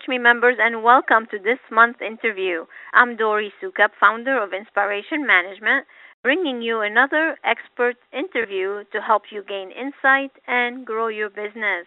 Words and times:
Coach 0.00 0.08
Me 0.08 0.18
members, 0.18 0.56
and 0.58 0.82
welcome 0.82 1.26
to 1.30 1.38
this 1.38 1.58
month's 1.70 2.00
interview. 2.00 2.64
I'm 2.94 3.16
Dori 3.16 3.52
Soukup, 3.60 3.90
founder 4.00 4.42
of 4.42 4.54
Inspiration 4.54 5.26
Management, 5.26 5.86
bringing 6.22 6.62
you 6.62 6.80
another 6.80 7.36
expert 7.44 7.96
interview 8.10 8.84
to 8.92 9.00
help 9.02 9.24
you 9.30 9.44
gain 9.46 9.70
insight 9.70 10.30
and 10.46 10.86
grow 10.86 11.08
your 11.08 11.28
business. 11.28 11.84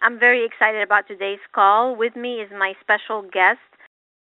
I'm 0.00 0.16
very 0.16 0.44
excited 0.46 0.80
about 0.80 1.08
today's 1.08 1.42
call. 1.52 1.96
With 1.96 2.14
me 2.14 2.36
is 2.36 2.50
my 2.52 2.74
special 2.80 3.22
guest, 3.22 3.58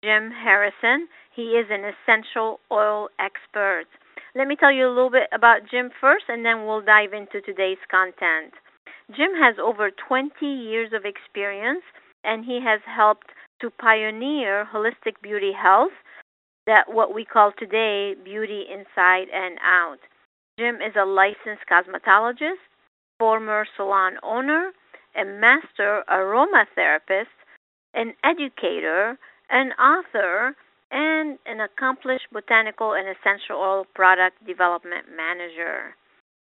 Jim 0.03 0.31
Harrison. 0.31 1.07
He 1.35 1.59
is 1.61 1.67
an 1.69 1.83
essential 1.85 2.59
oil 2.71 3.09
expert. 3.19 3.85
Let 4.33 4.47
me 4.47 4.55
tell 4.55 4.71
you 4.71 4.87
a 4.87 4.95
little 4.95 5.11
bit 5.11 5.29
about 5.31 5.69
Jim 5.69 5.91
first, 6.01 6.25
and 6.27 6.43
then 6.43 6.65
we'll 6.65 6.81
dive 6.81 7.13
into 7.13 7.41
today's 7.41 7.83
content. 7.91 8.53
Jim 9.15 9.35
has 9.35 9.55
over 9.61 9.91
20 9.91 10.33
years 10.43 10.91
of 10.91 11.05
experience 11.05 11.83
and 12.23 12.45
he 12.45 12.59
has 12.63 12.81
helped 12.85 13.27
to 13.61 13.69
pioneer 13.69 14.67
holistic 14.73 15.21
beauty 15.21 15.51
health 15.51 15.91
that 16.65 16.91
what 16.91 17.13
we 17.13 17.25
call 17.25 17.51
today 17.57 18.13
beauty 18.23 18.65
inside 18.71 19.27
and 19.33 19.57
out. 19.63 19.99
Jim 20.59 20.75
is 20.75 20.95
a 20.99 21.05
licensed 21.05 21.63
cosmetologist, 21.71 22.61
former 23.19 23.65
salon 23.75 24.13
owner, 24.23 24.71
a 25.15 25.25
master 25.25 26.03
aromatherapist, 26.09 27.33
an 27.93 28.13
educator, 28.23 29.17
an 29.49 29.71
author, 29.73 30.55
and 30.91 31.37
an 31.45 31.61
accomplished 31.61 32.27
botanical 32.31 32.93
and 32.93 33.07
essential 33.07 33.57
oil 33.57 33.85
product 33.95 34.45
development 34.45 35.05
manager. 35.15 35.95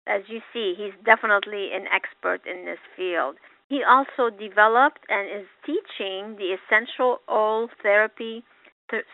As 0.07 0.21
you 0.27 0.39
see, 0.53 0.73
he's 0.77 0.93
definitely 1.05 1.69
an 1.73 1.85
expert 1.93 2.41
in 2.45 2.65
this 2.65 2.79
field. 2.95 3.35
He 3.69 3.83
also 3.87 4.35
developed 4.35 5.05
and 5.09 5.29
is 5.29 5.47
teaching 5.63 6.35
the 6.37 6.57
Essential 6.57 7.21
Oil 7.29 7.69
Therapy 7.83 8.43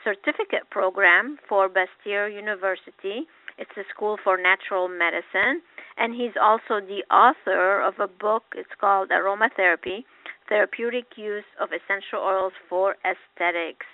Certificate 0.03 0.69
Program 0.71 1.37
for 1.49 1.67
Bastyr 1.67 2.33
University. 2.33 3.27
It's 3.57 3.75
a 3.77 3.83
school 3.93 4.17
for 4.23 4.37
natural 4.37 4.87
medicine. 4.87 5.61
And 5.97 6.15
he's 6.15 6.35
also 6.41 6.79
the 6.79 7.03
author 7.13 7.81
of 7.81 7.95
a 7.99 8.07
book. 8.07 8.43
It's 8.55 8.75
called 8.79 9.09
Aromatherapy 9.09 10.05
Therapeutic 10.47 11.17
Use 11.17 11.43
of 11.59 11.69
Essential 11.75 12.19
Oils 12.19 12.53
for 12.69 12.95
Aesthetics. 13.03 13.85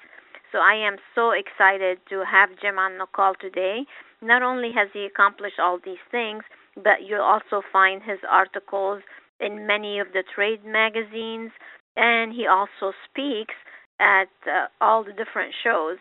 So 0.51 0.59
I 0.59 0.75
am 0.75 0.97
so 1.15 1.31
excited 1.31 1.97
to 2.09 2.23
have 2.29 2.49
Jim 2.61 2.77
on 2.77 2.99
the 2.99 3.07
call 3.15 3.33
today. 3.39 3.85
Not 4.21 4.43
only 4.43 4.71
has 4.75 4.89
he 4.93 5.05
accomplished 5.05 5.59
all 5.59 5.79
these 5.83 6.03
things, 6.11 6.43
but 6.75 7.01
you'll 7.07 7.21
also 7.21 7.61
find 7.71 8.03
his 8.03 8.19
articles 8.29 9.01
in 9.41 9.65
many 9.67 9.99
of 9.99 10.07
the 10.13 10.23
trade 10.35 10.63
magazines, 10.65 11.51
and 11.95 12.31
he 12.33 12.47
also 12.47 12.93
speaks 13.09 13.55
at 13.99 14.31
uh, 14.47 14.67
all 14.79 15.03
the 15.03 15.13
different 15.13 15.53
shows, 15.63 15.97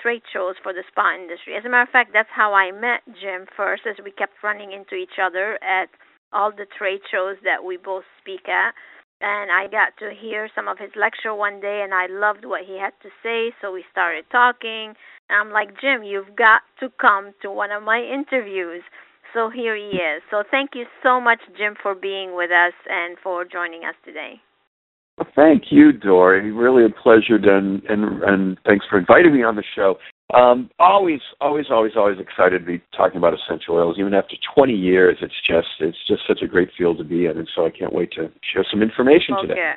trade 0.00 0.22
shows 0.32 0.54
for 0.62 0.72
the 0.72 0.84
spa 0.88 1.14
industry. 1.14 1.56
As 1.56 1.64
a 1.64 1.68
matter 1.68 1.82
of 1.82 1.92
fact, 1.92 2.10
that's 2.12 2.32
how 2.34 2.54
I 2.54 2.72
met 2.72 3.02
Jim 3.20 3.46
first, 3.56 3.82
as 3.88 3.96
we 4.04 4.12
kept 4.12 4.42
running 4.42 4.72
into 4.72 4.94
each 4.94 5.18
other 5.20 5.58
at 5.62 5.88
all 6.32 6.50
the 6.50 6.66
trade 6.76 7.00
shows 7.10 7.36
that 7.44 7.64
we 7.64 7.76
both 7.76 8.04
speak 8.20 8.48
at. 8.48 8.74
And 9.20 9.50
I 9.50 9.68
got 9.70 9.96
to 10.00 10.10
hear 10.12 10.50
some 10.54 10.68
of 10.68 10.78
his 10.78 10.90
lecture 10.96 11.34
one 11.34 11.60
day, 11.60 11.82
and 11.84 11.94
I 11.94 12.06
loved 12.10 12.44
what 12.44 12.66
he 12.66 12.78
had 12.78 12.92
to 13.02 13.08
say, 13.22 13.54
so 13.62 13.72
we 13.72 13.84
started 13.90 14.24
talking. 14.30 14.94
And 15.30 15.40
I'm 15.40 15.50
like, 15.50 15.80
Jim, 15.80 16.02
you've 16.02 16.36
got 16.36 16.62
to 16.80 16.90
come 17.00 17.32
to 17.42 17.50
one 17.50 17.70
of 17.70 17.82
my 17.82 18.02
interviews. 18.02 18.82
So 19.34 19.50
here 19.50 19.76
he 19.76 19.98
is. 19.98 20.22
So 20.30 20.44
thank 20.50 20.70
you 20.74 20.84
so 21.02 21.20
much, 21.20 21.40
Jim, 21.58 21.74
for 21.82 21.94
being 21.94 22.36
with 22.36 22.50
us 22.50 22.72
and 22.88 23.16
for 23.22 23.44
joining 23.44 23.84
us 23.84 23.96
today. 24.04 24.40
Well, 25.18 25.28
thank 25.36 25.64
you, 25.70 25.92
Dori. 25.92 26.50
Really 26.50 26.84
a 26.84 26.88
pleasure, 26.88 27.36
and 27.36 27.82
and 27.84 28.22
and 28.22 28.58
thanks 28.64 28.86
for 28.88 28.98
inviting 28.98 29.34
me 29.34 29.42
on 29.42 29.54
the 29.54 29.62
show. 29.74 29.96
Um, 30.32 30.70
always, 30.78 31.20
always, 31.40 31.66
always, 31.70 31.92
always 31.96 32.18
excited 32.18 32.60
to 32.60 32.64
be 32.64 32.82
talking 32.96 33.18
about 33.18 33.34
essential 33.34 33.76
oils. 33.76 33.96
Even 33.98 34.14
after 34.14 34.34
20 34.56 34.72
years, 34.72 35.18
it's 35.20 35.34
just 35.46 35.68
it's 35.80 35.98
just 36.08 36.22
such 36.26 36.42
a 36.42 36.48
great 36.48 36.70
field 36.76 36.98
to 36.98 37.04
be 37.04 37.26
in, 37.26 37.38
and 37.38 37.48
so 37.54 37.66
I 37.66 37.70
can't 37.70 37.92
wait 37.92 38.10
to 38.12 38.30
share 38.52 38.64
some 38.70 38.82
information 38.82 39.34
okay. 39.38 39.48
today. 39.48 39.74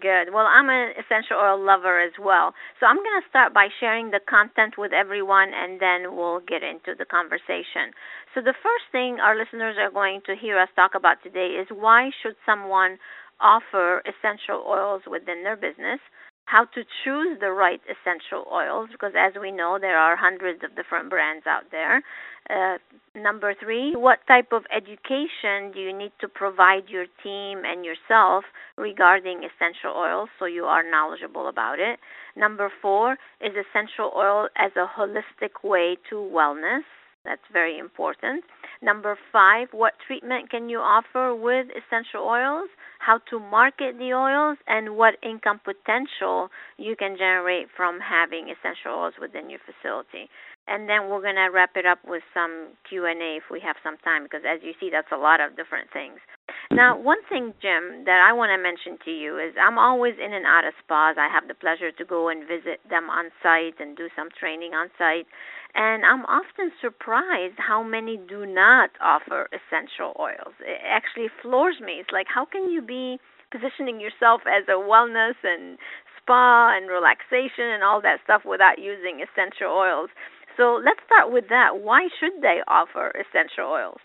Good. 0.00 0.32
Well, 0.32 0.46
I'm 0.48 0.70
an 0.70 0.92
essential 0.96 1.36
oil 1.36 1.60
lover 1.60 2.00
as 2.00 2.12
well. 2.18 2.54
So 2.80 2.86
I'm 2.86 2.96
going 2.96 3.20
to 3.20 3.28
start 3.28 3.52
by 3.52 3.68
sharing 3.78 4.10
the 4.10 4.20
content 4.24 4.78
with 4.78 4.92
everyone 4.92 5.52
and 5.52 5.78
then 5.80 6.16
we'll 6.16 6.40
get 6.40 6.62
into 6.62 6.94
the 6.96 7.04
conversation. 7.04 7.92
So 8.34 8.40
the 8.40 8.54
first 8.62 8.88
thing 8.90 9.20
our 9.20 9.36
listeners 9.36 9.76
are 9.78 9.90
going 9.90 10.22
to 10.24 10.34
hear 10.34 10.58
us 10.58 10.70
talk 10.76 10.94
about 10.94 11.22
today 11.22 11.60
is 11.60 11.68
why 11.68 12.10
should 12.22 12.36
someone 12.46 12.96
offer 13.38 14.00
essential 14.08 14.64
oils 14.66 15.02
within 15.06 15.44
their 15.44 15.56
business? 15.56 16.00
How 16.44 16.64
to 16.64 16.84
choose 17.04 17.38
the 17.40 17.50
right 17.50 17.80
essential 17.88 18.44
oils 18.52 18.88
because 18.92 19.12
as 19.16 19.32
we 19.40 19.50
know 19.50 19.78
there 19.80 19.98
are 19.98 20.16
hundreds 20.16 20.62
of 20.64 20.74
different 20.76 21.08
brands 21.08 21.46
out 21.46 21.64
there. 21.70 22.02
Uh, 22.50 22.76
number 23.14 23.54
three 23.54 23.94
what 23.94 24.18
type 24.26 24.52
of 24.52 24.64
education 24.74 25.70
do 25.72 25.80
you 25.80 25.96
need 25.96 26.12
to 26.20 26.28
provide 26.28 26.88
your 26.88 27.06
team 27.22 27.62
and 27.64 27.84
yourself 27.84 28.44
regarding 28.76 29.38
essential 29.38 29.96
oils 29.96 30.28
so 30.38 30.44
you 30.44 30.64
are 30.64 30.88
knowledgeable 30.88 31.48
about 31.48 31.78
it? 31.78 31.98
Number 32.36 32.70
four 32.82 33.12
is 33.40 33.52
essential 33.52 34.12
oil 34.16 34.48
as 34.56 34.72
a 34.76 34.86
holistic 34.98 35.62
way 35.62 35.96
to 36.10 36.16
wellness? 36.16 36.82
That's 37.24 37.42
very 37.52 37.78
important 37.78 38.44
number 38.82 39.16
five 39.32 39.68
what 39.72 39.94
treatment 40.06 40.50
can 40.50 40.68
you 40.68 40.78
offer 40.78 41.34
with 41.34 41.66
essential 41.70 42.22
oils 42.26 42.68
how 43.04 43.18
to 43.30 43.38
market 43.38 43.98
the 43.98 44.14
oils, 44.14 44.58
and 44.68 44.96
what 44.96 45.14
income 45.26 45.60
potential 45.64 46.48
you 46.78 46.94
can 46.94 47.16
generate 47.18 47.66
from 47.76 47.98
having 47.98 48.46
essential 48.46 48.94
oils 48.94 49.14
within 49.20 49.50
your 49.50 49.58
facility. 49.66 50.30
And 50.68 50.88
then 50.88 51.10
we're 51.10 51.20
going 51.20 51.42
to 51.42 51.50
wrap 51.50 51.74
it 51.74 51.84
up 51.84 51.98
with 52.06 52.22
some 52.32 52.78
Q&A 52.88 53.42
if 53.42 53.50
we 53.50 53.58
have 53.66 53.74
some 53.82 53.98
time 54.06 54.22
because 54.22 54.46
as 54.46 54.62
you 54.62 54.70
see 54.78 54.90
that's 54.94 55.10
a 55.10 55.18
lot 55.18 55.42
of 55.42 55.58
different 55.58 55.90
things. 55.90 56.22
Now, 56.70 56.94
one 56.94 57.18
thing, 57.26 57.52
Jim, 57.58 58.06
that 58.06 58.22
I 58.22 58.30
want 58.32 58.54
to 58.54 58.62
mention 58.62 58.94
to 59.04 59.10
you 59.10 59.42
is 59.42 59.58
I'm 59.58 59.78
always 59.78 60.14
in 60.22 60.32
and 60.32 60.46
out 60.46 60.62
of 60.62 60.78
spas. 60.78 61.18
I 61.18 61.26
have 61.26 61.50
the 61.50 61.58
pleasure 61.58 61.90
to 61.90 62.04
go 62.04 62.30
and 62.30 62.46
visit 62.46 62.78
them 62.86 63.10
on 63.10 63.34
site 63.42 63.82
and 63.82 63.96
do 63.96 64.06
some 64.14 64.28
training 64.38 64.70
on 64.70 64.94
site. 64.94 65.26
And 65.74 66.04
I'm 66.04 66.26
often 66.26 66.70
surprised 66.80 67.56
how 67.56 67.82
many 67.82 68.20
do 68.28 68.44
not 68.44 68.90
offer 69.00 69.48
essential 69.52 70.12
oils. 70.20 70.52
It 70.60 70.80
actually 70.84 71.28
floors 71.40 71.76
me. 71.80 71.94
It's 72.00 72.12
like, 72.12 72.26
how 72.28 72.44
can 72.44 72.70
you 72.70 72.82
be 72.82 73.18
positioning 73.50 74.00
yourself 74.00 74.42
as 74.46 74.68
a 74.68 74.76
wellness 74.76 75.40
and 75.42 75.78
spa 76.20 76.76
and 76.76 76.88
relaxation 76.88 77.72
and 77.72 77.82
all 77.82 78.02
that 78.02 78.20
stuff 78.24 78.42
without 78.44 78.78
using 78.78 79.24
essential 79.24 79.72
oils? 79.72 80.10
So 80.56 80.80
let's 80.84 81.00
start 81.06 81.32
with 81.32 81.48
that. 81.48 81.80
Why 81.80 82.08
should 82.20 82.42
they 82.42 82.60
offer 82.68 83.12
essential 83.16 83.72
oils? 83.72 84.00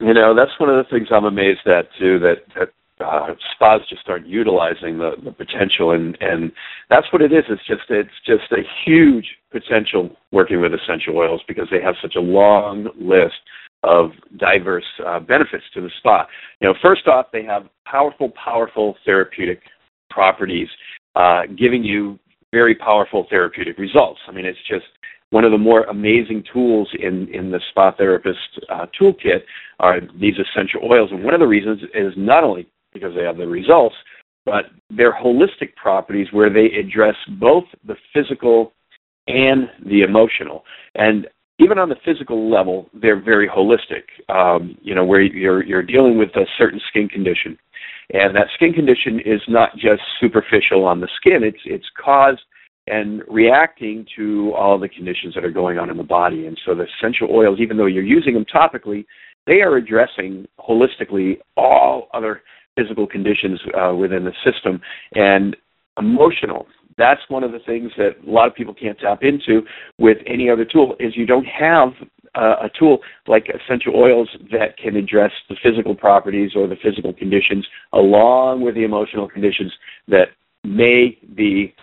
You 0.00 0.12
know, 0.12 0.34
that's 0.36 0.52
one 0.60 0.68
of 0.68 0.76
the 0.76 0.88
things 0.90 1.08
I'm 1.10 1.24
amazed 1.24 1.66
at 1.66 1.88
too. 1.98 2.18
That 2.20 2.44
that 2.56 2.72
uh, 3.00 3.34
spas 3.54 3.80
just 3.88 4.08
aren't 4.08 4.26
utilizing 4.26 4.98
the, 4.98 5.12
the 5.24 5.32
potential, 5.32 5.92
and 5.92 6.16
and 6.20 6.52
that's 6.88 7.06
what 7.12 7.22
it 7.22 7.32
is. 7.32 7.44
It's 7.48 7.66
just 7.66 7.82
it's 7.88 8.10
just 8.26 8.50
a 8.52 8.62
huge 8.84 9.26
potential 9.50 10.10
working 10.32 10.60
with 10.60 10.72
essential 10.74 11.16
oils 11.16 11.42
because 11.48 11.68
they 11.70 11.82
have 11.82 11.94
such 12.02 12.14
a 12.16 12.20
long 12.20 12.88
list 12.98 13.40
of 13.82 14.10
diverse 14.36 14.84
uh, 15.06 15.20
benefits 15.20 15.64
to 15.74 15.80
the 15.80 15.90
spa. 15.98 16.26
You 16.60 16.68
know, 16.68 16.74
first 16.82 17.06
off, 17.06 17.26
they 17.32 17.44
have 17.44 17.64
powerful, 17.86 18.30
powerful 18.42 18.96
therapeutic 19.04 19.60
properties, 20.10 20.68
uh, 21.16 21.42
giving 21.58 21.82
you 21.82 22.18
very 22.52 22.74
powerful 22.74 23.26
therapeutic 23.30 23.78
results. 23.78 24.20
I 24.28 24.32
mean, 24.32 24.44
it's 24.44 24.58
just 24.68 24.86
one 25.30 25.44
of 25.44 25.52
the 25.52 25.58
more 25.58 25.84
amazing 25.84 26.44
tools 26.52 26.88
in, 27.00 27.28
in 27.32 27.50
the 27.50 27.60
spa 27.70 27.92
therapist 27.96 28.38
uh, 28.68 28.86
toolkit 29.00 29.42
are 29.78 30.00
these 30.20 30.34
essential 30.34 30.80
oils. 30.90 31.10
And 31.12 31.24
one 31.24 31.34
of 31.34 31.40
the 31.40 31.46
reasons 31.46 31.80
is 31.94 32.12
not 32.16 32.44
only 32.44 32.66
because 32.92 33.14
they 33.14 33.22
have 33.22 33.36
the 33.36 33.46
results, 33.46 33.94
but 34.44 34.66
they're 34.90 35.12
holistic 35.12 35.74
properties 35.76 36.28
where 36.32 36.50
they 36.50 36.66
address 36.66 37.14
both 37.38 37.64
the 37.86 37.96
physical 38.12 38.72
and 39.26 39.68
the 39.86 40.02
emotional. 40.02 40.64
And 40.94 41.26
even 41.58 41.78
on 41.78 41.88
the 41.88 41.96
physical 42.04 42.50
level, 42.50 42.88
they're 42.94 43.20
very 43.20 43.48
holistic. 43.48 44.04
Um, 44.34 44.76
you 44.82 44.94
know, 44.94 45.04
where 45.04 45.20
you're 45.20 45.62
you're 45.62 45.82
dealing 45.82 46.18
with 46.18 46.30
a 46.36 46.46
certain 46.56 46.80
skin 46.88 47.08
condition, 47.08 47.58
and 48.12 48.34
that 48.34 48.48
skin 48.54 48.72
condition 48.72 49.20
is 49.20 49.42
not 49.46 49.76
just 49.76 50.02
superficial 50.20 50.84
on 50.84 51.00
the 51.00 51.08
skin. 51.16 51.44
It's 51.44 51.60
it's 51.64 51.86
caused 52.02 52.40
and 52.86 53.22
reacting 53.28 54.06
to 54.16 54.52
all 54.54 54.78
the 54.78 54.88
conditions 54.88 55.34
that 55.34 55.44
are 55.44 55.50
going 55.50 55.78
on 55.78 55.90
in 55.90 55.96
the 55.96 56.02
body. 56.02 56.46
And 56.46 56.58
so 56.64 56.74
the 56.74 56.86
essential 56.98 57.28
oils, 57.30 57.60
even 57.60 57.76
though 57.76 57.86
you're 57.86 58.02
using 58.02 58.34
them 58.34 58.44
topically, 58.44 59.04
they 59.46 59.60
are 59.60 59.76
addressing 59.76 60.46
holistically 60.58 61.38
all 61.56 62.08
other 62.14 62.42
physical 62.76 63.06
conditions 63.06 63.60
uh, 63.78 63.94
within 63.94 64.24
the 64.24 64.32
system 64.44 64.80
and 65.14 65.56
emotional. 65.98 66.66
That's 66.96 67.20
one 67.28 67.44
of 67.44 67.52
the 67.52 67.58
things 67.60 67.90
that 67.96 68.16
a 68.26 68.30
lot 68.30 68.46
of 68.46 68.54
people 68.54 68.74
can't 68.74 68.98
tap 68.98 69.22
into 69.22 69.62
with 69.98 70.18
any 70.26 70.50
other 70.50 70.64
tool 70.64 70.96
is 71.00 71.16
you 71.16 71.26
don't 71.26 71.46
have 71.46 71.92
uh, 72.34 72.56
a 72.62 72.70
tool 72.78 73.00
like 73.26 73.48
essential 73.48 73.96
oils 73.96 74.28
that 74.52 74.76
can 74.76 74.96
address 74.96 75.32
the 75.48 75.56
physical 75.62 75.94
properties 75.94 76.52
or 76.54 76.66
the 76.66 76.76
physical 76.82 77.12
conditions 77.12 77.66
along 77.92 78.60
with 78.60 78.74
the 78.74 78.84
emotional 78.84 79.28
conditions 79.28 79.72
that 80.08 80.28
may 80.62 81.18
be 81.34 81.74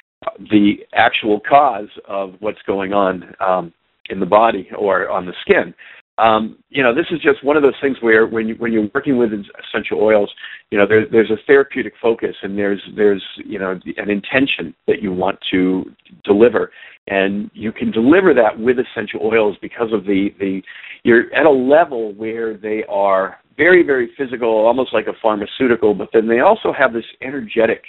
the 0.51 0.77
actual 0.93 1.39
cause 1.39 1.89
of 2.07 2.35
what's 2.39 2.61
going 2.65 2.93
on 2.93 3.33
um, 3.39 3.73
in 4.09 4.19
the 4.19 4.25
body 4.25 4.69
or 4.77 5.09
on 5.09 5.25
the 5.25 5.33
skin. 5.41 5.73
Um, 6.19 6.57
you 6.69 6.81
know, 6.81 6.95
this 6.95 7.05
is 7.11 7.19
just 7.21 7.43
one 7.43 7.57
of 7.57 7.63
those 7.63 7.75
things 7.79 7.97
where 8.01 8.25
when 8.25 8.47
you 8.47 8.55
when 8.55 8.73
you're 8.73 8.89
working 8.93 9.17
with 9.17 9.31
essential 9.33 10.01
oils, 10.01 10.31
you 10.71 10.77
know, 10.77 10.87
there, 10.87 11.05
there's 11.11 11.29
a 11.29 11.37
therapeutic 11.45 11.93
focus 12.01 12.35
and 12.41 12.57
there's 12.57 12.81
there's 12.95 13.23
you 13.45 13.59
know 13.59 13.79
an 13.97 14.09
intention 14.09 14.73
that 14.87 15.01
you 15.01 15.11
want 15.11 15.37
to 15.51 15.85
deliver, 16.23 16.71
and 17.07 17.51
you 17.53 17.71
can 17.71 17.91
deliver 17.91 18.33
that 18.33 18.59
with 18.59 18.77
essential 18.79 19.21
oils 19.23 19.57
because 19.61 19.93
of 19.93 20.05
the 20.05 20.29
the 20.39 20.61
you're 21.03 21.33
at 21.35 21.45
a 21.45 21.51
level 21.51 22.13
where 22.15 22.57
they 22.57 22.83
are 22.89 23.37
very 23.55 23.83
very 23.83 24.09
physical, 24.17 24.49
almost 24.49 24.93
like 24.93 25.05
a 25.07 25.13
pharmaceutical, 25.21 25.93
but 25.93 26.09
then 26.13 26.27
they 26.27 26.39
also 26.39 26.73
have 26.73 26.93
this 26.93 27.05
energetic 27.21 27.83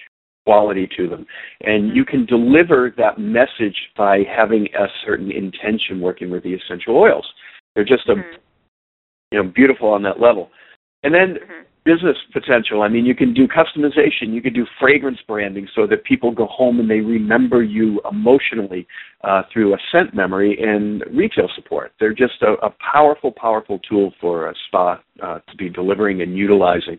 quality 0.44 0.88
to 0.98 1.08
them, 1.08 1.26
and 1.62 1.96
you 1.96 2.04
can 2.04 2.26
deliver 2.26 2.92
that 2.98 3.19
message 3.19 3.76
by 3.96 4.22
having 4.34 4.66
a 4.78 4.86
certain 5.06 5.31
intention 5.31 6.00
working 6.00 6.31
with 6.31 6.42
the 6.42 6.54
essential 6.54 6.96
oils. 6.96 7.26
They're 7.78 7.84
just 7.84 8.08
a 8.08 8.14
mm-hmm. 8.14 8.38
you 9.30 9.40
know 9.40 9.52
beautiful 9.54 9.88
on 9.90 10.02
that 10.02 10.20
level. 10.20 10.50
And 11.04 11.14
then 11.14 11.36
mm-hmm. 11.36 11.62
business 11.84 12.16
potential. 12.32 12.82
I 12.82 12.88
mean, 12.88 13.06
you 13.06 13.14
can 13.14 13.32
do 13.32 13.46
customization. 13.46 14.34
You 14.34 14.42
can 14.42 14.52
do 14.52 14.66
fragrance 14.80 15.20
branding 15.28 15.69
so 15.76 15.86
that 15.86 16.02
people 16.02 16.32
go 16.32 16.46
home 16.46 16.80
and 16.80 16.90
they 16.90 16.98
remember 16.98 17.62
you 17.62 18.00
emotionally 18.10 18.84
uh, 19.22 19.42
through 19.52 19.75
a 19.75 19.78
scent 19.92 20.12
memory 20.12 20.58
and 20.60 21.04
retail 21.16 21.48
support. 21.54 21.92
They're 22.00 22.12
just 22.12 22.42
a, 22.42 22.54
a 22.66 22.75
powerful, 22.92 23.30
powerful 23.30 23.78
tool 23.88 24.12
for 24.20 24.50
a 24.50 24.54
spa 24.66 25.00
uh, 25.22 25.38
to 25.48 25.56
be 25.56 25.69
delivering 25.69 26.20
and 26.20 26.36
utilizing. 26.36 26.98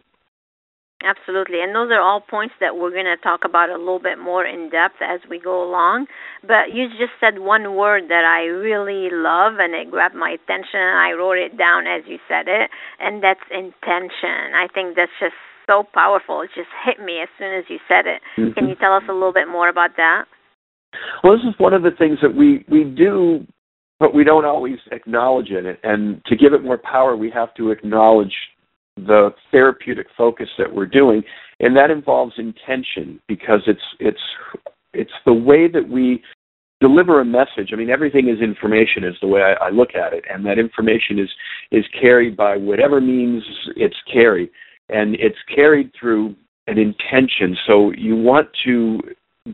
Absolutely. 1.03 1.61
And 1.61 1.73
those 1.73 1.91
are 1.91 2.01
all 2.01 2.19
points 2.19 2.55
that 2.59 2.75
we're 2.75 2.91
going 2.91 3.07
to 3.07 3.15
talk 3.23 3.41
about 3.45 3.69
a 3.69 3.77
little 3.77 4.03
bit 4.03 4.19
more 4.19 4.45
in 4.45 4.69
depth 4.69 4.99
as 5.01 5.21
we 5.29 5.39
go 5.39 5.63
along. 5.63 6.07
But 6.41 6.75
you 6.75 6.89
just 6.89 7.15
said 7.21 7.39
one 7.39 7.75
word 7.75 8.09
that 8.09 8.25
I 8.25 8.43
really 8.51 9.07
love 9.09 9.59
and 9.59 9.73
it 9.73 9.89
grabbed 9.89 10.15
my 10.15 10.31
attention 10.31 10.75
and 10.83 10.99
I 10.99 11.11
wrote 11.11 11.37
it 11.37 11.57
down 11.57 11.87
as 11.87 12.03
you 12.05 12.19
said 12.27 12.47
it, 12.47 12.69
and 12.99 13.23
that's 13.23 13.39
intention. 13.49 14.51
I 14.53 14.67
think 14.73 14.97
that's 14.97 15.11
just 15.21 15.39
so 15.67 15.83
powerful. 15.93 16.41
It 16.41 16.49
just 16.53 16.69
hit 16.83 16.99
me 16.99 17.21
as 17.23 17.29
soon 17.39 17.53
as 17.53 17.63
you 17.69 17.79
said 17.87 18.05
it. 18.05 18.21
Mm-hmm. 18.37 18.59
Can 18.59 18.67
you 18.67 18.75
tell 18.75 18.93
us 18.93 19.03
a 19.07 19.13
little 19.13 19.33
bit 19.33 19.47
more 19.47 19.69
about 19.69 19.91
that? 19.95 20.25
Well, 21.23 21.33
this 21.33 21.47
is 21.47 21.55
one 21.59 21.73
of 21.73 21.83
the 21.83 21.91
things 21.97 22.17
that 22.21 22.35
we, 22.35 22.65
we 22.67 22.83
do, 22.83 23.45
but 23.99 24.13
we 24.13 24.25
don't 24.25 24.45
always 24.45 24.79
acknowledge 24.91 25.51
it. 25.51 25.79
And 25.83 26.21
to 26.25 26.35
give 26.35 26.51
it 26.51 26.63
more 26.63 26.77
power, 26.77 27.15
we 27.15 27.31
have 27.31 27.53
to 27.55 27.71
acknowledge 27.71 28.33
the 29.07 29.31
therapeutic 29.51 30.07
focus 30.17 30.49
that 30.57 30.73
we're 30.73 30.85
doing, 30.85 31.23
and 31.59 31.75
that 31.75 31.91
involves 31.91 32.33
intention 32.37 33.19
because 33.27 33.61
it's 33.67 33.81
it's 33.99 34.21
it's 34.93 35.11
the 35.25 35.33
way 35.33 35.67
that 35.67 35.87
we 35.87 36.23
deliver 36.81 37.19
a 37.19 37.25
message. 37.25 37.71
I 37.73 37.75
mean, 37.75 37.89
everything 37.89 38.29
is 38.29 38.39
information, 38.39 39.03
is 39.03 39.15
the 39.21 39.27
way 39.27 39.41
I, 39.41 39.67
I 39.67 39.69
look 39.69 39.95
at 39.95 40.13
it, 40.13 40.23
and 40.31 40.45
that 40.45 40.59
information 40.59 41.19
is 41.19 41.29
is 41.71 41.85
carried 41.99 42.37
by 42.37 42.57
whatever 42.57 43.01
means 43.01 43.43
it's 43.75 43.97
carried, 44.11 44.49
and 44.89 45.15
it's 45.15 45.37
carried 45.53 45.91
through 45.99 46.35
an 46.67 46.77
intention. 46.77 47.57
So 47.67 47.91
you 47.91 48.15
want 48.15 48.47
to 48.65 48.99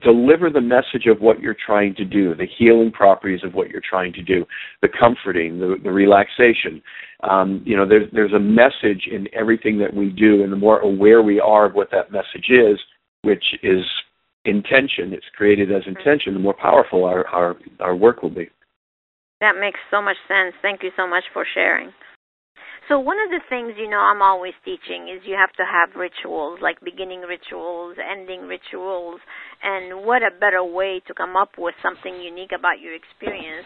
deliver 0.02 0.50
the 0.50 0.62
message 0.62 1.06
of 1.08 1.22
what 1.22 1.40
you're 1.40 1.56
trying 1.56 1.96
to 1.96 2.06
do, 2.06 2.34
the 2.36 2.48
healing 2.58 2.92
properties 2.92 3.44
of 3.44 3.54
what 3.54 3.70
you're 3.70 3.82
trying 3.82 4.14
to 4.14 4.22
do, 4.22 4.46
the 4.82 4.90
comforting, 4.90 5.60
the, 5.60 5.78
the 5.84 5.92
relaxation. 5.92 6.82
Um, 7.24 7.62
you 7.66 7.78
know, 7.78 7.88
there's 7.88 8.10
there's 8.12 8.34
a 8.34 8.40
message 8.40 9.08
in 9.10 9.28
everything 9.34 9.78
that 9.80 9.94
we 9.94 10.10
do, 10.10 10.44
and 10.44 10.52
the 10.52 10.58
more 10.58 10.80
aware 10.80 11.22
we 11.22 11.40
are 11.40 11.66
of 11.66 11.74
what 11.74 11.92
that 11.92 12.12
message 12.12 12.50
is, 12.50 12.80
which 13.22 13.56
is 13.64 13.86
intention, 14.44 15.14
it's 15.14 15.26
created 15.36 15.72
as 15.72 15.84
intention, 15.88 16.34
the 16.34 16.40
more 16.40 16.54
powerful 16.54 17.06
our 17.06 17.28
our, 17.28 17.56
our 17.80 17.96
work 17.96 18.22
will 18.22 18.30
be. 18.30 18.50
That 19.42 19.60
makes 19.60 19.80
so 19.92 20.02
much 20.02 20.18
sense. 20.28 20.56
Thank 20.62 20.84
you 20.84 20.92
so 20.96 21.08
much 21.08 21.24
for 21.34 21.46
sharing. 21.54 21.92
So 22.88 23.00
one 23.00 23.18
of 23.18 23.32
the 23.32 23.42
things 23.50 23.74
you 23.78 23.90
know 23.90 23.98
I'm 23.98 24.22
always 24.22 24.54
teaching 24.64 25.10
is 25.10 25.26
you 25.26 25.34
have 25.34 25.52
to 25.58 25.66
have 25.66 25.98
rituals, 25.98 26.60
like 26.62 26.78
beginning 26.82 27.22
rituals, 27.22 27.98
ending 27.98 28.46
rituals, 28.46 29.20
and 29.64 30.06
what 30.06 30.22
a 30.22 30.30
better 30.30 30.64
way 30.64 31.02
to 31.08 31.14
come 31.14 31.36
up 31.36 31.58
with 31.58 31.74
something 31.82 32.22
unique 32.22 32.52
about 32.54 32.80
your 32.80 32.94
experience 32.94 33.66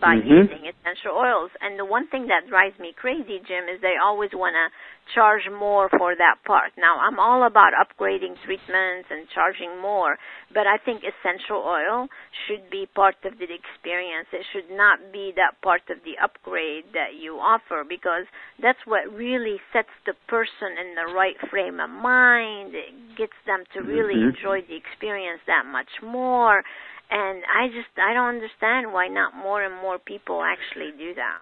by 0.00 0.16
mm-hmm. 0.16 0.52
using 0.52 0.68
essential 0.88 1.16
oils. 1.16 1.50
And 1.60 1.78
the 1.78 1.84
one 1.84 2.08
thing 2.08 2.28
that 2.28 2.48
drives 2.48 2.78
me 2.78 2.92
crazy, 2.96 3.40
Jim, 3.46 3.68
is 3.68 3.80
they 3.80 4.00
always 4.02 4.30
want 4.32 4.54
to 4.54 4.72
charge 5.14 5.42
more 5.48 5.88
for 5.88 6.14
that 6.16 6.36
part. 6.46 6.72
Now, 6.76 7.00
I'm 7.00 7.18
all 7.18 7.46
about 7.46 7.72
upgrading 7.72 8.36
treatments 8.44 9.08
and 9.10 9.28
charging 9.34 9.80
more, 9.80 10.18
but 10.52 10.66
I 10.66 10.76
think 10.84 11.00
essential 11.00 11.64
oil 11.64 12.08
should 12.46 12.68
be 12.70 12.86
part 12.94 13.16
of 13.24 13.38
the 13.38 13.48
experience. 13.48 14.28
It 14.32 14.44
should 14.52 14.68
not 14.76 15.12
be 15.12 15.32
that 15.36 15.60
part 15.62 15.82
of 15.90 15.98
the 16.04 16.20
upgrade 16.22 16.92
that 16.92 17.16
you 17.18 17.36
offer 17.40 17.84
because 17.88 18.24
that's 18.60 18.80
what 18.84 19.08
really 19.12 19.56
sets 19.72 19.92
the 20.04 20.14
person 20.28 20.76
in 20.76 20.94
the 20.94 21.12
right 21.14 21.36
frame 21.50 21.80
of 21.80 21.90
mind. 21.90 22.74
It 22.74 23.16
gets 23.16 23.36
them 23.46 23.64
to 23.74 23.80
really 23.80 24.16
mm-hmm. 24.16 24.36
enjoy 24.36 24.60
the 24.68 24.76
experience 24.76 25.40
that 25.46 25.64
much 25.64 25.90
more. 26.02 26.62
And 27.10 27.42
I 27.48 27.68
just 27.68 27.88
I 27.96 28.12
don't 28.12 28.36
understand 28.36 28.92
why 28.92 29.08
not 29.08 29.34
more 29.34 29.62
and 29.62 29.74
more 29.74 29.98
people 29.98 30.42
actually 30.42 30.92
do 30.98 31.14
that. 31.14 31.40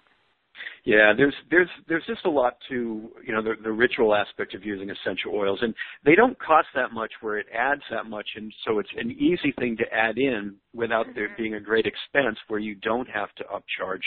Yeah, 0.85 1.13
there's 1.15 1.35
there's 1.51 1.69
there's 1.87 2.05
just 2.07 2.25
a 2.25 2.29
lot 2.29 2.57
to 2.69 3.11
you 3.25 3.33
know 3.33 3.41
the, 3.41 3.55
the 3.61 3.71
ritual 3.71 4.15
aspect 4.15 4.55
of 4.55 4.63
using 4.63 4.89
essential 4.89 5.33
oils, 5.35 5.59
and 5.61 5.73
they 6.05 6.15
don't 6.15 6.37
cost 6.39 6.67
that 6.75 6.93
much 6.93 7.11
where 7.21 7.37
it 7.37 7.47
adds 7.53 7.81
that 7.91 8.05
much, 8.05 8.27
and 8.35 8.53
so 8.65 8.79
it's 8.79 8.89
an 8.97 9.11
easy 9.11 9.53
thing 9.59 9.75
to 9.77 9.93
add 9.93 10.17
in 10.17 10.55
without 10.73 11.07
there 11.13 11.27
mm-hmm. 11.27 11.41
being 11.41 11.53
a 11.55 11.59
great 11.59 11.85
expense 11.85 12.37
where 12.47 12.59
you 12.59 12.75
don't 12.75 13.09
have 13.09 13.33
to 13.35 13.43
upcharge. 13.45 14.03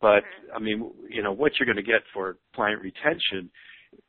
But 0.00 0.24
mm-hmm. 0.24 0.56
I 0.56 0.58
mean, 0.58 0.90
you 1.08 1.22
know 1.22 1.32
what 1.32 1.52
you're 1.58 1.72
going 1.72 1.76
to 1.76 1.82
get 1.82 2.02
for 2.12 2.36
client 2.54 2.82
retention 2.82 3.50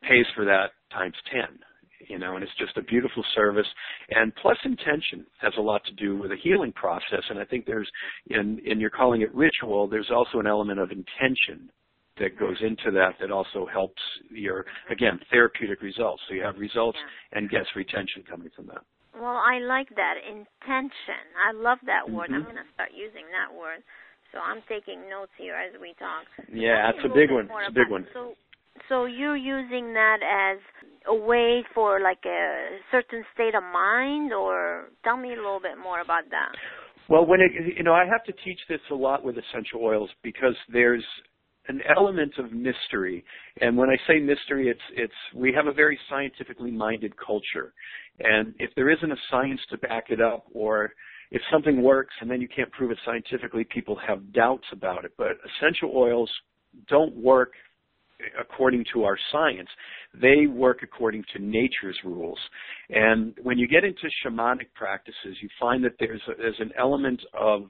pays 0.01 0.25
for 0.36 0.46
that 0.46 0.72
times 0.91 1.15
ten 1.32 1.60
you 2.08 2.20
know, 2.20 2.36
and 2.36 2.44
it's 2.44 2.56
just 2.58 2.78
a 2.78 2.84
beautiful 2.84 3.24
service. 3.34 3.68
And 4.10 4.34
plus 4.36 4.58
intention 4.66 5.26
has 5.42 5.54
a 5.58 5.62
lot 5.62 5.84
to 5.86 5.94
do 5.94 6.18
with 6.18 6.32
the 6.32 6.38
healing 6.42 6.72
process. 6.74 7.24
And 7.30 7.40
I 7.40 7.46
think 7.46 7.66
there's, 7.66 7.90
in, 8.28 8.60
in 8.66 8.80
you're 8.80 8.90
calling 8.90 9.22
it 9.22 9.34
ritual, 9.34 9.88
there's 9.88 10.12
also 10.14 10.40
an 10.40 10.48
element 10.48 10.80
of 10.80 10.92
intention 10.92 11.70
that 12.20 12.40
goes 12.40 12.58
into 12.62 12.92
that 12.92 13.14
that 13.20 13.32
also 13.32 13.68
helps 13.72 14.02
your 14.32 14.66
again 14.90 15.20
therapeutic 15.30 15.82
results. 15.82 16.22
So 16.28 16.34
you 16.34 16.44
have 16.44 16.58
results 16.58 16.98
yeah. 16.98 17.40
and 17.40 17.50
guest 17.50 17.70
retention 17.76 18.24
coming 18.30 18.50
from 18.56 18.68
that. 18.68 18.84
Well, 19.14 19.36
I 19.36 19.60
like 19.60 19.90
that 19.96 20.16
intention. 20.28 21.24
I 21.40 21.52
love 21.56 21.80
that 21.86 22.10
word. 22.10 22.28
Mm-hmm. 22.28 22.36
I'm 22.36 22.44
going 22.44 22.56
to 22.56 22.74
start 22.74 22.92
using 22.96 23.24
that 23.32 23.54
word. 23.54 23.80
So 24.36 24.44
I'm 24.44 24.60
taking 24.68 25.08
notes 25.08 25.32
here 25.40 25.56
as 25.56 25.80
we 25.80 25.96
talk. 25.96 26.28
Yeah, 26.52 26.92
that's 26.92 27.06
a 27.08 27.14
big 27.14 27.32
one. 27.32 27.48
It's 27.48 27.72
a 27.72 27.72
big 27.72 27.88
one. 27.88 28.06
So, 28.12 28.36
so 28.89 29.05
you're 29.05 29.38
using 29.38 29.94
that 29.94 30.20
as 30.24 30.60
a 31.08 31.15
way 31.15 31.63
for 31.74 32.00
like 32.00 32.25
a 32.25 32.77
certain 32.91 33.24
state 33.34 33.55
of 33.55 33.63
mind, 33.63 34.34
or 34.34 34.89
tell 35.03 35.17
me 35.17 35.34
a 35.34 35.36
little 35.36 35.60
bit 35.60 35.77
more 35.82 36.01
about 36.01 36.24
that. 36.32 36.51
Well, 37.08 37.25
when 37.25 37.39
it, 37.41 37.51
you 37.77 37.84
know, 37.84 37.94
I 37.94 38.05
have 38.05 38.24
to 38.25 38.34
teach 38.44 38.60
this 38.67 38.79
a 38.91 38.96
lot 38.96 39.24
with 39.24 39.36
essential 39.38 39.82
oils 39.84 40.10
because 40.24 40.55
there's 40.72 41.03
an 41.67 41.82
element 41.96 42.34
of 42.38 42.51
mystery. 42.51 43.24
And 43.62 43.77
when 43.77 43.89
I 43.89 43.98
say 44.08 44.20
mystery, 44.20 44.70
it's 44.70 44.79
it's 44.94 45.13
we 45.36 45.53
have 45.53 45.67
a 45.67 45.74
very 45.74 46.00
scientifically 46.10 46.72
minded 46.72 47.13
culture, 47.17 47.74
and 48.20 48.53
if 48.60 48.72
there 48.75 48.89
isn't 48.89 49.12
a 49.12 49.17
science 49.29 49.62
to 49.70 49.77
back 49.77 50.05
it 50.10 50.22
up, 50.22 50.46
or 50.53 50.91
if 51.32 51.41
something 51.51 51.82
works 51.82 52.13
and 52.22 52.29
then 52.29 52.41
you 52.41 52.48
can't 52.48 52.72
prove 52.72 52.91
it 52.91 52.98
scientifically, 53.05 53.63
people 53.63 53.98
have 54.08 54.34
doubts 54.34 54.65
about 54.72 55.05
it. 55.05 55.12
But 55.17 55.38
essential 55.60 55.91
oils 55.96 56.29
don't 56.88 57.15
work 57.15 57.53
according 58.39 58.86
to 58.93 59.03
our 59.03 59.17
science. 59.31 59.69
They 60.22 60.48
work 60.48 60.79
according 60.84 61.24
to 61.34 61.41
nature's 61.41 61.98
rules. 62.03 62.39
And 62.89 63.36
when 63.43 63.57
you 63.57 63.67
get 63.67 63.84
into 63.84 64.07
shamanic 64.25 64.74
practices, 64.74 65.38
you 65.41 65.50
find 65.60 65.84
that 65.84 65.93
there's 66.00 66.22
a, 66.27 66.36
there's 66.38 66.60
an 66.60 66.72
element 66.79 67.22
of 67.34 67.63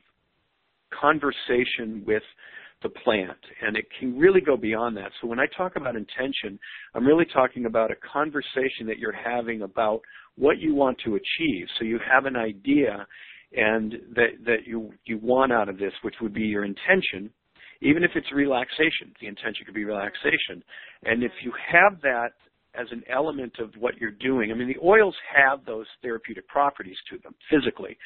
conversation 1.00 2.04
with 2.06 2.24
the 2.84 2.90
plant 2.90 3.38
and 3.66 3.76
it 3.76 3.86
can 4.00 4.18
really 4.18 4.42
go 4.42 4.56
beyond 4.56 4.96
that. 4.98 5.12
So 5.22 5.28
when 5.28 5.40
I 5.40 5.46
talk 5.58 5.76
about 5.76 5.96
intention, 5.96 6.60
I'm 6.94 7.06
really 7.06 7.26
talking 7.34 7.66
about 7.66 7.90
a 7.90 7.96
conversation 7.96 8.86
that 8.88 9.00
you're 9.00 9.12
having 9.12 9.64
about 9.64 10.02
what 10.36 10.60
you 10.60 10.76
want 10.76 10.98
to 11.06 11.16
achieve. 11.16 11.68
So 11.80 11.86
you 11.86 12.00
have 12.12 12.26
an 12.26 12.36
idea 12.36 13.08
and 13.54 13.94
that 14.16 14.32
that 14.46 14.66
you 14.66 14.92
you 15.06 15.18
want 15.18 15.54
out 15.54 15.70
of 15.70 15.78
this, 15.78 15.94
which 16.02 16.16
would 16.22 16.34
be 16.34 16.42
your 16.42 16.66
intention, 16.66 17.30
even 17.82 18.04
if 18.04 18.12
it's 18.16 18.32
relaxation. 18.32 19.14
The 19.22 19.28
intention 19.28 19.66
could 19.66 19.76
be 19.76 19.86
relaxation. 19.86 20.64
And 21.04 21.24
if 21.24 21.32
you 21.44 21.52
have 21.72 22.02
that 22.02 22.32
as 22.74 22.88
an 22.92 23.04
element 23.10 23.54
of 23.60 23.72
what 23.80 23.98
you're 23.98 24.12
doing, 24.12 24.52
I 24.52 24.56
mean, 24.56 24.68
the 24.68 24.86
oils 24.86 25.16
have 25.36 25.66
those 25.66 25.88
therapeutic 26.02 26.48
properties 26.48 26.98
to 27.10 27.18
them 27.20 27.34
physically, 27.50 27.98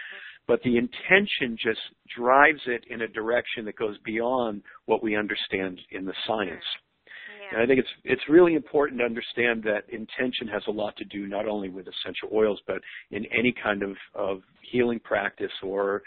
but 0.47 0.61
the 0.63 0.77
intention 0.77 1.57
just 1.61 1.79
drives 2.15 2.61
it 2.67 2.83
in 2.89 3.01
a 3.01 3.07
direction 3.07 3.65
that 3.65 3.75
goes 3.75 3.97
beyond 4.05 4.61
what 4.85 5.03
we 5.03 5.15
understand 5.15 5.79
in 5.91 6.05
the 6.05 6.13
science. 6.27 6.63
And 7.51 7.61
I 7.61 7.65
think 7.65 7.79
it's 7.79 7.89
it's 8.03 8.21
really 8.29 8.53
important 8.53 8.99
to 8.99 9.05
understand 9.05 9.63
that 9.63 9.89
intention 9.89 10.47
has 10.51 10.61
a 10.67 10.71
lot 10.71 10.95
to 10.97 11.05
do 11.05 11.25
not 11.25 11.47
only 11.47 11.69
with 11.69 11.87
essential 11.87 12.29
oils, 12.33 12.59
but 12.67 12.79
in 13.11 13.25
any 13.27 13.53
kind 13.63 13.81
of 13.81 13.95
of 14.13 14.41
healing 14.61 14.99
practice 14.99 15.51
or, 15.63 16.03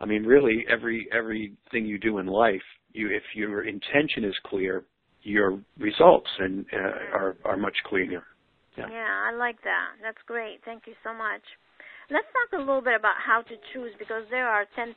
I 0.00 0.06
mean, 0.06 0.24
really 0.24 0.64
every 0.70 1.06
everything 1.12 1.84
you 1.84 1.98
do 1.98 2.18
in 2.18 2.26
life. 2.26 2.62
You 2.96 3.12
if 3.12 3.22
your 3.34 3.68
intention 3.68 4.24
is 4.24 4.34
clear, 4.46 4.84
your 5.22 5.60
results 5.78 6.30
and 6.38 6.64
uh, 6.72 7.16
are 7.16 7.36
are 7.44 7.56
much 7.56 7.76
cleaner. 7.86 8.24
Yeah. 8.76 8.88
yeah, 8.92 9.32
I 9.32 9.36
like 9.36 9.56
that. 9.64 9.96
That's 10.02 10.20
great. 10.26 10.60
Thank 10.64 10.84
you 10.86 10.92
so 11.04 11.12
much. 11.12 11.40
Let's 12.12 12.28
talk 12.32 12.60
a 12.60 12.62
little 12.62 12.84
bit 12.84 12.94
about 12.94 13.16
how 13.18 13.40
to 13.40 13.54
choose 13.72 13.90
because 13.98 14.28
there 14.30 14.46
are 14.46 14.68
10,000 14.76 14.94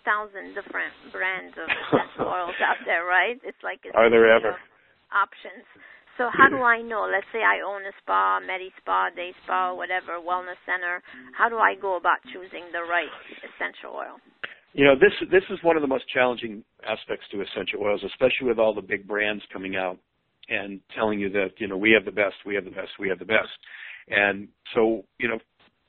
different 0.51 0.93
brands 1.15 1.55
of 1.57 1.65
essential 1.87 2.27
oils 2.27 2.59
out 2.59 2.77
there, 2.85 3.07
right? 3.07 3.39
It's 3.41 3.57
like 3.63 3.79
it's 3.87 3.95
Are 3.95 4.11
there 4.11 4.29
ever 4.29 4.59
options. 5.15 5.65
So 6.19 6.27
how 6.27 6.51
do 6.51 6.59
I 6.59 6.83
know? 6.83 7.07
Let's 7.07 7.25
say 7.31 7.39
I 7.39 7.63
own 7.63 7.81
a 7.87 7.95
spa, 8.03 8.43
Medi 8.43 8.69
Spa, 8.83 9.07
Day 9.15 9.31
Spa, 9.43 9.71
whatever, 9.73 10.19
wellness 10.19 10.59
center. 10.67 10.99
How 11.31 11.47
do 11.47 11.57
I 11.57 11.79
go 11.79 11.95
about 11.95 12.19
choosing 12.35 12.67
the 12.75 12.83
right 12.83 13.09
essential 13.47 13.95
oil? 13.95 14.19
You 14.73 14.85
know, 14.85 14.95
this 14.95 15.11
this 15.31 15.43
is 15.49 15.57
one 15.63 15.75
of 15.75 15.81
the 15.81 15.87
most 15.87 16.07
challenging 16.13 16.63
aspects 16.87 17.25
to 17.31 17.41
essential 17.41 17.81
oils, 17.81 18.01
especially 18.05 18.47
with 18.47 18.59
all 18.59 18.73
the 18.73 18.81
big 18.81 19.07
brands 19.07 19.43
coming 19.51 19.75
out 19.75 19.97
and 20.49 20.79
telling 20.95 21.19
you 21.19 21.29
that, 21.29 21.49
you 21.57 21.67
know, 21.67 21.77
we 21.77 21.91
have 21.91 22.05
the 22.05 22.11
best, 22.11 22.35
we 22.45 22.55
have 22.55 22.65
the 22.65 22.71
best, 22.71 22.89
we 22.99 23.09
have 23.09 23.19
the 23.19 23.25
best. 23.25 23.49
And 24.09 24.47
so, 24.73 25.03
you 25.19 25.27
know, 25.27 25.37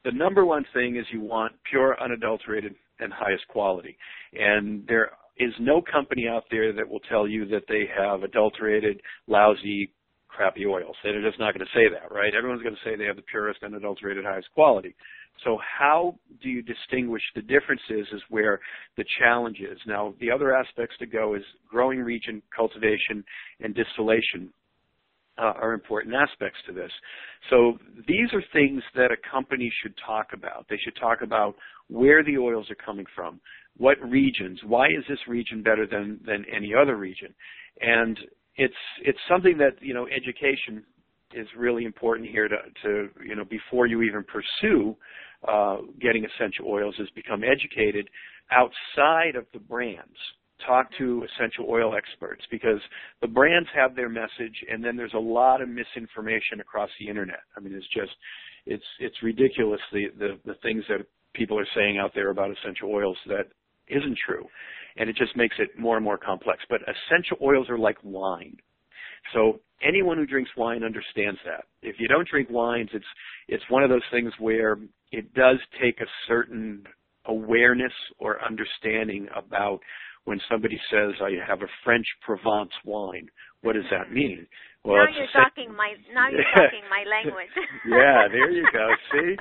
the 0.04 0.12
number 0.12 0.44
one 0.44 0.64
thing 0.74 0.96
is 0.96 1.04
you 1.12 1.20
want 1.20 1.52
pure, 1.68 2.00
unadulterated, 2.02 2.74
and 3.00 3.12
highest 3.12 3.46
quality. 3.48 3.96
And 4.34 4.86
there 4.86 5.10
is 5.38 5.52
no 5.58 5.82
company 5.82 6.26
out 6.28 6.44
there 6.50 6.72
that 6.72 6.88
will 6.88 7.00
tell 7.00 7.26
you 7.26 7.46
that 7.46 7.64
they 7.68 7.88
have 7.96 8.22
adulterated, 8.22 9.00
lousy, 9.26 9.92
crappy 10.28 10.66
oils. 10.66 10.96
They're 11.02 11.22
just 11.22 11.40
not 11.40 11.54
going 11.54 11.66
to 11.66 11.78
say 11.78 11.88
that, 11.92 12.14
right? 12.14 12.34
Everyone's 12.36 12.62
going 12.62 12.74
to 12.74 12.80
say 12.84 12.96
they 12.96 13.06
have 13.06 13.16
the 13.16 13.22
purest, 13.22 13.62
unadulterated, 13.62 14.24
highest 14.24 14.48
quality. 14.54 14.94
So 15.44 15.58
how 15.78 16.16
do 16.42 16.48
you 16.48 16.62
distinguish 16.62 17.22
the 17.34 17.42
differences 17.42 18.06
is 18.12 18.22
where 18.28 18.60
the 18.96 19.04
challenge 19.18 19.58
is. 19.60 19.78
Now, 19.86 20.14
the 20.20 20.30
other 20.30 20.54
aspects 20.54 20.96
to 20.98 21.06
go 21.06 21.34
is 21.34 21.42
growing 21.68 22.00
region, 22.00 22.42
cultivation, 22.54 23.24
and 23.60 23.74
distillation 23.74 24.52
uh, 25.38 25.52
are 25.56 25.72
important 25.72 26.14
aspects 26.14 26.58
to 26.66 26.72
this. 26.72 26.90
So 27.48 27.78
these 28.06 28.32
are 28.32 28.42
things 28.52 28.82
that 28.94 29.10
a 29.10 29.30
company 29.30 29.72
should 29.82 29.94
talk 30.04 30.28
about. 30.34 30.66
They 30.68 30.76
should 30.84 30.96
talk 30.96 31.22
about 31.22 31.54
where 31.88 32.22
the 32.22 32.36
oils 32.36 32.70
are 32.70 32.76
coming 32.76 33.06
from, 33.14 33.40
what 33.76 33.96
regions, 34.02 34.60
why 34.66 34.86
is 34.86 35.04
this 35.08 35.18
region 35.26 35.62
better 35.62 35.86
than 35.86 36.20
than 36.26 36.44
any 36.54 36.72
other 36.74 36.96
region, 36.96 37.34
and 37.80 38.18
it's 38.56 38.74
it's 39.02 39.18
something 39.28 39.56
that 39.58 39.80
you 39.80 39.94
know 39.94 40.06
education 40.08 40.84
is 41.34 41.46
really 41.56 41.84
important 41.84 42.28
here 42.28 42.48
to 42.48 42.56
to 42.82 43.08
you 43.24 43.34
know 43.34 43.44
before 43.44 43.86
you 43.86 44.02
even 44.02 44.24
pursue 44.24 44.96
uh, 45.48 45.78
getting 46.00 46.24
essential 46.24 46.66
oils 46.68 46.94
is 46.98 47.08
become 47.14 47.42
educated 47.44 48.08
outside 48.50 49.36
of 49.36 49.46
the 49.52 49.58
brands 49.58 50.16
talk 50.66 50.86
to 50.98 51.24
essential 51.24 51.66
oil 51.68 51.94
experts 51.96 52.42
because 52.50 52.80
the 53.20 53.26
brands 53.26 53.68
have 53.74 53.94
their 53.94 54.08
message 54.08 54.64
and 54.70 54.84
then 54.84 54.96
there's 54.96 55.14
a 55.14 55.18
lot 55.18 55.60
of 55.60 55.68
misinformation 55.68 56.60
across 56.60 56.90
the 56.98 57.08
internet. 57.08 57.40
I 57.56 57.60
mean, 57.60 57.74
it's 57.74 57.86
just, 57.94 58.12
it's, 58.66 58.84
it's 58.98 59.16
ridiculous 59.22 59.80
the, 59.92 60.06
the, 60.18 60.38
the 60.44 60.54
things 60.62 60.84
that 60.88 61.06
people 61.34 61.58
are 61.58 61.66
saying 61.74 61.98
out 61.98 62.12
there 62.14 62.30
about 62.30 62.50
essential 62.50 62.90
oils 62.90 63.16
that 63.26 63.46
isn't 63.88 64.18
true. 64.26 64.46
And 64.96 65.08
it 65.08 65.16
just 65.16 65.36
makes 65.36 65.56
it 65.58 65.78
more 65.78 65.96
and 65.96 66.04
more 66.04 66.18
complex. 66.18 66.62
But 66.68 66.80
essential 66.82 67.36
oils 67.42 67.68
are 67.70 67.78
like 67.78 67.96
wine. 68.02 68.56
So 69.32 69.60
anyone 69.82 70.16
who 70.16 70.26
drinks 70.26 70.50
wine 70.56 70.84
understands 70.84 71.38
that. 71.44 71.64
If 71.82 71.96
you 71.98 72.08
don't 72.08 72.28
drink 72.28 72.48
wines, 72.50 72.90
it's, 72.92 73.04
it's 73.48 73.64
one 73.68 73.82
of 73.82 73.90
those 73.90 74.02
things 74.10 74.32
where 74.38 74.78
it 75.12 75.32
does 75.34 75.58
take 75.82 76.00
a 76.00 76.06
certain 76.28 76.84
awareness 77.26 77.92
or 78.18 78.42
understanding 78.44 79.28
about 79.36 79.80
when 80.24 80.40
somebody 80.50 80.78
says 80.90 81.14
I 81.20 81.30
have 81.46 81.62
a 81.62 81.70
French 81.84 82.06
Provence 82.22 82.72
wine. 82.84 83.28
What 83.62 83.74
does 83.74 83.84
that 83.90 84.10
mean? 84.12 84.46
Well, 84.84 84.96
now 84.96 85.12
you're 85.12 85.28
talking 85.44 85.76
my 85.76 85.92
now 86.14 86.30
you're 86.30 86.40
talking 86.54 86.80
my 86.88 87.04
language. 87.04 87.52
yeah, 87.88 88.28
there 88.32 88.50
you 88.50 88.66
go. 88.72 88.88
See, 89.12 89.36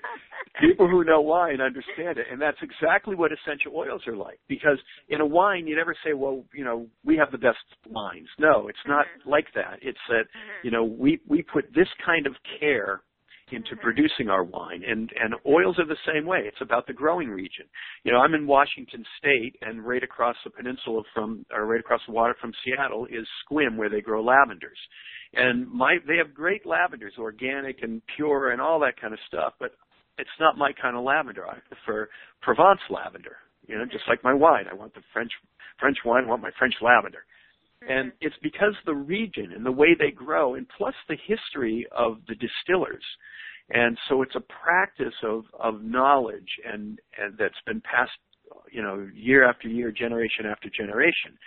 people 0.59 0.89
who 0.89 1.05
know 1.05 1.21
wine 1.21 1.61
understand 1.61 2.17
it, 2.17 2.27
and 2.29 2.41
that's 2.41 2.57
exactly 2.61 3.15
what 3.15 3.31
essential 3.31 3.71
oils 3.73 4.01
are 4.07 4.17
like. 4.17 4.39
Because 4.49 4.77
in 5.07 5.21
a 5.21 5.25
wine, 5.25 5.65
you 5.65 5.77
never 5.77 5.95
say, 6.03 6.11
"Well, 6.11 6.43
you 6.53 6.65
know, 6.65 6.87
we 7.05 7.15
have 7.15 7.31
the 7.31 7.37
best 7.37 7.63
wines." 7.87 8.27
No, 8.37 8.67
it's 8.67 8.85
not 8.85 9.05
mm-hmm. 9.05 9.29
like 9.29 9.47
that. 9.55 9.79
It's 9.81 9.99
that 10.09 10.27
mm-hmm. 10.27 10.65
you 10.65 10.71
know 10.71 10.83
we 10.83 11.21
we 11.25 11.41
put 11.41 11.73
this 11.73 11.87
kind 12.05 12.27
of 12.27 12.33
care 12.59 13.01
into 13.51 13.75
producing 13.81 14.29
our 14.29 14.43
wine. 14.43 14.83
And, 14.87 15.11
and 15.21 15.35
oils 15.45 15.77
are 15.79 15.85
the 15.85 15.97
same 16.05 16.25
way. 16.25 16.41
It's 16.45 16.61
about 16.61 16.87
the 16.87 16.93
growing 16.93 17.29
region. 17.29 17.65
You 18.03 18.11
know, 18.11 18.19
I'm 18.19 18.33
in 18.33 18.47
Washington 18.47 19.03
State, 19.17 19.55
and 19.61 19.85
right 19.85 20.03
across 20.03 20.35
the 20.43 20.49
peninsula 20.49 21.03
from, 21.13 21.45
or 21.53 21.65
right 21.65 21.79
across 21.79 22.01
the 22.07 22.13
water 22.13 22.35
from 22.39 22.53
Seattle 22.63 23.05
is 23.05 23.27
Sequim, 23.51 23.77
where 23.77 23.89
they 23.89 24.01
grow 24.01 24.23
lavenders. 24.23 24.77
And 25.33 25.69
my, 25.69 25.97
they 26.07 26.17
have 26.17 26.33
great 26.33 26.65
lavenders, 26.65 27.13
organic 27.19 27.83
and 27.83 28.01
pure 28.15 28.51
and 28.51 28.61
all 28.61 28.79
that 28.79 28.99
kind 28.99 29.13
of 29.13 29.19
stuff, 29.27 29.53
but 29.59 29.71
it's 30.17 30.29
not 30.39 30.57
my 30.57 30.71
kind 30.73 30.97
of 30.97 31.03
lavender. 31.03 31.47
I 31.47 31.57
prefer 31.67 32.09
Provence 32.41 32.81
lavender. 32.89 33.37
You 33.67 33.77
know, 33.77 33.85
just 33.85 34.05
like 34.07 34.23
my 34.23 34.33
wine. 34.33 34.65
I 34.69 34.73
want 34.73 34.95
the 34.95 35.01
French, 35.13 35.31
French 35.79 35.97
wine, 36.03 36.23
I 36.25 36.27
want 36.27 36.41
my 36.41 36.51
French 36.57 36.73
lavender. 36.81 37.23
And 37.87 38.11
it's 38.19 38.35
because 38.43 38.73
the 38.85 38.93
region 38.93 39.53
and 39.55 39.65
the 39.65 39.71
way 39.71 39.95
they 39.97 40.11
grow, 40.11 40.55
and 40.55 40.67
plus 40.77 40.93
the 41.07 41.17
history 41.25 41.87
of 41.91 42.17
the 42.27 42.35
distillers. 42.35 43.03
And 43.69 43.97
so 44.07 44.21
it's 44.21 44.35
a 44.35 44.41
practice 44.41 45.13
of, 45.23 45.43
of 45.59 45.83
knowledge 45.83 46.49
and, 46.65 46.99
and 47.17 47.37
that's 47.37 47.61
been 47.65 47.81
passed, 47.81 48.11
you 48.71 48.81
know, 48.81 49.07
year 49.13 49.47
after 49.47 49.67
year, 49.67 49.91
generation 49.91 50.45
after 50.45 50.69
generation. 50.75 51.37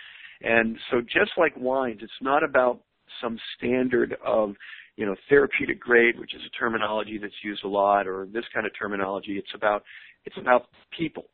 And 0.41 0.77
so 0.89 1.01
just 1.01 1.31
like 1.37 1.53
wines, 1.57 1.99
it's 2.01 2.11
not 2.21 2.43
about 2.43 2.79
some 3.21 3.37
standard 3.57 4.15
of, 4.25 4.53
you 4.95 5.05
know, 5.05 5.15
therapeutic 5.29 5.79
grade, 5.79 6.17
which 6.19 6.33
is 6.33 6.41
a 6.45 6.57
terminology 6.57 7.17
that's 7.21 7.33
used 7.43 7.63
a 7.63 7.67
lot, 7.67 8.07
or 8.07 8.27
this 8.31 8.45
kind 8.53 8.65
of 8.65 8.71
terminology. 8.77 9.37
It's 9.37 9.53
about, 9.53 9.83
it's 10.25 10.37
about 10.37 10.67
people 10.97 11.25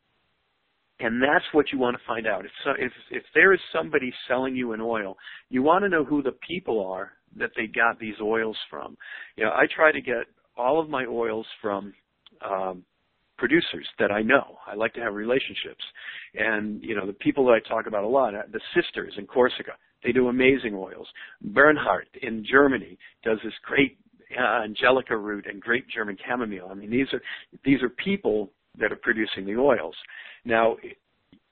and 1.00 1.22
that's 1.22 1.44
what 1.52 1.66
you 1.72 1.78
want 1.78 1.96
to 1.96 2.02
find 2.06 2.26
out. 2.26 2.44
If, 2.44 2.50
so, 2.64 2.70
if 2.78 2.92
if 3.10 3.22
there 3.34 3.52
is 3.52 3.60
somebody 3.72 4.12
selling 4.28 4.54
you 4.54 4.72
an 4.72 4.80
oil, 4.80 5.16
you 5.48 5.62
want 5.62 5.84
to 5.84 5.88
know 5.88 6.04
who 6.04 6.22
the 6.22 6.34
people 6.46 6.86
are 6.86 7.12
that 7.36 7.50
they 7.56 7.66
got 7.66 7.98
these 7.98 8.16
oils 8.22 8.56
from. 8.68 8.96
You 9.36 9.44
know, 9.44 9.50
I 9.50 9.66
try 9.74 9.92
to 9.92 10.00
get 10.00 10.24
all 10.56 10.80
of 10.80 10.90
my 10.90 11.06
oils 11.06 11.46
from 11.62 11.94
um, 12.48 12.84
producers 13.38 13.86
that 13.98 14.10
I 14.10 14.22
know. 14.22 14.58
I 14.66 14.74
like 14.74 14.92
to 14.94 15.00
have 15.00 15.14
relationships, 15.14 15.82
and 16.34 16.82
you 16.82 16.94
know, 16.94 17.06
the 17.06 17.14
people 17.14 17.46
that 17.46 17.52
I 17.52 17.68
talk 17.68 17.86
about 17.86 18.04
a 18.04 18.08
lot, 18.08 18.34
uh, 18.34 18.42
the 18.52 18.60
sisters 18.74 19.14
in 19.16 19.26
Corsica, 19.26 19.72
they 20.04 20.12
do 20.12 20.28
amazing 20.28 20.74
oils. 20.74 21.06
Bernhardt 21.42 22.08
in 22.22 22.44
Germany 22.48 22.98
does 23.24 23.38
this 23.44 23.54
great 23.64 23.96
uh, 24.38 24.62
angelica 24.64 25.16
root 25.16 25.46
and 25.48 25.60
great 25.60 25.88
German 25.88 26.16
chamomile. 26.26 26.68
I 26.70 26.74
mean, 26.74 26.90
these 26.90 27.08
are 27.12 27.22
these 27.64 27.82
are 27.82 27.88
people 27.88 28.50
that 28.78 28.92
are 28.92 28.96
producing 28.96 29.44
the 29.44 29.56
oils. 29.56 29.94
Now, 30.44 30.76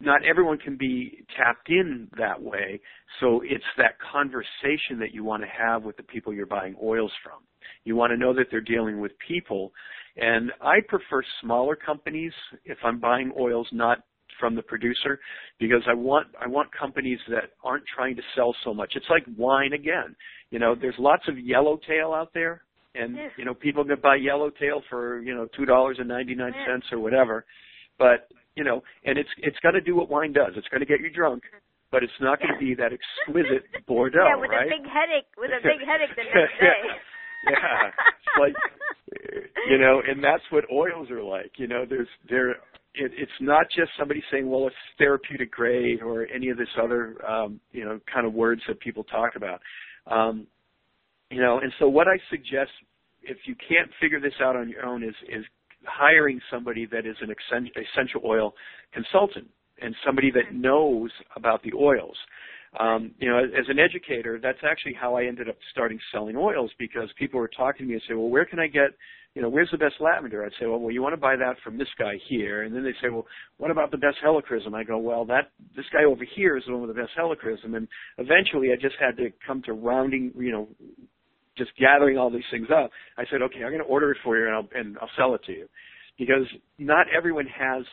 not 0.01 0.25
everyone 0.25 0.59
can 0.59 0.77
be 0.77 1.25
tapped 1.37 1.69
in 1.69 2.09
that 2.19 2.41
way, 2.41 2.81
so 3.21 3.41
it's 3.45 3.65
that 3.77 3.97
conversation 4.13 4.99
that 5.01 5.13
you 5.13 5.25
want 5.25 5.43
to 5.43 5.49
have 5.49 5.83
with 5.83 5.97
the 5.97 6.03
people 6.05 6.33
you're 6.33 6.47
buying 6.47 6.77
oils 6.83 7.13
from. 7.23 7.41
You 7.85 7.97
want 7.97 8.13
to 8.13 8.17
know 8.17 8.33
that 8.35 8.47
they're 8.51 8.61
dealing 8.61 9.01
with 9.01 9.13
people, 9.27 9.73
and 10.17 10.53
I 10.61 10.77
prefer 10.87 11.23
smaller 11.41 11.75
companies 11.75 12.33
if 12.65 12.79
I'm 12.85 13.01
buying 13.01 13.33
oils 13.39 13.69
not 13.73 14.05
from 14.39 14.55
the 14.55 14.63
producer 14.63 15.19
because 15.59 15.83
I 15.89 15.95
want 15.95 16.29
I 16.41 16.47
want 16.47 16.69
companies 16.73 17.19
that 17.29 17.51
aren't 17.65 17.85
trying 17.93 18.15
to 18.17 18.23
sell 18.37 18.55
so 18.63 18.73
much. 18.73 18.93
It's 18.95 19.11
like 19.11 19.25
wine 19.37 19.73
again. 19.73 20.15
You 20.51 20.61
know, 20.61 20.77
there's 20.81 20.95
lots 20.99 21.25
of 21.27 21.39
yellowtail 21.39 22.13
out 22.13 22.31
there 22.35 22.63
and 22.95 23.17
you 23.37 23.45
know 23.45 23.55
people 23.55 23.85
can 23.85 24.01
buy 24.01 24.17
yellowtail 24.17 24.83
for 24.89 25.21
you 25.23 25.35
know 25.35 25.47
two 25.57 25.65
dollars 25.65 25.97
and 25.99 26.09
ninety 26.09 26.35
nine 26.35 26.55
cents 26.67 26.87
or 26.93 26.99
whatever 26.99 27.45
but 27.99 28.29
you 28.59 28.65
know, 28.65 28.83
and 29.07 29.17
it's 29.17 29.31
it's 29.39 29.57
going 29.63 29.79
to 29.79 29.81
do 29.81 29.95
what 29.95 30.11
wine 30.11 30.33
does. 30.33 30.59
It's 30.59 30.67
going 30.67 30.81
to 30.83 30.87
get 30.87 30.99
you 30.99 31.11
drunk, 31.15 31.45
but 31.93 32.03
it's 32.03 32.19
not 32.21 32.41
going 32.43 32.53
to 32.53 32.59
be 32.59 32.75
that 32.75 32.91
exquisite 32.91 33.71
Bordeaux, 33.87 34.27
yeah, 34.27 34.35
with 34.35 34.51
right? 34.51 34.67
a 34.67 34.75
big 34.75 34.83
headache, 34.83 35.31
with 35.39 35.55
a 35.55 35.63
big 35.63 35.79
headache 35.87 36.11
the 36.19 36.27
next 36.27 36.59
day. 36.61 36.83
yeah, 37.47 37.95
it's 37.95 38.35
like 38.35 38.55
you 39.71 39.79
know, 39.79 40.03
and 40.07 40.19
that's 40.23 40.43
what 40.51 40.65
oils 40.75 41.09
are 41.11 41.23
like. 41.23 41.53
You 41.57 41.69
know, 41.69 41.85
there's 41.89 42.09
there. 42.29 42.51
It, 42.99 43.13
it's 43.15 43.39
not 43.41 43.67
just 43.71 43.93
somebody 43.97 44.23
saying, 44.33 44.51
"Well, 44.51 44.67
it's 44.67 44.77
therapeutic 44.99 45.53
grade" 45.53 46.03
or 46.03 46.27
any 46.35 46.49
of 46.49 46.59
this 46.59 46.69
other, 46.83 47.15
um, 47.25 47.61
you 47.71 47.85
know, 47.85 48.01
kind 48.13 48.27
of 48.27 48.35
words 48.35 48.61
that 48.67 48.81
people 48.81 49.05
talk 49.05 49.37
about. 49.37 49.61
Um, 50.11 50.49
you 51.31 51.41
know, 51.41 51.61
and 51.63 51.73
so 51.79 51.87
what 51.89 52.09
I 52.09 52.19
suggest, 52.29 52.73
if 53.23 53.37
you 53.47 53.55
can't 53.69 53.91
figure 54.01 54.21
this 54.21 54.33
out 54.43 54.57
on 54.57 54.69
your 54.69 54.85
own, 54.85 55.05
is 55.05 55.15
is 55.29 55.45
hiring 55.89 56.41
somebody 56.51 56.87
that 56.87 57.07
is 57.07 57.17
an 57.21 57.31
essential 57.33 58.21
oil 58.25 58.55
consultant 58.93 59.49
and 59.81 59.95
somebody 60.05 60.31
that 60.31 60.53
knows 60.53 61.11
about 61.37 61.63
the 61.63 61.73
oils. 61.75 62.17
um, 62.79 63.13
you 63.19 63.29
know, 63.29 63.39
as 63.39 63.67
an 63.69 63.79
educator, 63.79 64.39
that's 64.43 64.59
actually 64.63 64.95
how 64.95 65.17
I 65.17 65.25
ended 65.25 65.49
up 65.49 65.57
starting 65.71 65.99
selling 66.13 66.37
oils 66.37 66.71
because 66.79 67.09
people 67.19 67.41
were 67.41 67.51
talking 67.57 67.87
to 67.87 67.89
me 67.89 67.95
and 67.95 68.03
say, 68.07 68.15
well, 68.15 68.29
where 68.29 68.45
can 68.45 68.59
I 68.59 68.67
get, 68.67 68.91
you 69.35 69.41
know, 69.43 69.49
where's 69.49 69.71
the 69.71 69.79
best 69.79 69.95
lavender? 70.01 70.45
I'd 70.45 70.53
say, 70.61 70.67
well, 70.67 70.79
well, 70.79 70.91
you 70.93 71.01
want 71.01 71.15
to 71.15 71.21
buy 71.21 71.37
that 71.37 71.57
from 71.65 71.79
this 71.79 71.89
guy 71.99 72.15
here, 72.29 72.63
and 72.63 72.75
then 72.75 72.85
they 72.85 72.93
say, 73.03 73.09
well, 73.09 73.27
what 73.57 73.71
about 73.71 73.91
the 73.91 73.97
best 73.97 74.19
helichrysum? 74.25 74.75
I 74.75 74.85
go, 74.85 74.99
well, 74.99 75.25
that 75.27 75.51
this 75.77 75.87
guy 75.93 76.05
over 76.05 76.25
here 76.37 76.57
is 76.57 76.65
the 76.67 76.73
one 76.73 76.87
with 76.87 76.95
the 76.95 77.03
best 77.03 77.13
helichrysum, 77.19 77.75
and 77.77 77.89
eventually 78.19 78.69
I 78.73 78.77
just 78.81 78.97
had 79.01 79.17
to 79.17 79.31
come 79.47 79.63
to 79.63 79.73
rounding, 79.73 80.33
you 80.37 80.53
know, 80.53 80.69
just 81.59 81.71
gathering 81.79 82.17
all 82.17 82.31
these 82.31 82.49
things 82.51 82.69
up. 82.75 82.91
I 83.19 83.25
said, 83.31 83.43
okay, 83.43 83.63
I'm 83.65 83.71
going 83.71 83.83
to 83.83 83.85
order 83.85 84.13
it 84.13 84.19
for 84.25 84.39
you, 84.39 84.47
and 84.47 84.55
I'll 84.55 84.69
and 84.75 84.97
I'll 85.01 85.11
sell 85.17 85.35
it 85.35 85.43
to 85.47 85.53
you, 85.53 85.69
because 86.19 86.47
not 86.79 87.07
everyone 87.15 87.47
has 87.47 87.85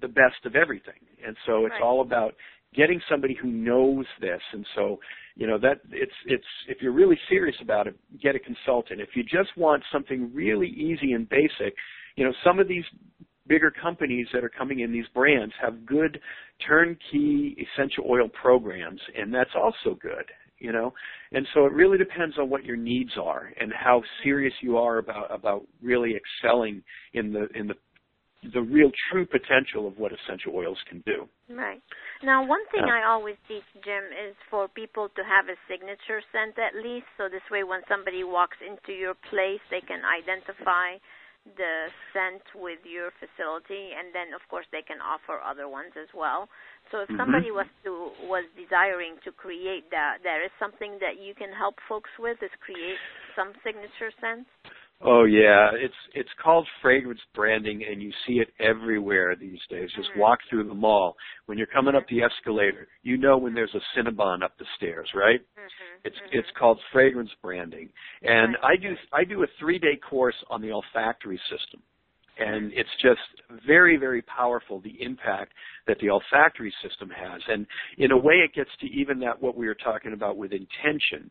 the 0.00 0.08
best 0.08 0.44
of 0.44 0.54
everything, 0.54 1.00
and 1.26 1.36
so 1.46 1.64
it's 1.66 1.72
right. 1.72 1.82
all 1.82 2.02
about 2.02 2.34
getting 2.74 3.00
somebody 3.08 3.36
who 3.40 3.48
knows 3.48 4.04
this 4.20 4.40
and 4.52 4.66
so 4.74 4.98
you 5.36 5.46
know 5.46 5.58
that 5.58 5.80
it's 5.90 6.12
it's 6.26 6.44
if 6.68 6.78
you're 6.80 6.92
really 6.92 7.18
serious 7.28 7.56
about 7.62 7.86
it 7.86 7.96
get 8.22 8.34
a 8.34 8.38
consultant 8.38 9.00
if 9.00 9.10
you 9.14 9.22
just 9.22 9.56
want 9.56 9.82
something 9.92 10.30
really 10.34 10.68
easy 10.68 11.12
and 11.12 11.28
basic 11.28 11.74
you 12.16 12.24
know 12.24 12.32
some 12.44 12.58
of 12.58 12.68
these 12.68 12.84
bigger 13.46 13.70
companies 13.70 14.26
that 14.32 14.42
are 14.42 14.50
coming 14.50 14.80
in 14.80 14.92
these 14.92 15.06
brands 15.14 15.52
have 15.60 15.86
good 15.86 16.20
turnkey 16.66 17.56
essential 17.76 18.04
oil 18.08 18.28
programs 18.28 19.00
and 19.16 19.32
that's 19.32 19.50
also 19.54 19.96
good 20.00 20.24
you 20.64 20.72
know 20.72 20.92
and 21.32 21.46
so 21.52 21.66
it 21.66 21.72
really 21.72 21.98
depends 21.98 22.38
on 22.38 22.48
what 22.48 22.64
your 22.64 22.76
needs 22.76 23.12
are 23.22 23.52
and 23.60 23.70
how 23.72 24.02
serious 24.22 24.54
you 24.62 24.78
are 24.78 24.98
about 24.98 25.32
about 25.32 25.62
really 25.82 26.14
excelling 26.16 26.82
in 27.12 27.32
the 27.32 27.46
in 27.54 27.68
the 27.68 27.74
the 28.52 28.60
real 28.60 28.90
true 29.10 29.24
potential 29.24 29.88
of 29.88 29.96
what 29.96 30.12
essential 30.12 30.52
oils 30.54 30.76
can 30.88 31.02
do. 31.06 31.24
Right. 31.48 31.80
Now, 32.22 32.44
one 32.44 32.60
thing 32.72 32.84
I 32.84 33.08
always 33.08 33.36
teach, 33.48 33.64
Jim, 33.84 34.04
is 34.12 34.36
for 34.50 34.68
people 34.68 35.08
to 35.16 35.22
have 35.24 35.48
a 35.48 35.56
signature 35.64 36.20
scent 36.32 36.58
at 36.60 36.76
least, 36.76 37.08
so 37.16 37.28
this 37.32 37.44
way 37.50 37.64
when 37.64 37.80
somebody 37.88 38.24
walks 38.24 38.56
into 38.60 38.92
your 38.92 39.14
place, 39.30 39.64
they 39.70 39.80
can 39.80 40.02
identify 40.04 41.00
the 41.44 41.92
scent 42.12 42.42
with 42.56 42.80
your 42.88 43.12
facility, 43.20 43.92
and 43.92 44.16
then 44.16 44.32
of 44.32 44.40
course 44.48 44.64
they 44.72 44.80
can 44.80 44.98
offer 45.04 45.40
other 45.44 45.68
ones 45.68 45.92
as 46.00 46.08
well. 46.16 46.48
So 46.90 47.04
if 47.04 47.08
mm-hmm. 47.08 47.20
somebody 47.20 47.52
was 47.52 47.68
to 47.84 48.16
was 48.24 48.48
desiring 48.56 49.20
to 49.28 49.30
create 49.32 49.92
that, 49.92 50.24
there 50.24 50.40
is 50.44 50.50
something 50.56 50.96
that 51.04 51.20
you 51.20 51.36
can 51.36 51.52
help 51.52 51.76
folks 51.88 52.10
with 52.18 52.40
is 52.40 52.52
create 52.64 52.96
some 53.36 53.52
signature 53.60 54.08
scent. 54.20 54.48
Oh 55.06 55.24
yeah, 55.24 55.68
it's 55.74 55.94
it's 56.14 56.30
called 56.42 56.66
fragrance 56.80 57.20
branding, 57.34 57.84
and 57.88 58.02
you 58.02 58.10
see 58.26 58.34
it 58.34 58.48
everywhere 58.58 59.36
these 59.36 59.60
days. 59.68 59.90
Just 59.94 60.08
mm-hmm. 60.10 60.20
walk 60.20 60.38
through 60.48 60.66
the 60.66 60.74
mall. 60.74 61.14
When 61.46 61.58
you're 61.58 61.66
coming 61.66 61.94
up 61.94 62.04
the 62.08 62.22
escalator, 62.22 62.88
you 63.02 63.18
know 63.18 63.36
when 63.36 63.54
there's 63.54 63.74
a 63.74 63.98
Cinnabon 63.98 64.42
up 64.42 64.56
the 64.58 64.64
stairs, 64.76 65.08
right? 65.14 65.40
Mm-hmm. 65.40 66.06
It's 66.06 66.16
mm-hmm. 66.16 66.38
it's 66.38 66.48
called 66.58 66.80
fragrance 66.92 67.30
branding, 67.40 67.88
and. 68.22 68.56
I 68.64 68.76
do 68.76 68.94
I 69.12 69.24
do 69.24 69.42
a 69.42 69.46
three 69.58 69.78
day 69.78 69.96
course 69.96 70.34
on 70.48 70.62
the 70.62 70.72
olfactory 70.72 71.40
system, 71.50 71.82
and 72.38 72.72
it's 72.72 72.88
just 73.02 73.20
very 73.66 73.96
very 73.96 74.22
powerful 74.22 74.80
the 74.80 74.96
impact 75.02 75.52
that 75.86 75.98
the 76.00 76.08
olfactory 76.10 76.72
system 76.82 77.10
has, 77.10 77.42
and 77.48 77.66
in 77.98 78.10
a 78.10 78.16
way 78.16 78.36
it 78.36 78.54
gets 78.54 78.70
to 78.80 78.86
even 78.86 79.18
that 79.20 79.40
what 79.40 79.56
we 79.56 79.66
were 79.66 79.76
talking 79.76 80.14
about 80.14 80.36
with 80.36 80.52
intention. 80.52 81.30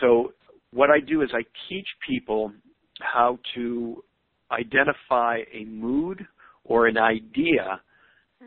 So 0.00 0.32
what 0.72 0.90
I 0.90 1.00
do 1.00 1.22
is 1.22 1.30
I 1.34 1.42
teach 1.68 1.86
people 2.06 2.52
how 3.00 3.38
to 3.54 4.02
identify 4.50 5.38
a 5.52 5.64
mood 5.64 6.26
or 6.64 6.86
an 6.86 6.98
idea 6.98 7.80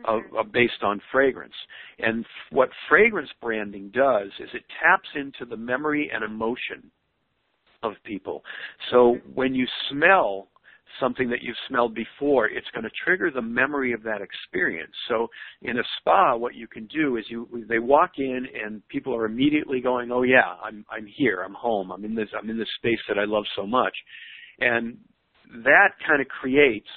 of, 0.04 0.20
Mm-hmm. 0.20 0.36
of 0.36 0.52
based 0.52 0.82
on 0.82 1.00
fragrance. 1.12 1.54
And 1.98 2.26
what 2.50 2.68
fragrance 2.88 3.30
branding 3.40 3.90
does 3.94 4.28
is 4.40 4.48
it 4.52 4.62
taps 4.82 5.08
into 5.14 5.48
the 5.48 5.56
memory 5.56 6.10
and 6.12 6.24
emotion 6.24 6.90
of 7.82 7.92
people. 8.04 8.42
So 8.90 9.18
when 9.34 9.54
you 9.54 9.66
smell 9.90 10.48
something 11.00 11.28
that 11.30 11.42
you've 11.42 11.56
smelled 11.68 11.94
before, 11.94 12.46
it's 12.46 12.66
going 12.72 12.84
to 12.84 12.90
trigger 13.04 13.30
the 13.30 13.42
memory 13.42 13.92
of 13.92 14.02
that 14.02 14.20
experience. 14.20 14.92
So 15.08 15.28
in 15.62 15.78
a 15.78 15.82
spa, 15.98 16.36
what 16.36 16.54
you 16.54 16.66
can 16.66 16.86
do 16.86 17.16
is 17.16 17.24
you 17.28 17.48
they 17.68 17.78
walk 17.78 18.12
in 18.18 18.46
and 18.64 18.86
people 18.88 19.14
are 19.14 19.26
immediately 19.26 19.80
going, 19.80 20.10
"Oh 20.12 20.22
yeah, 20.22 20.56
I'm 20.62 20.84
I'm 20.90 21.06
here, 21.06 21.42
I'm 21.42 21.54
home, 21.54 21.90
I'm 21.90 22.04
in 22.04 22.14
this 22.14 22.28
I'm 22.36 22.48
in 22.50 22.58
this 22.58 22.68
space 22.78 23.00
that 23.08 23.18
I 23.18 23.24
love 23.24 23.44
so 23.56 23.66
much." 23.66 23.94
And 24.60 24.96
that 25.64 25.90
kind 26.06 26.20
of 26.20 26.28
creates 26.28 26.88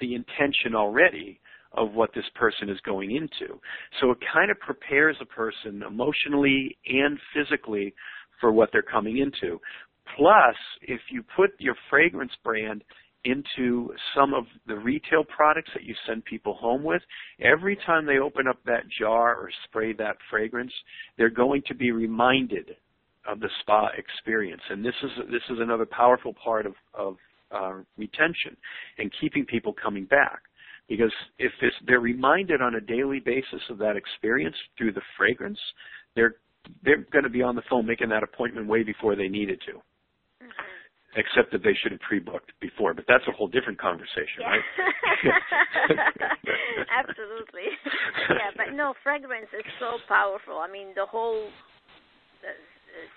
the 0.00 0.14
intention 0.14 0.74
already 0.74 1.40
of 1.72 1.92
what 1.92 2.10
this 2.14 2.24
person 2.34 2.68
is 2.68 2.78
going 2.84 3.10
into. 3.14 3.60
So 4.00 4.10
it 4.10 4.18
kind 4.32 4.50
of 4.50 4.58
prepares 4.60 5.16
a 5.20 5.26
person 5.26 5.82
emotionally 5.86 6.76
and 6.86 7.18
physically 7.34 7.94
for 8.40 8.52
what 8.52 8.70
they're 8.72 8.82
coming 8.82 9.18
into. 9.18 9.60
Plus, 10.16 10.54
if 10.82 11.00
you 11.10 11.24
put 11.36 11.50
your 11.58 11.74
fragrance 11.90 12.32
brand 12.44 12.84
into 13.24 13.90
some 14.14 14.34
of 14.34 14.44
the 14.66 14.76
retail 14.76 15.24
products 15.24 15.70
that 15.74 15.84
you 15.84 15.94
send 16.06 16.24
people 16.26 16.54
home 16.54 16.84
with, 16.84 17.00
every 17.40 17.76
time 17.86 18.04
they 18.04 18.18
open 18.18 18.46
up 18.46 18.58
that 18.66 18.84
jar 18.98 19.34
or 19.34 19.48
spray 19.64 19.94
that 19.94 20.16
fragrance, 20.30 20.72
they're 21.16 21.30
going 21.30 21.62
to 21.66 21.74
be 21.74 21.90
reminded 21.90 22.76
of 23.26 23.40
the 23.40 23.48
spa 23.60 23.88
experience. 23.96 24.62
And 24.70 24.84
this 24.84 24.94
is 25.02 25.10
this 25.30 25.42
is 25.50 25.58
another 25.60 25.86
powerful 25.86 26.34
part 26.34 26.66
of, 26.66 26.74
of 26.94 27.16
uh, 27.50 27.74
retention 27.96 28.56
and 28.98 29.10
keeping 29.20 29.44
people 29.44 29.72
coming 29.72 30.04
back. 30.04 30.40
Because 30.88 31.12
if 31.38 31.52
they're 31.86 32.00
reminded 32.00 32.60
on 32.60 32.74
a 32.74 32.80
daily 32.80 33.18
basis 33.18 33.62
of 33.70 33.78
that 33.78 33.96
experience 33.96 34.56
through 34.76 34.92
the 34.92 35.00
fragrance, 35.16 35.58
they're 36.14 36.36
they're 36.82 37.06
going 37.12 37.24
to 37.24 37.30
be 37.30 37.42
on 37.42 37.56
the 37.56 37.62
phone 37.68 37.86
making 37.86 38.08
that 38.10 38.22
appointment 38.22 38.66
way 38.66 38.82
before 38.82 39.16
they 39.16 39.28
needed 39.28 39.60
to. 39.66 39.72
Mm-hmm. 39.72 41.16
Except 41.16 41.52
that 41.52 41.62
they 41.62 41.74
should 41.80 41.92
have 41.92 42.00
pre-booked 42.00 42.50
before, 42.60 42.92
but 42.92 43.04
that's 43.06 43.22
a 43.28 43.32
whole 43.32 43.46
different 43.46 43.78
conversation, 43.78 44.40
yeah. 44.40 44.50
right? 44.50 44.64
Absolutely. 46.98 47.70
yeah, 48.30 48.50
but 48.56 48.74
no, 48.74 48.94
fragrance 49.04 49.46
is 49.56 49.64
so 49.78 49.98
powerful. 50.08 50.58
I 50.58 50.68
mean, 50.70 50.88
the 50.96 51.06
whole 51.06 51.50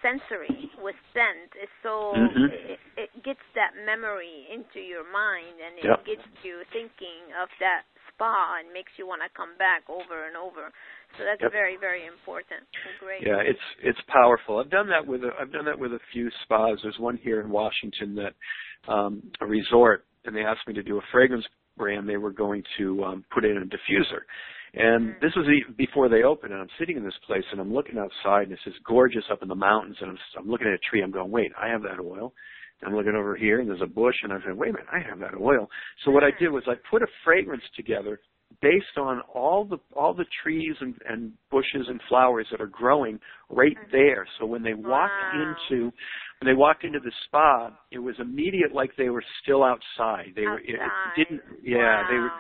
sensory 0.02 0.70
with 0.82 0.96
scent 1.14 1.52
is 1.58 1.72
so 1.84 2.14
mm-hmm. 2.16 2.50
it, 2.50 2.80
it 2.98 3.12
gets 3.24 3.44
that 3.56 3.78
memory 3.86 4.48
into 4.50 4.82
your 4.82 5.06
mind 5.08 5.58
and 5.62 5.74
it 5.80 5.88
yep. 5.88 6.06
gets 6.06 6.26
you 6.44 6.62
thinking 6.74 7.34
of 7.42 7.50
that 7.60 7.86
spa 8.10 8.60
and 8.60 8.72
makes 8.74 8.92
you 8.98 9.06
want 9.06 9.22
to 9.22 9.30
come 9.38 9.54
back 9.58 9.86
over 9.90 10.28
and 10.28 10.36
over. 10.38 10.74
So 11.18 11.24
that's 11.26 11.42
yep. 11.42 11.52
very 11.52 11.78
very 11.78 12.06
important. 12.06 12.66
Great. 13.00 13.22
Yeah, 13.26 13.42
it's 13.42 13.68
it's 13.84 14.00
powerful. 14.08 14.60
I've 14.60 14.72
done 14.72 14.90
that 14.90 15.06
with 15.06 15.24
a, 15.24 15.32
I've 15.40 15.52
done 15.52 15.66
that 15.66 15.78
with 15.78 15.94
a 15.94 16.04
few 16.12 16.30
spas. 16.44 16.80
There's 16.84 17.00
one 17.00 17.18
here 17.18 17.42
in 17.42 17.50
Washington 17.50 18.16
that 18.16 18.34
um 18.92 19.24
a 19.42 19.46
resort 19.46 20.06
and 20.26 20.36
they 20.36 20.42
asked 20.42 20.68
me 20.68 20.74
to 20.74 20.84
do 20.84 20.98
a 20.98 21.06
fragrance 21.12 21.46
brand 21.78 22.10
they 22.10 22.18
were 22.18 22.34
going 22.34 22.64
to 22.78 23.04
um 23.04 23.26
put 23.34 23.46
in 23.46 23.58
a 23.58 23.66
diffuser 23.66 24.26
and 24.78 25.10
mm-hmm. 25.10 25.26
this 25.26 25.34
was 25.36 25.46
even 25.46 25.76
before 25.78 26.10
they 26.10 26.24
opened, 26.24 26.54
and 26.54 26.62
I'm 26.62 26.70
sitting 26.80 26.98
in 26.98 27.04
this 27.04 27.18
place, 27.26 27.44
and 27.52 27.60
I'm 27.60 27.74
looking 27.74 27.98
outside, 27.98 28.44
and 28.44 28.52
it's 28.52 28.64
just 28.64 28.84
gorgeous 28.84 29.24
up 29.32 29.42
in 29.42 29.48
the 29.48 29.56
mountains, 29.56 29.98
and 30.02 30.12
I'm, 30.12 30.18
I'm 30.38 30.50
looking 30.50 30.68
at 30.68 30.74
a 30.74 30.90
tree. 30.90 31.02
I'm 31.04 31.12
going, 31.12 31.32
wait, 31.32 31.52
I 31.60 31.68
have 31.68 31.82
that 31.84 32.00
oil. 32.00 32.34
I'm 32.86 32.96
looking 32.96 33.16
over 33.16 33.36
here, 33.36 33.60
and 33.60 33.68
there's 33.68 33.82
a 33.82 33.88
bush, 33.88 34.16
and 34.22 34.32
I'm 34.32 34.42
saying, 34.46 34.58
wait 34.58 34.70
a 34.70 34.74
minute, 34.74 34.88
I 34.94 35.00
have 35.10 35.20
that 35.20 35.34
oil. 35.40 35.68
So 36.06 36.12
what 36.12 36.24
I 36.24 36.30
did 36.40 36.50
was 36.50 36.64
I 36.68 36.74
put 36.92 37.02
a 37.02 37.08
fragrance 37.24 37.64
together 37.76 38.20
based 38.62 38.98
on 38.98 39.22
all 39.34 39.66
the 39.66 39.78
all 39.96 40.14
the 40.14 40.26
trees 40.44 40.76
and, 40.80 40.96
and 41.08 41.32
bushes 41.52 41.88
and 41.88 42.00
flowers 42.10 42.48
that 42.52 42.62
are 42.62 42.68
growing 42.68 43.20
right 43.50 43.78
Mm-hmm. 43.78 43.92
there. 43.92 44.28
So 44.40 44.46
when 44.46 44.64
they 44.64 44.74
walked 44.74 45.22
wow. 45.22 45.32
into 45.32 45.92
when 46.40 46.46
they 46.46 46.54
walked 46.54 46.84
into 46.84 47.00
the 47.00 47.12
spa, 47.26 47.72
it 47.92 48.00
was 48.00 48.16
immediate 48.20 48.74
like 48.74 48.92
they 48.98 49.10
were 49.10 49.24
still 49.44 49.64
outside. 49.64 50.34
They 50.36 50.48
were 50.48 50.60
it, 50.60 50.76
it 50.82 50.94
didn't 51.16 51.42
yeah, 51.64 52.04
wow. 52.04 52.08
they 52.08 52.20
were 52.20 52.32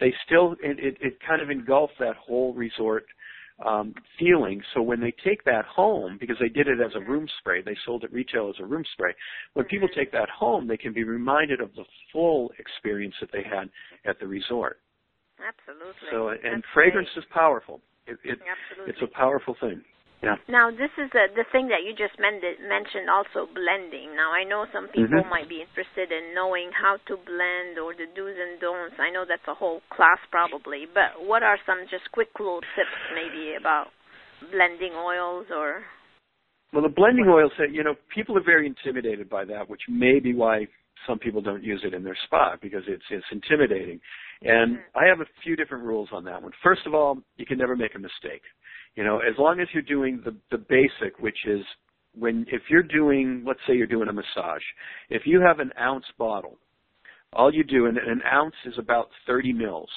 they 0.00 0.12
still 0.26 0.52
it, 0.62 0.78
it, 0.78 0.96
it 1.00 1.18
kind 1.26 1.40
of 1.40 1.50
engulfed 1.50 1.94
that 2.00 2.16
whole 2.16 2.54
resort 2.54 3.06
um, 3.64 3.94
feeling. 4.18 4.60
So 4.74 4.82
when 4.82 5.00
they 5.00 5.14
take 5.24 5.44
that 5.44 5.64
home, 5.66 6.16
because 6.20 6.36
they 6.40 6.48
did 6.48 6.68
it 6.68 6.80
as 6.84 6.92
a 6.96 7.00
room 7.00 7.28
spray, 7.38 7.62
they 7.62 7.76
sold 7.86 8.04
it 8.04 8.12
retail 8.12 8.48
as 8.50 8.56
a 8.60 8.66
room 8.66 8.84
spray. 8.92 9.12
When 9.54 9.64
people 9.66 9.88
Mm-hmm. 9.88 9.94
take 9.94 10.10
that 10.12 10.28
home, 10.28 10.66
they 10.66 10.76
can 10.76 10.92
be 10.92 11.04
reminded 11.04 11.60
of 11.60 11.72
the 11.76 11.84
full 12.12 12.50
experience 12.58 13.14
that 13.20 13.30
they 13.32 13.42
had 13.44 13.70
at 14.04 14.18
the 14.18 14.26
resort. 14.26 14.78
Absolutely. 15.42 16.08
So 16.10 16.28
and 16.30 16.62
That's 16.62 16.72
fragrance 16.74 17.08
great. 17.14 17.24
is 17.24 17.30
powerful. 17.34 17.80
It, 18.06 18.18
it 18.24 18.38
Absolutely. 18.42 18.94
it's 18.94 19.02
a 19.02 19.10
powerful 19.14 19.56
thing. 19.60 19.82
Yeah. 20.22 20.36
Now, 20.46 20.70
this 20.70 20.90
is 21.02 21.10
a, 21.18 21.34
the 21.34 21.42
thing 21.50 21.66
that 21.74 21.82
you 21.82 21.98
just 21.98 22.14
men- 22.22 22.38
mentioned, 22.70 23.10
also 23.10 23.50
blending. 23.50 24.14
Now, 24.14 24.30
I 24.30 24.44
know 24.46 24.66
some 24.72 24.86
people 24.86 25.18
Mhm. 25.18 25.28
might 25.28 25.48
be 25.48 25.60
interested 25.60 26.12
in 26.14 26.32
knowing 26.32 26.70
how 26.70 26.98
to 27.10 27.16
blend 27.26 27.76
or 27.82 27.92
the 27.92 28.06
do's 28.14 28.38
and 28.38 28.60
don'ts. 28.60 28.94
I 29.00 29.10
know 29.10 29.24
that's 29.26 29.46
a 29.48 29.54
whole 29.54 29.82
class 29.90 30.18
probably, 30.30 30.86
but 30.86 31.18
what 31.26 31.42
are 31.42 31.58
some 31.66 31.88
just 31.90 32.06
quick 32.12 32.30
little 32.38 32.60
tips 32.60 32.94
maybe 33.12 33.54
about 33.58 33.90
blending 34.52 34.94
oils 34.94 35.46
or? 35.50 35.82
Well, 36.72 36.82
the 36.82 36.88
blending 36.88 37.26
oils, 37.28 37.52
you 37.70 37.82
know, 37.82 37.96
people 38.14 38.38
are 38.38 38.46
very 38.46 38.66
intimidated 38.66 39.28
by 39.28 39.44
that, 39.46 39.68
which 39.68 39.82
may 39.88 40.20
be 40.20 40.34
why 40.34 40.68
some 41.06 41.18
people 41.18 41.42
don't 41.42 41.64
use 41.64 41.82
it 41.84 41.94
in 41.94 42.04
their 42.04 42.16
spa 42.24 42.56
because 42.62 42.84
it's 42.86 43.04
it's 43.10 43.26
intimidating. 43.32 44.00
And 44.44 44.76
mm-hmm. 44.76 44.98
I 44.98 45.06
have 45.08 45.20
a 45.20 45.28
few 45.42 45.56
different 45.56 45.84
rules 45.84 46.08
on 46.12 46.24
that 46.24 46.42
one. 46.42 46.52
First 46.62 46.82
of 46.86 46.94
all, 46.94 47.18
you 47.36 47.46
can 47.46 47.58
never 47.58 47.76
make 47.76 47.94
a 47.94 47.98
mistake. 47.98 48.42
You 48.96 49.04
know, 49.04 49.18
as 49.18 49.34
long 49.38 49.60
as 49.60 49.68
you're 49.72 49.82
doing 49.82 50.20
the 50.24 50.36
the 50.50 50.58
basic, 50.58 51.18
which 51.18 51.38
is 51.46 51.62
when 52.14 52.44
if 52.48 52.62
you're 52.68 52.82
doing, 52.82 53.44
let's 53.46 53.60
say 53.66 53.74
you're 53.74 53.86
doing 53.86 54.08
a 54.08 54.12
massage, 54.12 54.62
if 55.08 55.22
you 55.24 55.40
have 55.40 55.60
an 55.60 55.70
ounce 55.80 56.04
bottle, 56.18 56.58
all 57.32 57.52
you 57.52 57.64
do, 57.64 57.86
and 57.86 57.96
an 57.96 58.20
ounce 58.30 58.54
is 58.66 58.74
about 58.78 59.08
30 59.26 59.52
mils. 59.52 59.88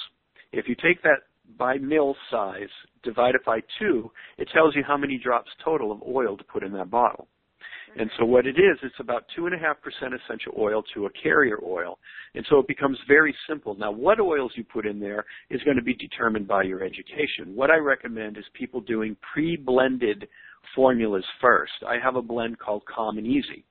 If 0.54 0.70
you 0.70 0.76
take 0.76 1.02
that 1.04 1.20
by 1.58 1.78
mil 1.78 2.16
size, 2.32 2.70
divide 3.04 3.36
it 3.36 3.46
by 3.46 3.60
two, 3.80 4.12
it 4.38 4.48
tells 4.54 4.76
you 4.76 4.84
how 4.88 4.98
many 4.98 5.20
drops 5.22 5.50
total 5.64 5.92
of 5.92 6.02
oil 6.04 6.38
to 6.38 6.44
put 6.46 6.64
in 6.64 6.72
that 6.74 6.90
bottle. 6.90 7.28
And 7.98 8.10
so 8.18 8.26
what 8.26 8.46
it 8.46 8.58
is, 8.58 8.78
it's 8.84 9.00
about 9.00 9.26
two 9.36 9.46
and 9.46 9.56
a 9.56 9.58
half 9.58 9.78
percent 9.82 10.14
essential 10.14 10.54
oil 10.58 10.84
to 10.94 11.06
a 11.06 11.10
carrier 11.12 11.60
oil. 11.64 11.98
And 12.34 12.46
so 12.50 12.60
it 12.60 12.68
becomes 12.68 12.98
very 13.08 13.34
simple. 13.48 13.76
Now 13.76 13.92
what 13.92 14.20
oils 14.20 14.52
you 14.56 14.64
put 14.64 14.86
in 14.86 15.00
there 15.00 15.26
is 15.50 15.62
going 15.64 15.78
to 15.78 15.84
be 15.84 15.94
determined 15.94 16.48
by 16.48 16.64
your 16.64 16.84
education. 16.84 17.56
What 17.56 17.72
I 17.72 17.78
recommend 17.78 18.38
is 18.38 18.44
people 18.54 18.82
doing 18.82 19.16
pre-blended 19.34 20.28
formulas 20.76 21.26
first. 21.40 21.74
I 21.88 21.98
have 22.04 22.16
a 22.16 22.22
blend 22.22 22.60
called 22.60 22.84
Calm 22.86 23.18
and 23.18 23.26
Easy. 23.26 23.64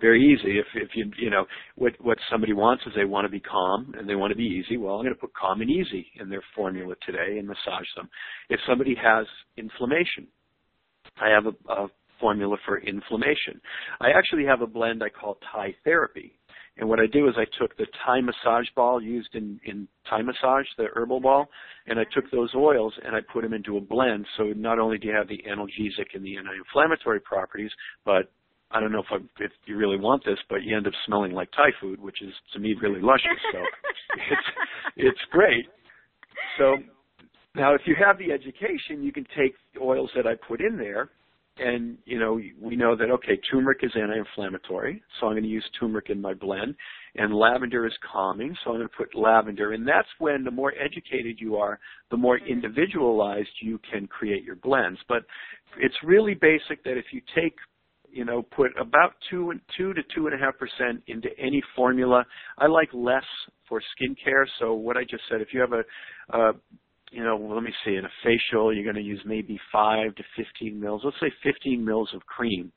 Very 0.00 0.22
easy. 0.22 0.58
If 0.58 0.66
if 0.74 0.90
you 0.94 1.10
you 1.18 1.28
know 1.28 1.44
what 1.74 1.92
what 2.00 2.18
somebody 2.30 2.52
wants 2.52 2.84
is 2.86 2.92
they 2.94 3.04
want 3.04 3.24
to 3.24 3.28
be 3.28 3.40
calm 3.40 3.92
and 3.98 4.08
they 4.08 4.14
want 4.14 4.30
to 4.30 4.36
be 4.36 4.44
easy. 4.44 4.76
Well, 4.76 4.94
I'm 4.94 5.02
going 5.02 5.14
to 5.14 5.20
put 5.20 5.34
calm 5.34 5.60
and 5.60 5.68
easy 5.68 6.06
in 6.20 6.28
their 6.28 6.42
formula 6.54 6.94
today 7.04 7.38
and 7.38 7.48
massage 7.48 7.88
them. 7.96 8.08
If 8.48 8.60
somebody 8.68 8.94
has 8.94 9.26
inflammation, 9.56 10.28
I 11.20 11.30
have 11.30 11.46
a, 11.46 11.72
a 11.72 11.88
formula 12.20 12.56
for 12.64 12.78
inflammation. 12.78 13.60
I 14.00 14.10
actually 14.10 14.44
have 14.44 14.62
a 14.62 14.66
blend 14.66 15.02
I 15.02 15.08
call 15.08 15.38
Thai 15.52 15.74
therapy. 15.84 16.38
And 16.76 16.88
what 16.88 17.00
I 17.00 17.06
do 17.06 17.28
is 17.28 17.34
I 17.36 17.46
took 17.60 17.76
the 17.76 17.86
Thai 18.06 18.20
massage 18.20 18.68
ball 18.76 19.02
used 19.02 19.34
in, 19.34 19.58
in 19.64 19.88
Thai 20.08 20.22
massage, 20.22 20.66
the 20.76 20.86
herbal 20.94 21.20
ball, 21.20 21.48
and 21.86 21.98
I 21.98 22.04
took 22.14 22.30
those 22.30 22.54
oils 22.54 22.94
and 23.04 23.16
I 23.16 23.20
put 23.32 23.42
them 23.42 23.52
into 23.52 23.76
a 23.78 23.80
blend. 23.80 24.26
So 24.36 24.44
not 24.54 24.78
only 24.78 24.96
do 24.96 25.08
you 25.08 25.14
have 25.14 25.26
the 25.26 25.42
analgesic 25.48 26.14
and 26.14 26.24
the 26.24 26.36
anti-inflammatory 26.36 27.20
properties, 27.20 27.70
but 28.04 28.30
I 28.70 28.80
don't 28.80 28.92
know 28.92 29.00
if, 29.00 29.06
I, 29.10 29.16
if 29.42 29.50
you 29.66 29.76
really 29.76 29.98
want 29.98 30.24
this, 30.24 30.38
but 30.48 30.62
you 30.62 30.76
end 30.76 30.86
up 30.86 30.92
smelling 31.06 31.32
like 31.32 31.50
Thai 31.52 31.70
food, 31.80 32.00
which 32.00 32.22
is 32.22 32.32
to 32.52 32.60
me 32.60 32.76
really 32.80 33.00
luscious. 33.00 33.40
So 33.52 33.58
it's 34.30 34.48
it's 34.96 35.20
great. 35.32 35.66
So 36.58 36.76
now, 37.54 37.74
if 37.74 37.80
you 37.86 37.96
have 37.98 38.18
the 38.18 38.30
education, 38.30 39.02
you 39.02 39.12
can 39.12 39.26
take 39.36 39.54
the 39.74 39.80
oils 39.80 40.10
that 40.14 40.26
I 40.26 40.34
put 40.46 40.60
in 40.60 40.76
there 40.76 41.10
and 41.60 41.98
you 42.04 42.18
know 42.18 42.40
we 42.60 42.76
know 42.76 42.96
that 42.96 43.10
okay 43.10 43.38
turmeric 43.50 43.80
is 43.82 43.90
anti-inflammatory 44.00 45.02
so 45.18 45.26
i'm 45.26 45.32
going 45.32 45.42
to 45.42 45.48
use 45.48 45.64
turmeric 45.78 46.10
in 46.10 46.20
my 46.20 46.34
blend. 46.34 46.74
And 47.16 47.34
lavender 47.34 47.86
is 47.86 47.92
calming 48.10 48.56
so 48.62 48.70
i'm 48.70 48.76
going 48.76 48.88
to 48.88 48.96
put 48.96 49.14
lavender. 49.14 49.72
And 49.72 49.86
that's 49.86 50.08
when 50.18 50.44
the 50.44 50.50
more 50.50 50.72
educated 50.72 51.36
you 51.40 51.56
are 51.56 51.78
the 52.10 52.16
more 52.16 52.38
individualized 52.38 53.48
you 53.60 53.80
can 53.90 54.06
create 54.06 54.44
your 54.44 54.56
blends. 54.56 54.98
But 55.08 55.24
it's 55.78 55.96
really 56.02 56.34
basic 56.34 56.82
that 56.84 56.96
if 56.96 57.06
you 57.12 57.20
take 57.34 57.54
you 58.10 58.24
know 58.24 58.42
put 58.42 58.70
about 58.80 59.14
two 59.30 59.50
and 59.50 59.60
two 59.76 59.92
to 59.94 60.02
two 60.14 60.26
and 60.26 60.34
a 60.34 60.38
half 60.38 60.54
percent 60.58 61.02
into 61.08 61.28
any 61.38 61.62
formula. 61.76 62.24
I 62.58 62.66
like 62.66 62.88
less 62.92 63.24
for 63.68 63.80
skincare 63.80 64.46
so 64.58 64.72
what 64.72 64.96
i 64.96 65.02
just 65.02 65.22
said 65.30 65.40
if 65.40 65.48
you 65.52 65.60
have 65.60 65.72
a, 65.72 65.82
a 66.36 66.52
you 67.10 67.24
know, 67.24 67.36
let 67.36 67.62
me 67.62 67.72
see, 67.84 67.94
in 67.94 68.04
a 68.04 68.10
facial, 68.22 68.74
you're 68.74 68.84
going 68.84 68.96
to 68.96 69.02
use 69.02 69.20
maybe 69.24 69.58
5 69.72 70.14
to 70.14 70.22
15 70.36 70.78
mils. 70.78 71.02
Let's 71.04 71.16
say 71.20 71.32
15 71.42 71.84
mils 71.84 72.10
of 72.14 72.24
cream. 72.26 72.72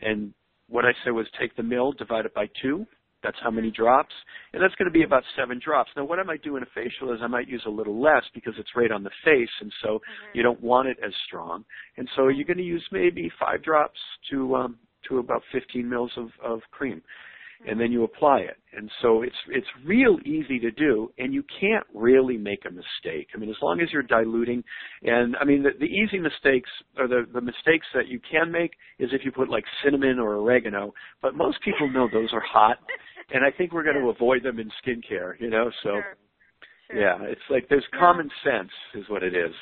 And 0.00 0.32
what 0.68 0.84
I 0.84 0.92
said 1.04 1.10
was 1.10 1.26
take 1.38 1.56
the 1.56 1.62
mill, 1.62 1.92
divide 1.92 2.26
it 2.26 2.34
by 2.34 2.48
2. 2.62 2.86
That's 3.22 3.36
how 3.42 3.50
many 3.50 3.70
drops. 3.70 4.14
And 4.52 4.62
that's 4.62 4.74
going 4.76 4.86
to 4.86 4.92
be 4.92 5.02
about 5.02 5.22
7 5.36 5.60
drops. 5.62 5.90
Now, 5.96 6.04
what 6.04 6.18
I 6.18 6.22
might 6.22 6.42
do 6.42 6.56
in 6.56 6.62
a 6.62 6.66
facial 6.74 7.12
is 7.12 7.20
I 7.22 7.26
might 7.26 7.48
use 7.48 7.62
a 7.66 7.70
little 7.70 8.00
less 8.00 8.24
because 8.34 8.54
it's 8.58 8.76
right 8.76 8.90
on 8.90 9.02
the 9.02 9.10
face, 9.24 9.50
and 9.60 9.72
so 9.82 9.88
mm-hmm. 9.88 10.38
you 10.38 10.42
don't 10.42 10.62
want 10.62 10.88
it 10.88 10.96
as 11.04 11.12
strong. 11.26 11.64
And 11.96 12.08
so 12.16 12.28
you're 12.28 12.46
going 12.46 12.56
to 12.56 12.62
use 12.62 12.86
maybe 12.92 13.30
5 13.38 13.62
drops 13.62 13.98
to 14.30 14.56
um, 14.56 14.78
to 15.08 15.18
about 15.18 15.42
15 15.52 15.88
mils 15.88 16.12
of, 16.16 16.28
of 16.44 16.60
cream 16.70 17.02
and 17.66 17.80
then 17.80 17.92
you 17.92 18.04
apply 18.04 18.40
it. 18.40 18.56
And 18.76 18.90
so 19.02 19.22
it's 19.22 19.36
it's 19.48 19.66
real 19.84 20.18
easy 20.24 20.58
to 20.60 20.70
do, 20.70 21.10
and 21.18 21.34
you 21.34 21.42
can't 21.60 21.84
really 21.94 22.36
make 22.38 22.64
a 22.66 22.70
mistake. 22.70 23.28
I 23.34 23.38
mean, 23.38 23.50
as 23.50 23.56
long 23.60 23.80
as 23.80 23.88
you're 23.92 24.02
diluting, 24.02 24.62
and 25.02 25.36
I 25.40 25.44
mean 25.44 25.62
the, 25.62 25.70
the 25.78 25.86
easy 25.86 26.18
mistakes 26.18 26.70
or 26.96 27.08
the 27.08 27.26
the 27.32 27.40
mistakes 27.40 27.86
that 27.94 28.06
you 28.08 28.20
can 28.30 28.50
make 28.52 28.72
is 28.98 29.10
if 29.12 29.22
you 29.24 29.32
put 29.32 29.48
like 29.48 29.64
cinnamon 29.84 30.18
or 30.18 30.36
oregano, 30.36 30.94
but 31.20 31.34
most 31.34 31.58
people 31.64 31.90
know 31.90 32.08
those 32.12 32.32
are 32.32 32.42
hot, 32.46 32.78
and 33.34 33.44
I 33.44 33.50
think 33.50 33.72
we're 33.72 33.84
going 33.84 34.00
to 34.00 34.08
avoid 34.08 34.44
them 34.44 34.60
in 34.60 34.70
skincare. 34.84 35.38
You 35.40 35.50
know, 35.50 35.70
so 35.82 35.90
sure. 35.90 36.16
Sure. 36.90 37.00
yeah, 37.00 37.18
it's 37.22 37.42
like 37.50 37.68
there's 37.68 37.86
yeah. 37.92 37.98
common 37.98 38.30
sense 38.44 38.70
is 38.94 39.04
what 39.08 39.22
it 39.22 39.34
is. 39.34 39.54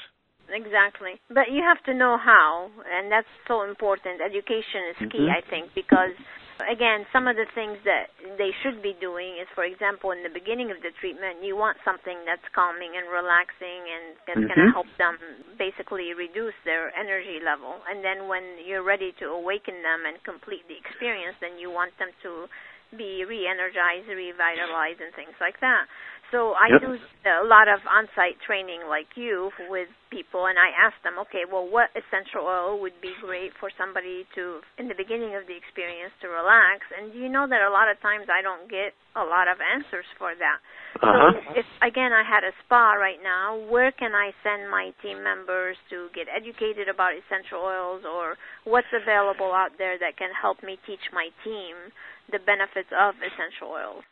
Exactly. 0.53 1.21
But 1.29 1.53
you 1.53 1.63
have 1.63 1.83
to 1.85 1.93
know 1.93 2.17
how, 2.17 2.71
and 2.89 3.13
that's 3.13 3.29
so 3.47 3.69
important. 3.69 4.21
Education 4.25 4.81
is 4.91 4.97
key, 5.13 5.29
mm-hmm. 5.29 5.37
I 5.37 5.45
think, 5.51 5.69
because 5.75 6.17
again, 6.67 7.07
some 7.15 7.31
of 7.31 7.39
the 7.39 7.47
things 7.55 7.79
that 7.87 8.11
they 8.41 8.51
should 8.63 8.83
be 8.83 8.97
doing 8.99 9.39
is, 9.39 9.47
for 9.55 9.63
example, 9.63 10.11
in 10.11 10.27
the 10.27 10.33
beginning 10.33 10.75
of 10.75 10.83
the 10.83 10.91
treatment, 10.99 11.45
you 11.45 11.55
want 11.55 11.79
something 11.87 12.19
that's 12.27 12.45
calming 12.51 12.99
and 12.99 13.07
relaxing 13.07 13.81
and 13.87 14.05
that's 14.27 14.43
mm-hmm. 14.43 14.51
going 14.51 14.65
to 14.67 14.75
help 14.75 14.91
them 14.99 15.15
basically 15.55 16.11
reduce 16.19 16.57
their 16.67 16.91
energy 16.99 17.39
level. 17.39 17.79
And 17.87 18.03
then 18.03 18.27
when 18.27 18.43
you're 18.67 18.83
ready 18.83 19.15
to 19.23 19.31
awaken 19.31 19.83
them 19.87 20.03
and 20.09 20.19
complete 20.27 20.67
the 20.67 20.75
experience, 20.75 21.39
then 21.39 21.61
you 21.61 21.71
want 21.71 21.95
them 22.03 22.11
to 22.27 22.51
be 22.97 23.21
re-energized, 23.29 24.09
revitalized, 24.09 25.01
and 25.05 25.13
things 25.13 25.37
like 25.45 25.61
that. 25.61 25.85
So 26.29 26.53
I 26.53 26.69
yep. 26.69 26.85
do 26.85 26.91
a 26.93 27.49
lot 27.49 27.73
of 27.73 27.81
on-site 27.89 28.37
training 28.45 28.85
like 28.85 29.09
you 29.17 29.49
with 29.73 29.89
people, 30.13 30.45
and 30.45 30.61
I 30.61 30.77
ask 30.77 30.93
them, 31.01 31.17
okay, 31.25 31.49
well, 31.49 31.65
what 31.65 31.89
essential 31.97 32.45
oil 32.45 32.77
would 32.85 33.01
be 33.01 33.17
great 33.25 33.57
for 33.57 33.73
somebody 33.81 34.29
to, 34.37 34.61
in 34.77 34.93
the 34.93 34.97
beginning 34.97 35.33
of 35.41 35.49
the 35.49 35.57
experience, 35.57 36.13
to 36.21 36.29
relax? 36.29 36.85
And 36.93 37.17
you 37.17 37.33
know 37.33 37.49
that 37.49 37.65
a 37.65 37.73
lot 37.73 37.89
of 37.89 37.97
times 38.05 38.29
I 38.29 38.45
don't 38.45 38.69
get 38.69 38.93
a 39.17 39.25
lot 39.25 39.49
of 39.49 39.57
answers 39.57 40.05
for 40.21 40.37
that. 40.37 40.59
Uh-huh. 41.01 41.33
So 41.33 41.65
if 41.65 41.67
again 41.81 42.13
I 42.13 42.25
had 42.29 42.45
a 42.45 42.53
spa 42.65 43.01
right 43.01 43.21
now, 43.25 43.57
where 43.65 43.91
can 43.93 44.13
I 44.13 44.37
send 44.45 44.69
my 44.69 44.93
team 45.01 45.25
members 45.25 45.81
to 45.89 46.13
get 46.13 46.29
educated 46.29 46.93
about 46.93 47.17
essential 47.17 47.65
oils, 47.65 48.05
or 48.05 48.37
what's 48.69 48.93
available 48.93 49.57
out 49.57 49.81
there 49.81 49.97
that 49.97 50.21
can 50.21 50.31
help 50.37 50.61
me 50.61 50.77
teach 50.85 51.09
my 51.09 51.33
team 51.41 51.89
the 52.29 52.39
benefits 52.45 52.93
of 52.93 53.17
essential 53.25 53.73
oils? 53.73 54.05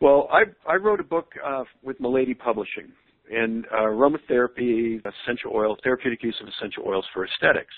Well, 0.00 0.28
I 0.32 0.42
I 0.70 0.76
wrote 0.76 1.00
a 1.00 1.04
book 1.04 1.32
uh, 1.44 1.64
with 1.82 2.00
Milady 2.00 2.34
Publishing 2.34 2.90
in 3.30 3.64
uh, 3.72 3.82
aromatherapy, 3.82 5.00
essential 5.00 5.52
oil, 5.54 5.76
therapeutic 5.82 6.22
use 6.22 6.36
of 6.40 6.48
essential 6.48 6.84
oils 6.86 7.04
for 7.14 7.24
aesthetics. 7.24 7.74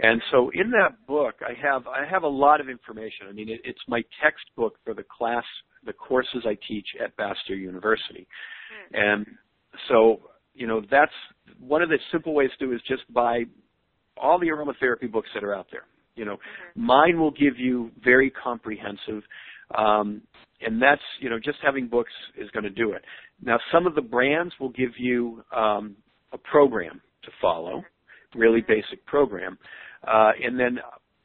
And 0.00 0.22
so 0.30 0.50
in 0.54 0.70
that 0.70 1.06
book, 1.06 1.36
I 1.40 1.54
have 1.60 1.86
I 1.86 2.06
have 2.08 2.22
a 2.22 2.28
lot 2.28 2.60
of 2.60 2.68
information. 2.68 3.26
I 3.28 3.32
mean, 3.32 3.48
it, 3.48 3.60
it's 3.64 3.80
my 3.88 4.02
textbook 4.22 4.76
for 4.84 4.94
the 4.94 5.04
class, 5.04 5.44
the 5.84 5.92
courses 5.92 6.44
I 6.46 6.56
teach 6.68 6.86
at 7.02 7.16
Bastyr 7.16 7.58
University. 7.58 8.26
Mm. 8.94 9.00
And 9.00 9.26
so, 9.88 10.20
you 10.54 10.66
know, 10.66 10.82
that's 10.90 11.12
one 11.58 11.82
of 11.82 11.88
the 11.88 11.98
simple 12.12 12.32
ways 12.32 12.50
to 12.58 12.66
do 12.66 12.72
is 12.72 12.80
just 12.86 13.02
buy 13.12 13.42
all 14.16 14.38
the 14.38 14.46
aromatherapy 14.46 15.10
books 15.10 15.28
that 15.34 15.42
are 15.42 15.54
out 15.54 15.66
there. 15.70 15.84
You 16.14 16.24
know, 16.24 16.34
mm-hmm. 16.34 16.86
mine 16.86 17.18
will 17.18 17.30
give 17.30 17.58
you 17.58 17.90
very 18.02 18.30
comprehensive 18.30 19.22
um, 19.76 20.22
and 20.60 20.80
that's 20.80 21.02
you 21.20 21.30
know 21.30 21.38
just 21.38 21.58
having 21.62 21.88
books 21.88 22.12
is 22.36 22.50
going 22.50 22.64
to 22.64 22.70
do 22.70 22.92
it. 22.92 23.02
Now 23.42 23.58
some 23.72 23.86
of 23.86 23.94
the 23.94 24.02
brands 24.02 24.54
will 24.58 24.70
give 24.70 24.90
you 24.98 25.44
um, 25.54 25.96
a 26.32 26.38
program 26.38 27.00
to 27.24 27.30
follow, 27.40 27.82
really 28.34 28.60
basic 28.66 29.04
program, 29.06 29.58
uh, 30.06 30.32
and 30.42 30.58
then 30.58 30.78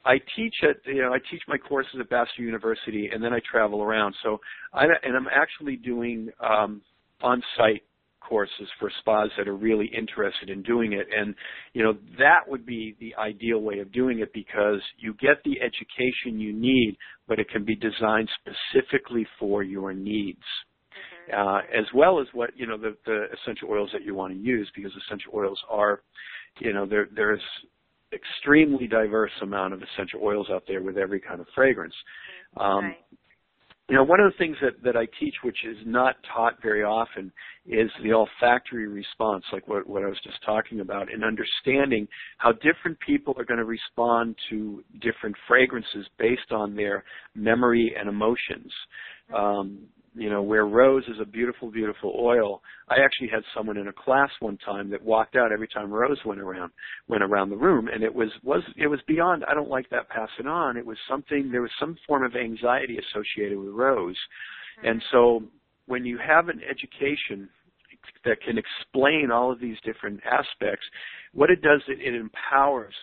I 0.04 0.18
teach 0.36 0.54
at 0.62 0.76
you 0.86 1.02
know 1.02 1.12
I 1.12 1.18
teach 1.30 1.42
my 1.48 1.58
courses 1.58 1.94
at 2.00 2.10
Bastyr 2.10 2.38
University, 2.38 3.10
and 3.12 3.22
then 3.22 3.32
I 3.32 3.40
travel 3.50 3.82
around. 3.82 4.14
So 4.22 4.40
I 4.72 4.84
and 4.84 5.16
I'm 5.16 5.28
actually 5.34 5.76
doing 5.76 6.28
um, 6.40 6.82
on-site 7.22 7.82
courses 8.28 8.68
for 8.78 8.90
spas 9.00 9.28
that 9.36 9.48
are 9.48 9.56
really 9.56 9.90
interested 9.96 10.50
in 10.50 10.62
doing 10.62 10.92
it. 10.92 11.06
And, 11.16 11.34
you 11.72 11.82
know, 11.82 11.94
that 12.18 12.40
would 12.46 12.64
be 12.64 12.96
the 13.00 13.14
ideal 13.16 13.60
way 13.60 13.78
of 13.78 13.92
doing 13.92 14.20
it 14.20 14.32
because 14.32 14.80
you 14.98 15.14
get 15.14 15.42
the 15.44 15.56
education 15.60 16.40
you 16.40 16.52
need, 16.52 16.96
but 17.28 17.38
it 17.38 17.48
can 17.50 17.64
be 17.64 17.76
designed 17.76 18.28
specifically 18.40 19.26
for 19.38 19.62
your 19.62 19.92
needs. 19.92 20.38
Mm-hmm. 21.30 21.48
Uh, 21.48 21.58
as 21.78 21.86
well 21.94 22.20
as 22.20 22.26
what 22.34 22.50
you 22.54 22.68
know 22.68 22.76
the, 22.76 22.96
the 23.04 23.24
essential 23.42 23.68
oils 23.68 23.90
that 23.92 24.04
you 24.04 24.14
want 24.14 24.32
to 24.32 24.38
use 24.38 24.70
because 24.76 24.92
essential 25.06 25.32
oils 25.34 25.58
are 25.68 26.02
you 26.60 26.72
know 26.72 26.86
there 26.86 27.08
there's 27.16 27.40
extremely 28.12 28.86
diverse 28.86 29.32
amount 29.42 29.74
of 29.74 29.82
essential 29.82 30.20
oils 30.22 30.46
out 30.52 30.62
there 30.68 30.82
with 30.82 30.96
every 30.96 31.18
kind 31.18 31.40
of 31.40 31.48
fragrance 31.52 31.94
um, 32.58 32.84
right 32.84 32.96
you 33.88 33.96
know, 33.96 34.04
one 34.04 34.18
of 34.18 34.32
the 34.32 34.38
things 34.38 34.56
that, 34.62 34.82
that 34.82 34.96
I 34.96 35.06
teach, 35.20 35.34
which 35.42 35.58
is 35.68 35.76
not 35.84 36.16
taught 36.34 36.54
very 36.62 36.82
often, 36.82 37.30
is 37.66 37.90
the 38.02 38.14
olfactory 38.14 38.88
response, 38.88 39.44
like 39.52 39.68
what, 39.68 39.86
what 39.86 40.02
I 40.02 40.06
was 40.06 40.18
just 40.24 40.42
talking 40.44 40.80
about, 40.80 41.12
and 41.12 41.22
understanding 41.22 42.08
how 42.38 42.52
different 42.52 42.98
people 43.06 43.34
are 43.36 43.44
going 43.44 43.58
to 43.58 43.64
respond 43.64 44.36
to 44.48 44.82
different 45.02 45.36
fragrances 45.46 46.06
based 46.18 46.50
on 46.50 46.74
their 46.74 47.04
memory 47.34 47.94
and 47.98 48.08
emotions. 48.08 48.72
Um, 49.34 49.80
you 50.14 50.30
know, 50.30 50.42
where 50.42 50.64
rose 50.64 51.02
is 51.08 51.16
a 51.20 51.24
beautiful, 51.24 51.70
beautiful 51.70 52.16
oil. 52.18 52.62
I 52.88 52.96
actually 53.04 53.28
had 53.28 53.42
someone 53.54 53.76
in 53.76 53.88
a 53.88 53.92
class 53.92 54.30
one 54.40 54.58
time 54.58 54.88
that 54.90 55.02
walked 55.02 55.34
out 55.34 55.52
every 55.52 55.68
time 55.68 55.92
rose 55.92 56.18
went 56.24 56.40
around, 56.40 56.70
went 57.08 57.22
around 57.22 57.50
the 57.50 57.56
room, 57.56 57.88
and 57.92 58.02
it 58.02 58.14
was 58.14 58.28
was 58.42 58.62
it 58.76 58.86
was 58.86 59.00
beyond. 59.08 59.44
I 59.48 59.54
don't 59.54 59.68
like 59.68 59.90
that. 59.90 60.08
passing 60.08 60.46
on. 60.46 60.76
It 60.76 60.86
was 60.86 60.98
something. 61.08 61.50
There 61.50 61.62
was 61.62 61.70
some 61.80 61.96
form 62.06 62.24
of 62.24 62.36
anxiety 62.36 62.98
associated 62.98 63.58
with 63.58 63.68
rose, 63.68 64.16
mm-hmm. 64.78 64.88
and 64.88 65.02
so 65.10 65.42
when 65.86 66.04
you 66.04 66.18
have 66.18 66.48
an 66.48 66.60
education 66.68 67.48
that 68.24 68.40
can 68.42 68.56
explain 68.58 69.30
all 69.30 69.50
of 69.50 69.60
these 69.60 69.76
different 69.84 70.20
aspects, 70.24 70.84
what 71.32 71.50
it 71.50 71.60
does, 71.62 71.82
it, 71.88 71.98
it 72.00 72.14
empowers 72.14 72.94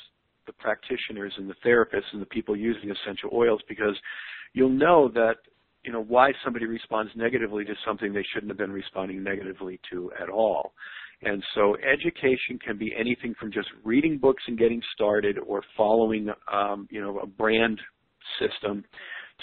the 0.47 0.53
practitioners 0.53 1.33
and 1.37 1.49
the 1.49 1.55
therapists 1.65 2.11
and 2.13 2.21
the 2.21 2.25
people 2.27 2.55
using 2.55 2.91
essential 2.91 3.29
oils 3.33 3.61
because 3.67 3.95
you'll 4.53 4.69
know 4.69 5.09
that 5.13 5.35
you 5.83 5.91
know 5.91 6.03
why 6.03 6.31
somebody 6.43 6.65
responds 6.65 7.11
negatively 7.15 7.65
to 7.65 7.73
something 7.85 8.13
they 8.13 8.25
shouldn't 8.33 8.49
have 8.49 8.57
been 8.57 8.71
responding 8.71 9.23
negatively 9.23 9.79
to 9.91 10.11
at 10.21 10.29
all. 10.29 10.73
And 11.23 11.43
so 11.53 11.75
education 11.77 12.57
can 12.63 12.77
be 12.77 12.93
anything 12.97 13.35
from 13.39 13.51
just 13.51 13.67
reading 13.83 14.17
books 14.17 14.43
and 14.47 14.57
getting 14.57 14.81
started 14.93 15.37
or 15.37 15.61
following 15.77 16.29
um, 16.51 16.87
you 16.89 17.01
know 17.01 17.19
a 17.19 17.27
brand 17.27 17.79
system 18.39 18.83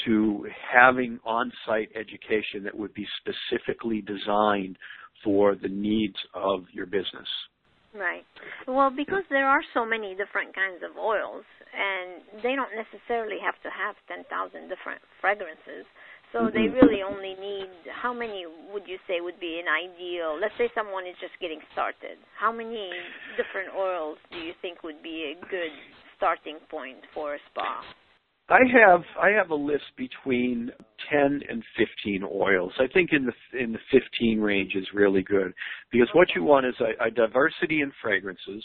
to 0.07 0.46
having 0.72 1.18
on-site 1.24 1.90
education 1.96 2.62
that 2.62 2.77
would 2.77 2.94
be 2.94 3.07
specifically 3.18 4.01
designed 4.03 4.79
for 5.24 5.57
the 5.57 5.68
needs 5.68 6.14
of 6.35 6.64
your 6.72 6.87
business. 6.87 7.27
Right. 7.94 8.24
Well, 8.66 8.90
because 8.90 9.24
there 9.31 9.48
are 9.48 9.62
so 9.72 9.85
many 9.85 10.14
different 10.14 10.55
kinds 10.55 10.85
of 10.85 10.96
oils, 10.96 11.44
and 11.72 12.42
they 12.42 12.55
don't 12.55 12.72
necessarily 12.77 13.40
have 13.40 13.57
to 13.64 13.70
have 13.72 13.96
10,000 14.09 14.29
different 14.68 15.01
fragrances. 15.20 15.88
So 16.33 16.45
mm-hmm. 16.45 16.57
they 16.57 16.69
really 16.69 17.01
only 17.03 17.35
need 17.41 17.71
how 17.88 18.12
many 18.12 18.45
would 18.73 18.87
you 18.87 18.99
say 19.09 19.21
would 19.21 19.41
be 19.41 19.61
an 19.61 19.69
ideal? 19.69 20.38
Let's 20.41 20.55
say 20.59 20.69
someone 20.75 21.07
is 21.07 21.17
just 21.21 21.33
getting 21.41 21.61
started. 21.73 22.21
How 22.38 22.53
many 22.53 22.91
different 23.37 23.73
oils 23.77 24.19
do 24.31 24.38
you 24.38 24.53
think 24.61 24.83
would 24.83 25.03
be 25.03 25.33
a 25.33 25.41
good 25.49 25.73
starting 26.17 26.59
point 26.71 26.99
for 27.14 27.35
a 27.35 27.38
spa? 27.51 27.83
I 28.51 28.61
have 28.73 29.03
I 29.21 29.29
have 29.29 29.51
a 29.51 29.55
list 29.55 29.85
between 29.97 30.71
10 31.11 31.41
and 31.49 31.62
15 31.77 32.25
oils. 32.25 32.73
I 32.79 32.87
think 32.93 33.11
in 33.12 33.27
the 33.27 33.59
in 33.59 33.73
the 33.73 33.79
15 33.93 34.41
range 34.41 34.73
is 34.75 34.87
really 34.95 35.23
good 35.23 35.53
because 35.93 36.09
what 36.14 36.29
you 36.35 36.43
want 36.43 36.67
is 36.67 36.75
a, 36.81 37.07
a 37.07 37.11
diversity 37.11 37.83
in 37.83 37.93
fragrances. 38.01 38.64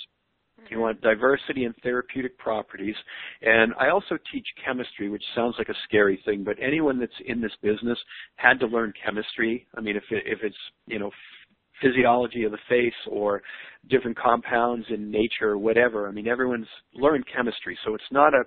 Mm-hmm. 0.65 0.73
You 0.73 0.82
want 0.82 1.02
diversity 1.02 1.65
in 1.65 1.73
therapeutic 1.84 2.38
properties. 2.38 2.95
And 3.41 3.73
I 3.80 3.89
also 3.89 4.17
teach 4.32 4.47
chemistry, 4.65 5.10
which 5.10 5.23
sounds 5.36 5.56
like 5.58 5.69
a 5.69 5.76
scary 5.86 6.21
thing, 6.26 6.43
but 6.43 6.56
anyone 6.62 6.99
that's 6.99 7.12
in 7.26 7.41
this 7.41 7.52
business 7.62 7.97
had 8.36 8.60
to 8.60 8.67
learn 8.67 8.93
chemistry. 9.04 9.67
I 9.76 9.82
mean, 9.82 9.95
if 9.95 10.04
it, 10.10 10.23
if 10.26 10.39
it's, 10.43 10.56
you 10.88 10.99
know, 10.99 11.12
physiology 11.82 12.43
of 12.43 12.52
the 12.52 12.58
face 12.69 12.93
or 13.08 13.41
different 13.89 14.17
compounds 14.17 14.86
in 14.89 15.12
nature 15.12 15.49
or 15.49 15.58
whatever. 15.58 16.08
I 16.08 16.12
mean, 16.12 16.28
everyone's 16.28 16.67
learned 16.93 17.26
chemistry, 17.36 17.78
so 17.86 17.93
it's 17.93 18.04
not 18.12 18.34
a 18.34 18.43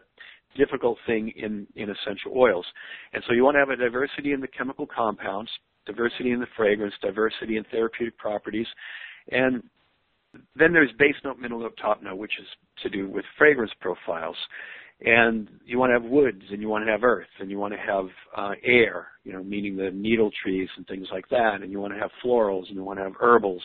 difficult 0.57 0.97
thing 1.07 1.33
in, 1.37 1.67
in 1.77 1.91
essential 1.91 2.33
oils. 2.37 2.65
And 3.13 3.23
so 3.27 3.35
you 3.35 3.45
want 3.45 3.57
to 3.57 3.59
have 3.59 3.69
a 3.69 3.77
diversity 3.77 4.33
in 4.33 4.41
the 4.41 4.49
chemical 4.49 4.87
compounds, 4.87 5.51
diversity 5.85 6.33
in 6.33 6.41
the 6.41 6.47
fragrance, 6.57 6.95
diversity 7.03 7.59
in 7.59 7.65
therapeutic 7.65 8.17
properties, 8.17 8.67
and 9.31 9.63
then 10.55 10.73
there's 10.73 10.91
base 10.99 11.15
note, 11.25 11.39
middle 11.39 11.61
note, 11.61 11.79
top 11.81 12.03
note, 12.03 12.17
which 12.17 12.33
is 12.41 12.47
to 12.83 12.89
do 12.89 13.09
with 13.09 13.25
fragrance 13.39 13.73
profiles. 13.81 14.37
And 15.03 15.49
you 15.67 15.79
want 15.79 15.91
to 15.91 16.01
have 16.01 16.11
woods, 16.11 16.43
and 16.51 16.63
you 16.63 16.69
want 16.69 16.87
to 16.87 16.91
have 16.91 17.05
earth, 17.05 17.29
and 17.39 17.51
you 17.51 17.59
want 17.59 17.75
to 17.75 17.79
have 17.79 18.07
uh, 18.35 18.55
air, 18.65 19.09
you 19.25 19.33
know, 19.33 19.43
meaning 19.43 19.77
the 19.77 19.91
needle 19.91 20.31
trees 20.43 20.69
and 20.77 20.87
things 20.87 21.07
like 21.13 21.29
that. 21.29 21.59
And 21.61 21.71
you 21.71 21.81
want 21.81 21.93
to 21.93 22.01
have 22.01 22.11
florals, 22.25 22.69
and 22.69 22.77
you 22.77 22.85
want 22.85 22.99
to 22.99 23.05
have 23.05 23.13
herbals. 23.21 23.63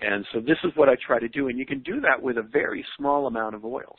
And 0.00 0.24
so 0.32 0.40
this 0.40 0.58
is 0.64 0.70
what 0.76 0.88
I 0.88 0.94
try 1.04 1.18
to 1.18 1.28
do, 1.28 1.48
and 1.48 1.58
you 1.58 1.66
can 1.66 1.80
do 1.80 2.00
that 2.00 2.22
with 2.22 2.38
a 2.38 2.42
very 2.42 2.84
small 2.96 3.26
amount 3.26 3.54
of 3.54 3.64
oils. 3.64 3.98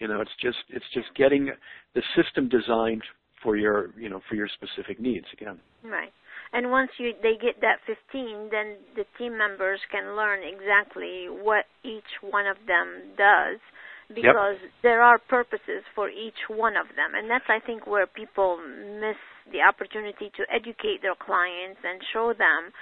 You 0.00 0.08
know, 0.08 0.20
it's 0.20 0.30
just 0.40 0.58
it's 0.70 0.84
just 0.92 1.06
getting 1.16 1.50
the 1.94 2.02
system 2.16 2.48
designed 2.48 3.02
for 3.44 3.56
your 3.56 3.90
you 3.96 4.08
know 4.08 4.20
for 4.28 4.34
your 4.34 4.48
specific 4.48 4.98
needs 4.98 5.26
again. 5.32 5.60
Right. 5.84 6.12
And 6.52 6.70
once 6.70 6.90
you 6.98 7.12
they 7.22 7.34
get 7.34 7.60
that 7.60 7.78
15, 7.86 8.48
then 8.50 8.78
the 8.96 9.04
team 9.18 9.38
members 9.38 9.80
can 9.92 10.16
learn 10.16 10.40
exactly 10.42 11.26
what 11.28 11.66
each 11.84 12.18
one 12.22 12.46
of 12.46 12.56
them 12.66 13.14
does 13.16 13.60
because 14.08 14.58
yep. 14.60 14.70
there 14.82 15.02
are 15.02 15.18
purposes 15.18 15.82
for 15.94 16.08
each 16.08 16.48
one 16.48 16.76
of 16.76 16.86
them. 16.96 17.14
And 17.14 17.30
that's 17.30 17.48
I 17.48 17.64
think 17.64 17.86
where 17.86 18.06
people 18.06 18.58
miss 18.58 19.18
the 19.52 19.60
opportunity 19.66 20.30
to 20.36 20.42
educate 20.52 21.02
their 21.02 21.16
clients 21.18 21.80
and 21.84 22.00
show 22.12 22.32
them 22.32 22.72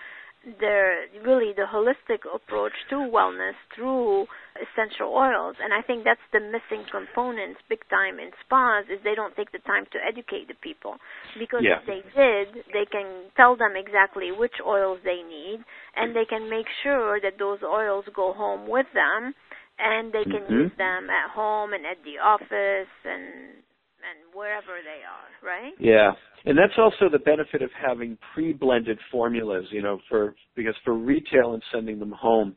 the 0.44 1.06
really 1.24 1.52
the 1.54 1.62
holistic 1.70 2.26
approach 2.26 2.72
to 2.90 2.96
wellness 2.96 3.54
through 3.74 4.26
essential 4.58 5.14
oils 5.14 5.54
and 5.62 5.72
i 5.72 5.80
think 5.80 6.02
that's 6.02 6.20
the 6.32 6.40
missing 6.40 6.84
component 6.90 7.56
big 7.68 7.78
time 7.88 8.18
in 8.18 8.30
spas 8.44 8.84
is 8.90 8.98
they 9.04 9.14
don't 9.14 9.36
take 9.36 9.52
the 9.52 9.60
time 9.60 9.84
to 9.92 9.98
educate 10.02 10.48
the 10.48 10.58
people 10.60 10.96
because 11.38 11.62
yeah. 11.62 11.78
if 11.78 11.86
they 11.86 12.02
did 12.10 12.64
they 12.72 12.84
can 12.90 13.30
tell 13.36 13.56
them 13.56 13.74
exactly 13.76 14.32
which 14.32 14.58
oils 14.66 14.98
they 15.04 15.22
need 15.22 15.62
and 15.94 16.14
they 16.14 16.24
can 16.24 16.50
make 16.50 16.66
sure 16.82 17.20
that 17.20 17.38
those 17.38 17.62
oils 17.62 18.04
go 18.14 18.32
home 18.32 18.68
with 18.68 18.86
them 18.94 19.32
and 19.78 20.12
they 20.12 20.24
can 20.24 20.42
mm-hmm. 20.42 20.66
use 20.66 20.72
them 20.76 21.08
at 21.08 21.30
home 21.30 21.72
and 21.72 21.86
at 21.86 22.02
the 22.04 22.18
office 22.18 22.90
and 23.04 23.62
and 24.02 24.34
wherever 24.34 24.82
they 24.82 25.02
are, 25.04 25.46
right? 25.46 25.72
Yeah. 25.78 26.12
And 26.44 26.58
that's 26.58 26.76
also 26.76 27.08
the 27.10 27.18
benefit 27.18 27.62
of 27.62 27.70
having 27.80 28.18
pre-blended 28.34 28.98
formulas, 29.10 29.64
you 29.70 29.82
know, 29.82 30.00
for 30.08 30.34
because 30.56 30.74
for 30.84 30.94
retail 30.94 31.54
and 31.54 31.62
sending 31.72 31.98
them 31.98 32.12
home, 32.12 32.56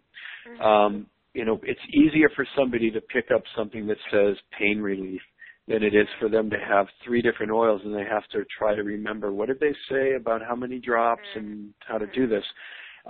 mm-hmm. 0.49 0.61
um, 0.61 1.05
you 1.33 1.45
know, 1.45 1.59
it's 1.63 1.79
easier 1.93 2.29
for 2.35 2.45
somebody 2.57 2.89
to 2.91 3.01
pick 3.01 3.25
up 3.33 3.43
something 3.55 3.85
that 3.87 3.97
says 4.11 4.35
pain 4.57 4.79
relief 4.79 5.21
than 5.67 5.83
it 5.83 5.95
is 5.95 6.07
for 6.19 6.29
them 6.29 6.49
to 6.49 6.57
have 6.57 6.87
three 7.03 7.21
different 7.21 7.51
oils 7.51 7.81
and 7.83 7.93
they 7.93 8.03
have 8.09 8.27
to 8.31 8.43
try 8.57 8.75
to 8.75 8.83
remember 8.83 9.31
what 9.31 9.47
did 9.47 9.59
they 9.59 9.73
say 9.89 10.13
about 10.13 10.41
how 10.47 10.55
many 10.55 10.79
drops 10.79 11.21
mm-hmm. 11.35 11.47
and 11.47 11.73
how 11.87 11.97
to 11.97 12.07
do 12.07 12.27
this. 12.27 12.43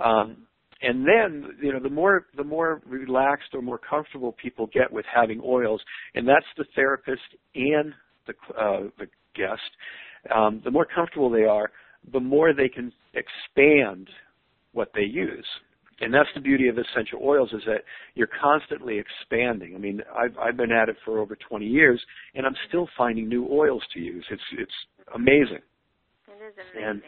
Um, 0.02 0.46
and 0.82 1.06
then 1.06 1.56
you 1.62 1.72
know 1.72 1.80
the 1.80 1.90
more 1.90 2.26
the 2.36 2.44
more 2.44 2.82
relaxed 2.86 3.54
or 3.54 3.62
more 3.62 3.78
comfortable 3.78 4.32
people 4.32 4.68
get 4.72 4.92
with 4.92 5.06
having 5.12 5.40
oils 5.44 5.80
and 6.14 6.28
that's 6.28 6.46
the 6.58 6.64
therapist 6.74 7.22
and 7.54 7.94
the, 8.26 8.34
uh, 8.54 8.88
the 8.98 9.06
guest, 9.34 9.60
um, 10.34 10.60
the 10.64 10.70
more 10.70 10.86
comfortable 10.86 11.30
they 11.30 11.44
are, 11.44 11.70
the 12.12 12.20
more 12.20 12.52
they 12.52 12.68
can 12.68 12.92
expand 13.14 14.08
what 14.72 14.90
they 14.94 15.02
use. 15.02 15.46
And 16.00 16.12
that's 16.12 16.28
the 16.34 16.42
beauty 16.42 16.68
of 16.68 16.76
essential 16.76 17.20
oils 17.22 17.52
is 17.52 17.62
that 17.66 17.80
you're 18.14 18.28
constantly 18.40 18.98
expanding. 18.98 19.74
I 19.74 19.78
mean, 19.78 20.02
I've, 20.14 20.36
I've 20.36 20.56
been 20.56 20.70
at 20.70 20.90
it 20.90 20.96
for 21.04 21.18
over 21.18 21.36
20 21.48 21.64
years, 21.64 22.02
and 22.34 22.44
I'm 22.44 22.56
still 22.68 22.86
finding 22.98 23.28
new 23.28 23.48
oils 23.50 23.82
to 23.94 24.00
use. 24.00 24.24
It's 24.30 24.42
it's 24.58 24.72
amazing. 25.14 25.62
It 26.28 26.42
is 26.46 26.54
amazing. 26.74 26.88
And 26.88 27.02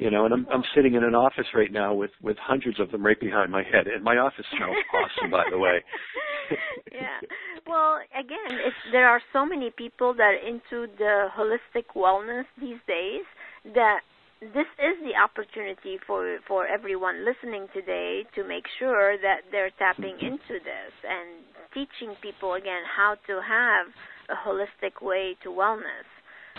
you 0.00 0.10
know, 0.10 0.24
and 0.24 0.32
I'm 0.32 0.46
I'm 0.50 0.64
sitting 0.74 0.94
in 0.94 1.04
an 1.04 1.14
office 1.14 1.46
right 1.54 1.70
now 1.70 1.92
with 1.92 2.10
with 2.22 2.38
hundreds 2.40 2.80
of 2.80 2.90
them 2.90 3.04
right 3.04 3.20
behind 3.20 3.52
my 3.52 3.62
head, 3.62 3.86
and 3.86 4.02
my 4.02 4.16
office 4.16 4.46
smells 4.56 4.76
awesome, 4.96 5.30
by 5.30 5.44
the 5.50 5.58
way. 5.58 5.84
yeah. 6.92 7.20
Well, 7.66 8.00
again, 8.18 8.58
it's, 8.64 8.76
there 8.92 9.08
are 9.08 9.20
so 9.32 9.44
many 9.44 9.70
people 9.70 10.14
that 10.14 10.22
are 10.22 10.48
into 10.48 10.90
the 10.96 11.28
holistic 11.36 11.84
wellness 11.94 12.44
these 12.58 12.80
days 12.88 13.28
that 13.74 14.00
this 14.40 14.66
is 14.80 14.96
the 15.04 15.20
opportunity 15.20 16.00
for 16.06 16.38
for 16.48 16.66
everyone 16.66 17.26
listening 17.26 17.68
today 17.74 18.24
to 18.34 18.42
make 18.48 18.64
sure 18.78 19.18
that 19.20 19.44
they're 19.52 19.70
tapping 19.78 20.16
mm-hmm. 20.16 20.32
into 20.32 20.56
this 20.64 20.92
and 21.04 21.44
teaching 21.74 22.16
people 22.22 22.54
again 22.54 22.82
how 22.88 23.16
to 23.26 23.34
have 23.44 23.86
a 24.32 24.48
holistic 24.48 25.04
way 25.04 25.36
to 25.42 25.50
wellness. 25.50 26.08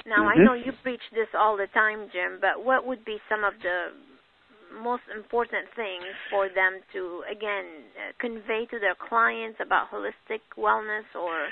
Now, 0.06 0.26
mm-hmm. 0.26 0.42
I 0.42 0.44
know 0.44 0.54
you 0.54 0.72
preach 0.84 1.02
this 1.12 1.28
all 1.38 1.58
the 1.58 1.68
time, 1.74 2.10
Jim, 2.12 2.40
but 2.42 2.64
what 2.64 2.86
would 2.86 3.06
be 3.06 3.18
some 3.30 3.44
of 3.44 3.54
the 3.62 3.94
most 4.82 5.04
important 5.16 5.68
things 5.76 6.06
for 6.30 6.48
them 6.48 6.80
to 6.94 7.24
again 7.30 7.92
uh, 8.00 8.12
convey 8.20 8.66
to 8.72 8.80
their 8.80 8.96
clients 8.96 9.60
about 9.60 9.92
holistic 9.92 10.40
wellness 10.58 11.04
or 11.14 11.48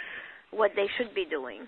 what 0.52 0.72
they 0.76 0.88
should 0.98 1.14
be 1.14 1.26
doing? 1.30 1.68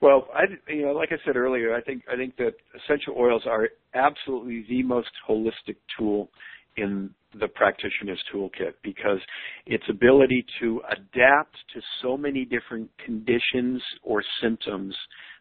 Well, 0.00 0.28
I 0.34 0.44
you 0.70 0.86
know, 0.86 0.92
like 0.92 1.10
I 1.10 1.16
said 1.24 1.36
earlier, 1.36 1.74
I 1.74 1.80
think 1.80 2.02
I 2.10 2.16
think 2.16 2.36
that 2.36 2.52
essential 2.76 3.14
oils 3.16 3.42
are 3.46 3.68
absolutely 3.94 4.64
the 4.68 4.82
most 4.82 5.10
holistic 5.28 5.76
tool 5.98 6.28
in 6.76 7.10
the 7.38 7.48
practitioner's 7.48 8.22
toolkit 8.32 8.74
because 8.82 9.18
its 9.66 9.84
ability 9.90 10.46
to 10.60 10.80
adapt 10.90 11.56
to 11.74 11.80
so 12.02 12.16
many 12.16 12.44
different 12.44 12.88
conditions 13.04 13.82
or 14.02 14.22
symptoms 14.40 14.94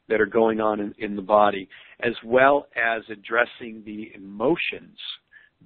that 0.09 0.21
are 0.21 0.25
going 0.25 0.59
on 0.59 0.79
in, 0.79 0.93
in 0.99 1.15
the 1.15 1.21
body, 1.21 1.67
as 2.01 2.13
well 2.23 2.67
as 2.75 3.01
addressing 3.09 3.83
the 3.85 4.11
emotions 4.15 4.97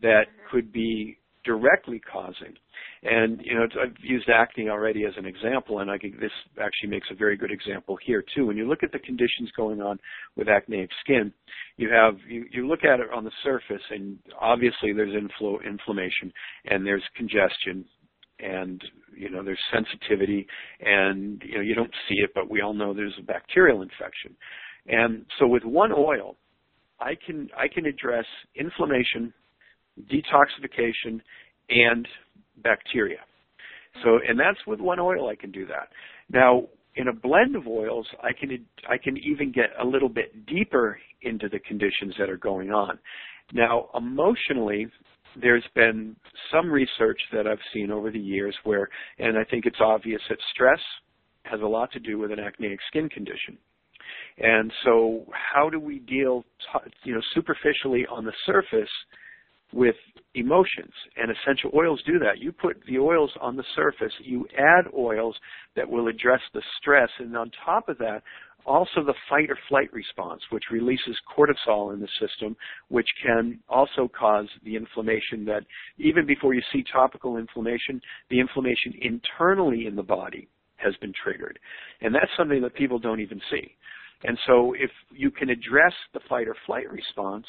that 0.02 0.26
could 0.50 0.72
be 0.72 1.18
directly 1.44 2.00
causing. 2.00 2.54
And 3.04 3.42
you 3.44 3.56
know, 3.56 3.66
I've 3.82 3.96
used 4.02 4.30
acne 4.30 4.70
already 4.70 5.06
as 5.06 5.14
an 5.18 5.26
example, 5.26 5.80
and 5.80 5.90
I 5.90 5.98
think 5.98 6.20
this 6.20 6.32
actually 6.62 6.90
makes 6.90 7.08
a 7.12 7.16
very 7.16 7.36
good 7.36 7.52
example 7.52 7.98
here 8.06 8.24
too. 8.36 8.46
When 8.46 8.58
you 8.58 8.68
look 8.68 8.84
at 8.84 8.92
the 8.92 9.00
conditions 9.00 9.50
going 9.58 9.82
on 9.82 10.00
with 10.36 10.48
acneic 10.48 10.90
skin, 11.04 11.34
you 11.78 11.90
have 11.90 12.16
you, 12.28 12.46
you 12.52 12.68
look 12.68 12.84
at 12.84 13.00
it 13.00 13.08
on 13.14 13.24
the 13.24 13.32
surface, 13.44 13.82
and 13.90 14.20
obviously 14.40 14.94
there's 14.94 15.16
inflo, 15.16 15.58
inflammation 15.66 16.32
and 16.66 16.86
there's 16.86 17.04
congestion, 17.16 17.86
and 18.42 18.82
you 19.16 19.30
know 19.30 19.44
there's 19.44 19.60
sensitivity, 19.74 20.48
and 20.80 21.42
you 21.46 21.56
know 21.56 21.62
you 21.62 21.76
don't 21.76 21.94
see 22.08 22.16
it, 22.16 22.32
but 22.34 22.50
we 22.50 22.62
all 22.62 22.74
know 22.74 22.94
there's 22.94 23.14
a 23.20 23.24
bacterial 23.24 23.82
infection. 23.82 24.36
And 24.88 25.26
so 25.40 25.48
with 25.48 25.64
one 25.64 25.92
oil, 25.92 26.38
I 27.00 27.14
can 27.26 27.50
I 27.58 27.68
can 27.68 27.86
address 27.86 28.26
inflammation, 28.56 29.34
detoxification, 30.12 31.22
and 31.70 32.08
bacteria. 32.64 33.20
So, 34.04 34.20
and 34.28 34.40
that's 34.40 34.60
with 34.66 34.80
one 34.80 35.00
oil 35.00 35.28
I 35.30 35.36
can 35.36 35.52
do 35.52 35.66
that. 35.68 35.90
Now, 36.30 36.64
in 36.96 37.08
a 37.08 37.14
blend 37.14 37.56
of 37.56 37.68
oils, 37.68 38.08
I 38.24 38.32
can 38.38 38.66
I 38.90 38.98
can 38.98 39.18
even 39.18 39.52
get 39.52 39.70
a 39.82 39.86
little 39.86 40.10
bit 40.10 40.46
deeper 40.46 41.00
into 41.22 41.50
the 41.50 41.60
conditions 41.60 42.16
that 42.20 42.30
are 42.30 42.38
going 42.38 42.72
on. 42.72 42.98
Now, 43.54 43.90
emotionally, 43.96 44.88
there's 45.40 45.64
been 45.76 46.16
some 46.52 46.70
research 46.70 47.20
that 47.34 47.48
I've 47.48 47.60
seen 47.74 47.92
over 47.92 48.12
the 48.12 48.20
years 48.20 48.56
where, 48.64 48.90
and 49.20 49.38
I 49.38 49.44
think 49.44 49.66
it's 49.66 49.80
obvious 49.80 50.22
that 50.30 50.38
stress 50.54 50.80
has 51.44 51.62
a 51.62 51.68
lot 51.68 51.92
to 51.94 52.00
do 52.00 52.18
with 52.18 52.32
an 52.32 52.40
acneic 52.40 52.80
skin 52.88 53.10
condition. 53.10 53.58
And 54.38 54.72
so, 54.84 55.26
how 55.32 55.70
do 55.70 55.80
we 55.80 56.00
deal, 56.00 56.44
you 57.04 57.14
know, 57.14 57.22
superficially 57.34 58.06
on 58.08 58.26
the 58.26 58.34
surface 58.46 58.90
with 59.74 59.96
emotions 60.36 60.92
and 61.18 61.32
essential 61.32 61.72
oils 61.76 62.02
do 62.06 62.20
that. 62.20 62.40
You 62.40 62.52
put 62.52 62.78
the 62.88 63.00
oils 63.00 63.32
on 63.40 63.56
the 63.56 63.64
surface, 63.76 64.14
you 64.20 64.46
add 64.58 64.86
oils 64.98 65.36
that 65.76 65.90
will 65.90 66.08
address 66.08 66.42
the 66.54 66.62
stress 66.80 67.10
and 67.20 67.36
on 67.38 67.52
top 67.66 67.90
of 67.90 67.98
that 68.00 68.24
also 68.66 69.04
the 69.06 69.14
fight 69.30 69.50
or 69.50 69.58
flight 69.68 69.92
response 69.94 70.42
which 70.52 70.66
releases 70.72 71.16
cortisol 71.36 71.94
in 71.94 72.00
the 72.00 72.08
system 72.20 72.56
which 72.90 73.08
can 73.24 73.60
also 73.70 74.10
cause 74.18 74.48
the 74.64 74.76
inflammation 74.76 75.46
that 75.46 75.64
even 75.98 76.26
before 76.26 76.54
you 76.54 76.62
see 76.72 76.84
topical 76.92 77.38
inflammation 77.38 78.02
the 78.30 78.40
inflammation 78.40 78.94
internally 79.02 79.86
in 79.88 79.96
the 79.96 80.04
body 80.04 80.48
has 80.78 80.96
been 81.02 81.14
triggered 81.24 81.60
and 82.02 82.14
that's 82.14 82.32
something 82.38 82.62
that 82.62 82.74
people 82.76 83.00
don't 83.00 83.20
even 83.20 83.42
see 83.50 83.76
and 84.24 84.38
so 84.46 84.74
if 84.78 84.92
you 85.12 85.32
can 85.32 85.50
address 85.50 85.94
the 86.14 86.20
fight 86.30 86.48
or 86.48 86.56
flight 86.66 86.90
response 86.92 87.46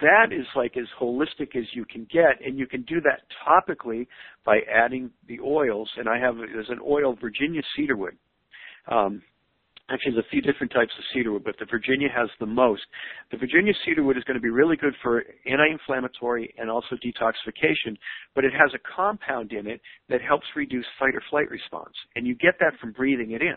that 0.00 0.32
is 0.32 0.46
like 0.54 0.76
as 0.76 0.86
holistic 1.00 1.56
as 1.56 1.64
you 1.72 1.84
can 1.84 2.06
get, 2.12 2.44
and 2.44 2.56
you 2.56 2.66
can 2.66 2.82
do 2.82 3.00
that 3.00 3.22
topically 3.44 4.06
by 4.44 4.60
adding 4.72 5.10
the 5.26 5.40
oils. 5.40 5.90
And 5.96 6.08
I 6.08 6.18
have 6.18 6.36
there's 6.36 6.68
an 6.68 6.78
oil 6.86 7.16
Virginia 7.20 7.62
cedarwood. 7.76 8.16
Um, 8.86 9.22
actually, 9.90 10.12
there's 10.12 10.24
a 10.24 10.30
few 10.30 10.40
different 10.40 10.72
types 10.72 10.92
of 10.98 11.04
cedarwood, 11.12 11.44
but 11.44 11.56
the 11.58 11.66
Virginia 11.70 12.08
has 12.14 12.28
the 12.38 12.46
most. 12.46 12.82
The 13.30 13.36
Virginia 13.36 13.72
cedarwood 13.84 14.16
is 14.16 14.24
going 14.24 14.36
to 14.36 14.42
be 14.42 14.50
really 14.50 14.76
good 14.76 14.94
for 15.02 15.24
anti-inflammatory 15.46 16.54
and 16.58 16.70
also 16.70 16.96
detoxification, 16.96 17.96
but 18.34 18.44
it 18.44 18.52
has 18.52 18.70
a 18.74 18.78
compound 18.96 19.52
in 19.52 19.66
it 19.66 19.80
that 20.08 20.22
helps 20.22 20.46
reduce 20.56 20.86
fight 20.98 21.14
or 21.14 21.22
flight 21.30 21.50
response, 21.50 21.94
and 22.16 22.26
you 22.26 22.34
get 22.34 22.54
that 22.60 22.78
from 22.80 22.92
breathing 22.92 23.32
it 23.32 23.42
in. 23.42 23.56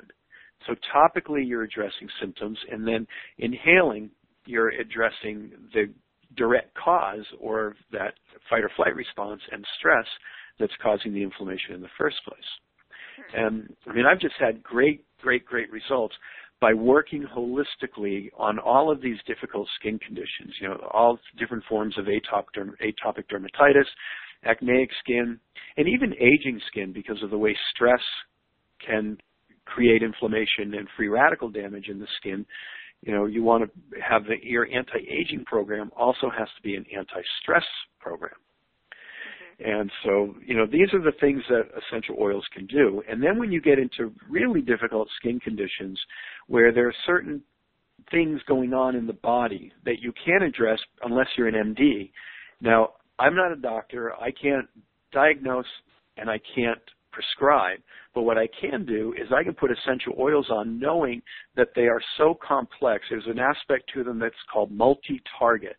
So 0.67 0.75
topically, 0.95 1.47
you're 1.47 1.63
addressing 1.63 2.07
symptoms, 2.19 2.57
and 2.71 2.87
then 2.87 3.05
inhaling, 3.37 4.09
you're 4.45 4.69
addressing 4.69 5.51
the 5.73 5.93
direct 6.35 6.73
cause 6.75 7.25
or 7.39 7.75
that 7.91 8.13
fight 8.49 8.63
or 8.63 8.71
flight 8.75 8.95
response 8.95 9.41
and 9.51 9.63
stress 9.77 10.05
that's 10.59 10.73
causing 10.81 11.13
the 11.13 11.21
inflammation 11.21 11.75
in 11.75 11.81
the 11.81 11.89
first 11.97 12.17
place. 12.27 12.39
And 13.35 13.45
um, 13.45 13.67
I 13.87 13.93
mean, 13.93 14.05
I've 14.05 14.19
just 14.19 14.35
had 14.39 14.63
great, 14.63 15.05
great, 15.23 15.45
great 15.45 15.71
results 15.71 16.15
by 16.61 16.73
working 16.73 17.25
holistically 17.35 18.29
on 18.37 18.59
all 18.59 18.91
of 18.91 19.01
these 19.01 19.17
difficult 19.25 19.67
skin 19.79 19.97
conditions, 19.99 20.53
you 20.61 20.67
know, 20.67 20.77
all 20.93 21.17
different 21.39 21.63
forms 21.67 21.97
of 21.97 22.05
atopic, 22.05 22.45
derm- 22.55 22.75
atopic 22.81 23.23
dermatitis, 23.31 23.87
acneic 24.45 24.89
skin, 24.99 25.39
and 25.77 25.87
even 25.87 26.13
aging 26.13 26.61
skin 26.67 26.93
because 26.93 27.21
of 27.23 27.31
the 27.31 27.37
way 27.37 27.57
stress 27.73 28.01
can 28.85 29.17
create 29.65 30.03
inflammation 30.03 30.75
and 30.75 30.87
free 30.95 31.07
radical 31.07 31.49
damage 31.49 31.87
in 31.87 31.99
the 31.99 32.07
skin 32.17 32.45
you 33.05 33.13
know, 33.13 33.25
you 33.25 33.43
want 33.43 33.63
to 33.65 33.99
have 34.01 34.23
the, 34.23 34.35
your 34.41 34.65
anti-aging 34.65 35.43
program 35.45 35.91
also 35.95 36.29
has 36.37 36.47
to 36.55 36.61
be 36.63 36.75
an 36.75 36.85
anti-stress 36.97 37.65
program. 37.99 38.31
And 39.63 39.89
so, 40.03 40.35
you 40.45 40.55
know, 40.55 40.65
these 40.65 40.93
are 40.93 41.01
the 41.01 41.17
things 41.21 41.41
that 41.49 41.63
essential 41.77 42.17
oils 42.19 42.45
can 42.53 42.65
do. 42.65 43.01
And 43.09 43.23
then 43.23 43.39
when 43.39 43.51
you 43.51 43.61
get 43.61 43.79
into 43.79 44.11
really 44.29 44.61
difficult 44.61 45.07
skin 45.17 45.39
conditions 45.39 45.99
where 46.47 46.73
there 46.73 46.87
are 46.87 46.95
certain 47.05 47.41
things 48.11 48.41
going 48.47 48.73
on 48.73 48.95
in 48.95 49.07
the 49.07 49.13
body 49.13 49.71
that 49.85 50.01
you 50.01 50.11
can't 50.25 50.43
address 50.43 50.79
unless 51.03 51.27
you're 51.37 51.47
an 51.47 51.75
MD. 51.75 52.11
Now, 52.59 52.93
I'm 53.19 53.35
not 53.35 53.51
a 53.51 53.55
doctor. 53.55 54.13
I 54.15 54.31
can't 54.31 54.67
diagnose 55.13 55.65
and 56.17 56.29
I 56.29 56.39
can't 56.55 56.81
prescribe. 57.13 57.79
But 58.13 58.23
what 58.23 58.37
I 58.37 58.49
can 58.59 58.85
do 58.85 59.13
is 59.13 59.31
I 59.33 59.43
can 59.43 59.53
put 59.53 59.71
essential 59.71 60.13
oils 60.19 60.47
on 60.49 60.79
knowing 60.79 61.21
that 61.55 61.69
they 61.75 61.83
are 61.83 62.01
so 62.17 62.37
complex. 62.45 63.05
There's 63.09 63.27
an 63.27 63.39
aspect 63.39 63.89
to 63.93 64.03
them 64.03 64.19
that's 64.19 64.35
called 64.51 64.71
multi-target. 64.71 65.77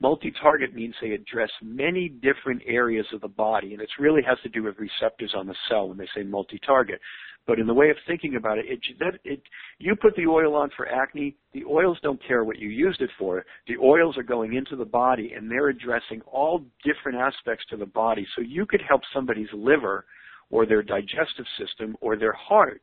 Multi-target 0.00 0.74
means 0.74 0.94
they 1.00 1.12
address 1.12 1.50
many 1.62 2.08
different 2.08 2.62
areas 2.66 3.06
of 3.12 3.20
the 3.20 3.28
body, 3.28 3.72
and 3.72 3.80
it 3.80 3.88
really 3.98 4.22
has 4.22 4.38
to 4.42 4.48
do 4.48 4.62
with 4.62 4.74
receptors 4.78 5.32
on 5.36 5.46
the 5.46 5.54
cell 5.68 5.88
when 5.88 5.96
they 5.96 6.08
say 6.14 6.22
multi-target. 6.22 7.00
But 7.46 7.58
in 7.58 7.66
the 7.66 7.74
way 7.74 7.90
of 7.90 7.96
thinking 8.06 8.36
about 8.36 8.58
it, 8.58 8.64
it, 8.68 8.80
that, 8.98 9.18
it, 9.24 9.40
you 9.78 9.94
put 9.94 10.16
the 10.16 10.26
oil 10.26 10.56
on 10.56 10.70
for 10.76 10.88
acne, 10.88 11.36
the 11.52 11.64
oils 11.64 11.98
don't 12.02 12.20
care 12.26 12.42
what 12.42 12.58
you 12.58 12.68
used 12.68 13.02
it 13.02 13.10
for. 13.18 13.44
The 13.68 13.76
oils 13.76 14.16
are 14.16 14.22
going 14.22 14.54
into 14.54 14.76
the 14.76 14.84
body, 14.84 15.32
and 15.36 15.50
they're 15.50 15.68
addressing 15.68 16.22
all 16.22 16.62
different 16.84 17.18
aspects 17.18 17.64
to 17.70 17.76
the 17.76 17.86
body. 17.86 18.26
So 18.34 18.42
you 18.42 18.66
could 18.66 18.82
help 18.86 19.02
somebody's 19.12 19.52
liver 19.52 20.06
or 20.50 20.66
their 20.66 20.82
digestive 20.82 21.46
system 21.58 21.96
or 22.00 22.16
their 22.16 22.32
heart, 22.32 22.80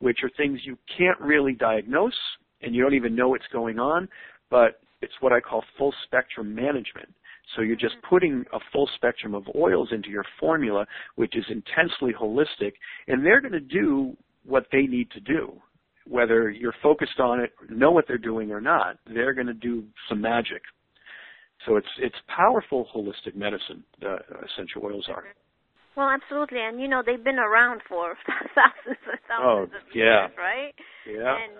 which 0.00 0.18
are 0.22 0.30
things 0.36 0.60
you 0.64 0.76
can't 0.98 1.20
really 1.20 1.52
diagnose 1.52 2.12
and 2.60 2.74
you 2.74 2.82
don't 2.82 2.94
even 2.94 3.14
know 3.14 3.28
what's 3.28 3.46
going 3.52 3.78
on, 3.78 4.08
but 4.50 4.80
it's 5.02 5.12
what 5.20 5.32
I 5.32 5.40
call 5.40 5.62
full 5.76 5.92
spectrum 6.04 6.54
management. 6.54 7.12
So 7.56 7.62
you're 7.62 7.76
just 7.76 7.96
mm-hmm. 7.96 8.08
putting 8.08 8.44
a 8.52 8.58
full 8.72 8.88
spectrum 8.94 9.34
of 9.34 9.44
oils 9.54 9.88
into 9.92 10.08
your 10.08 10.24
formula, 10.40 10.86
which 11.16 11.36
is 11.36 11.44
intensely 11.48 12.12
holistic, 12.12 12.72
and 13.08 13.24
they're 13.24 13.40
going 13.40 13.52
to 13.52 13.60
do 13.60 14.16
what 14.44 14.66
they 14.72 14.82
need 14.82 15.10
to 15.10 15.20
do. 15.20 15.60
Whether 16.06 16.50
you're 16.50 16.74
focused 16.82 17.20
on 17.20 17.40
it, 17.40 17.52
know 17.68 17.90
what 17.90 18.06
they're 18.08 18.18
doing 18.18 18.50
or 18.50 18.60
not, 18.60 18.96
they're 19.06 19.34
going 19.34 19.46
to 19.46 19.54
do 19.54 19.84
some 20.08 20.20
magic. 20.20 20.62
So 21.66 21.76
it's 21.76 21.86
it's 21.98 22.16
powerful 22.26 22.88
holistic 22.94 23.36
medicine. 23.36 23.84
The 24.00 24.16
essential 24.44 24.82
oils 24.84 25.06
are. 25.08 25.24
Well, 25.96 26.08
absolutely, 26.08 26.58
and 26.60 26.80
you 26.80 26.88
know 26.88 27.02
they've 27.04 27.22
been 27.22 27.38
around 27.38 27.82
for 27.88 28.16
thousands 28.26 28.98
and 29.06 29.20
thousands 29.28 29.72
oh, 29.72 29.76
of 29.76 29.94
yeah. 29.94 30.26
years, 30.26 30.32
right? 30.36 30.74
Yeah. 31.06 31.36
And 31.36 31.52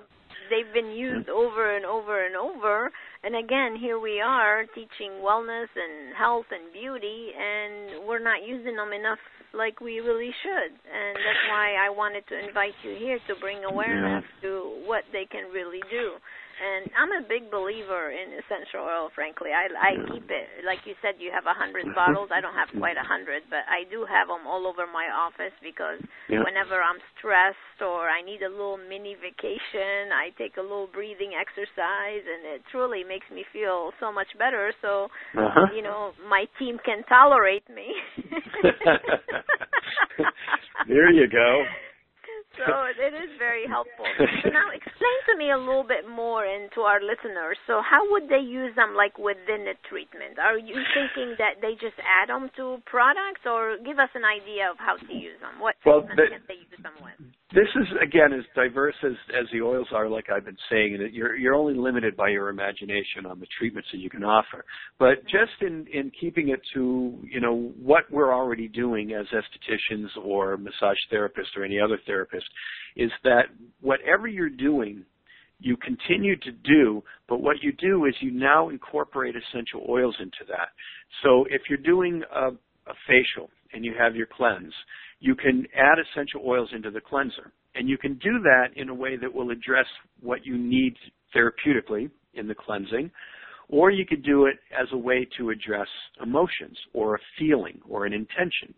they've 0.53 0.73
been 0.77 0.93
used 0.93 1.29
over 1.33 1.75
and 1.75 1.87
over 1.89 2.27
and 2.27 2.37
over. 2.37 2.93
And 3.25 3.35
again, 3.35 3.81
here 3.81 3.99
we 3.99 4.21
are 4.21 4.67
teaching 4.75 5.25
wellness 5.25 5.73
and 5.73 6.13
health 6.13 6.47
and 6.53 6.69
beauty, 6.73 7.33
and 7.33 8.05
we're 8.07 8.23
not 8.23 8.45
using 8.45 8.77
them 8.77 8.93
enough 8.93 9.19
like 9.55 9.81
we 9.81 10.01
really 10.01 10.33
should. 10.45 10.73
And 10.73 11.17
that's 11.17 11.45
why 11.49 11.81
I 11.81 11.89
wanted 11.89 12.25
to 12.29 12.37
invite 12.37 12.77
you 12.85 12.97
here 13.01 13.19
to 13.29 13.35
bring 13.41 13.65
awareness 13.65 14.25
yeah. 14.25 14.49
to 14.49 14.85
what 14.85 15.05
they 15.13 15.25
can 15.25 15.49
really 15.53 15.81
do. 15.91 16.21
And 16.63 16.87
I'm 16.95 17.11
a 17.11 17.27
big 17.27 17.51
believer 17.51 18.15
in 18.15 18.39
essential 18.39 18.87
oil. 18.87 19.11
Frankly, 19.19 19.51
I 19.51 19.67
I 19.75 19.99
keep 20.15 20.31
it 20.31 20.63
like 20.63 20.87
you 20.87 20.95
said. 21.03 21.19
You 21.19 21.35
have 21.35 21.51
a 21.51 21.59
hundred 21.59 21.91
bottles. 21.91 22.31
I 22.31 22.39
don't 22.39 22.55
have 22.55 22.71
quite 22.79 22.95
a 22.95 23.03
hundred, 23.03 23.43
but 23.51 23.67
I 23.67 23.83
do 23.91 24.07
have 24.07 24.31
them 24.31 24.47
all 24.47 24.71
over 24.71 24.87
my 24.87 25.11
office 25.11 25.51
because 25.59 25.99
yeah. 26.31 26.47
whenever 26.47 26.79
I'm 26.79 27.03
stressed 27.19 27.83
or 27.83 28.07
I 28.07 28.23
need 28.23 28.47
a 28.47 28.53
little 28.53 28.79
mini 28.79 29.19
vacation, 29.19 30.15
I 30.15 30.31
take 30.39 30.55
a 30.55 30.63
little 30.63 30.87
breathing 30.87 31.35
exercise, 31.35 32.23
and 32.23 32.47
it 32.55 32.63
truly 32.71 33.03
makes 33.03 33.27
me 33.35 33.43
feel 33.51 33.91
so 33.99 34.15
much 34.15 34.31
better. 34.39 34.71
So, 34.79 35.11
uh-huh. 35.35 35.75
you 35.75 35.83
know, 35.83 36.15
my 36.31 36.47
team 36.63 36.79
can 36.79 37.03
tolerate 37.11 37.67
me. 37.67 37.91
there 40.87 41.11
you 41.11 41.27
go 41.27 41.67
so 42.57 42.87
it 42.93 43.15
is 43.15 43.31
very 43.39 43.67
helpful. 43.67 44.05
So 44.19 44.49
now 44.51 44.69
explain 44.75 45.19
to 45.31 45.35
me 45.37 45.51
a 45.53 45.59
little 45.59 45.87
bit 45.87 46.09
more 46.09 46.45
and 46.45 46.71
to 46.75 46.83
our 46.83 47.01
listeners. 47.01 47.57
So 47.67 47.81
how 47.81 48.05
would 48.13 48.29
they 48.29 48.43
use 48.43 48.75
them 48.77 48.95
like 48.95 49.17
within 49.19 49.65
the 49.65 49.77
treatment? 49.89 50.39
Are 50.39 50.59
you 50.59 50.77
thinking 50.93 51.37
that 51.39 51.61
they 51.61 51.75
just 51.81 51.97
add 52.01 52.29
them 52.29 52.51
to 52.57 52.79
products 52.87 53.45
or 53.47 53.79
give 53.85 53.99
us 53.99 54.13
an 54.15 54.25
idea 54.25 54.71
of 54.71 54.77
how 54.79 54.97
to 54.97 55.13
use 55.13 55.39
them? 55.41 55.61
What 55.61 55.77
well, 55.85 56.03
they, 56.03 56.29
can 56.29 56.45
they 56.49 56.61
use 56.61 56.81
them 56.83 56.97
with? 57.01 57.17
this 57.55 57.69
is 57.77 57.87
again 58.03 58.33
as 58.33 58.45
diverse 58.55 58.95
as 59.05 59.13
as 59.39 59.47
the 59.53 59.61
oils 59.61 59.87
are 59.93 60.09
like 60.09 60.27
i've 60.35 60.45
been 60.45 60.57
saying 60.71 60.95
and 60.95 61.13
you're 61.13 61.37
you're 61.37 61.55
only 61.55 61.75
limited 61.75 62.17
by 62.17 62.29
your 62.29 62.49
imagination 62.49 63.27
on 63.29 63.39
the 63.41 63.47
treatments 63.59 63.89
that 63.93 63.99
you 63.99 64.09
can 64.09 64.25
offer 64.25 64.65
but 64.99 65.23
just 65.25 65.53
in 65.61 65.87
in 65.93 66.11
keeping 66.19 66.49
it 66.49 66.61
to 66.75 67.19
you 67.31 67.41
know 67.41 67.73
what 67.81 68.05
we're 68.11 68.35
already 68.35 68.69
doing 68.69 69.13
as 69.13 69.27
estheticians 69.27 70.09
or 70.25 70.57
massage 70.57 70.97
therapists 71.13 71.57
or 71.57 71.65
any 71.65 71.79
other 71.79 71.99
therapist 72.07 72.42
is 72.97 73.11
that 73.25 73.45
whatever 73.81 74.27
you're 74.27 74.49
doing 74.49 75.05
you 75.63 75.77
continue 75.77 76.37
to 76.37 76.51
do, 76.51 77.03
but 77.29 77.41
what 77.41 77.63
you 77.63 77.73
do 77.73 78.07
is 78.07 78.15
you 78.21 78.33
now 78.33 78.69
incorporate 78.69 79.35
essential 79.37 79.87
oils 79.89 80.17
into 80.21 80.45
that. 80.49 80.69
So 81.23 81.45
if 81.51 81.63
you're 81.69 81.79
doing 81.79 82.23
a, 82.35 82.49
a 82.49 82.95
facial 83.07 83.49
and 83.73 83.85
you 83.85 83.95
have 83.99 84.17
your 84.17 84.27
cleanse, 84.27 84.73
you 85.21 85.35
can 85.35 85.67
add 85.77 85.99
essential 85.99 86.43
oils 86.45 86.71
into 86.75 86.91
the 86.91 87.01
cleanser. 87.01 87.53
And 87.75 87.89
you 87.89 87.97
can 87.97 88.15
do 88.15 88.41
that 88.43 88.69
in 88.77 88.89
a 88.89 88.95
way 88.95 89.17
that 89.17 89.33
will 89.33 89.51
address 89.51 89.87
what 90.21 90.45
you 90.45 90.59
need 90.59 90.95
therapeutically 91.35 92.11
in 92.35 92.49
the 92.49 92.55
cleansing, 92.55 93.11
or 93.69 93.91
you 93.91 94.05
could 94.05 94.23
do 94.25 94.47
it 94.47 94.57
as 94.79 94.89
a 94.93 94.99
way 94.99 95.27
to 95.39 95.51
address 95.51 95.89
emotions 96.23 96.77
or 96.93 97.15
a 97.15 97.19
feeling 97.39 97.81
or 97.89 98.05
an 98.05 98.13
intention. 98.13 98.75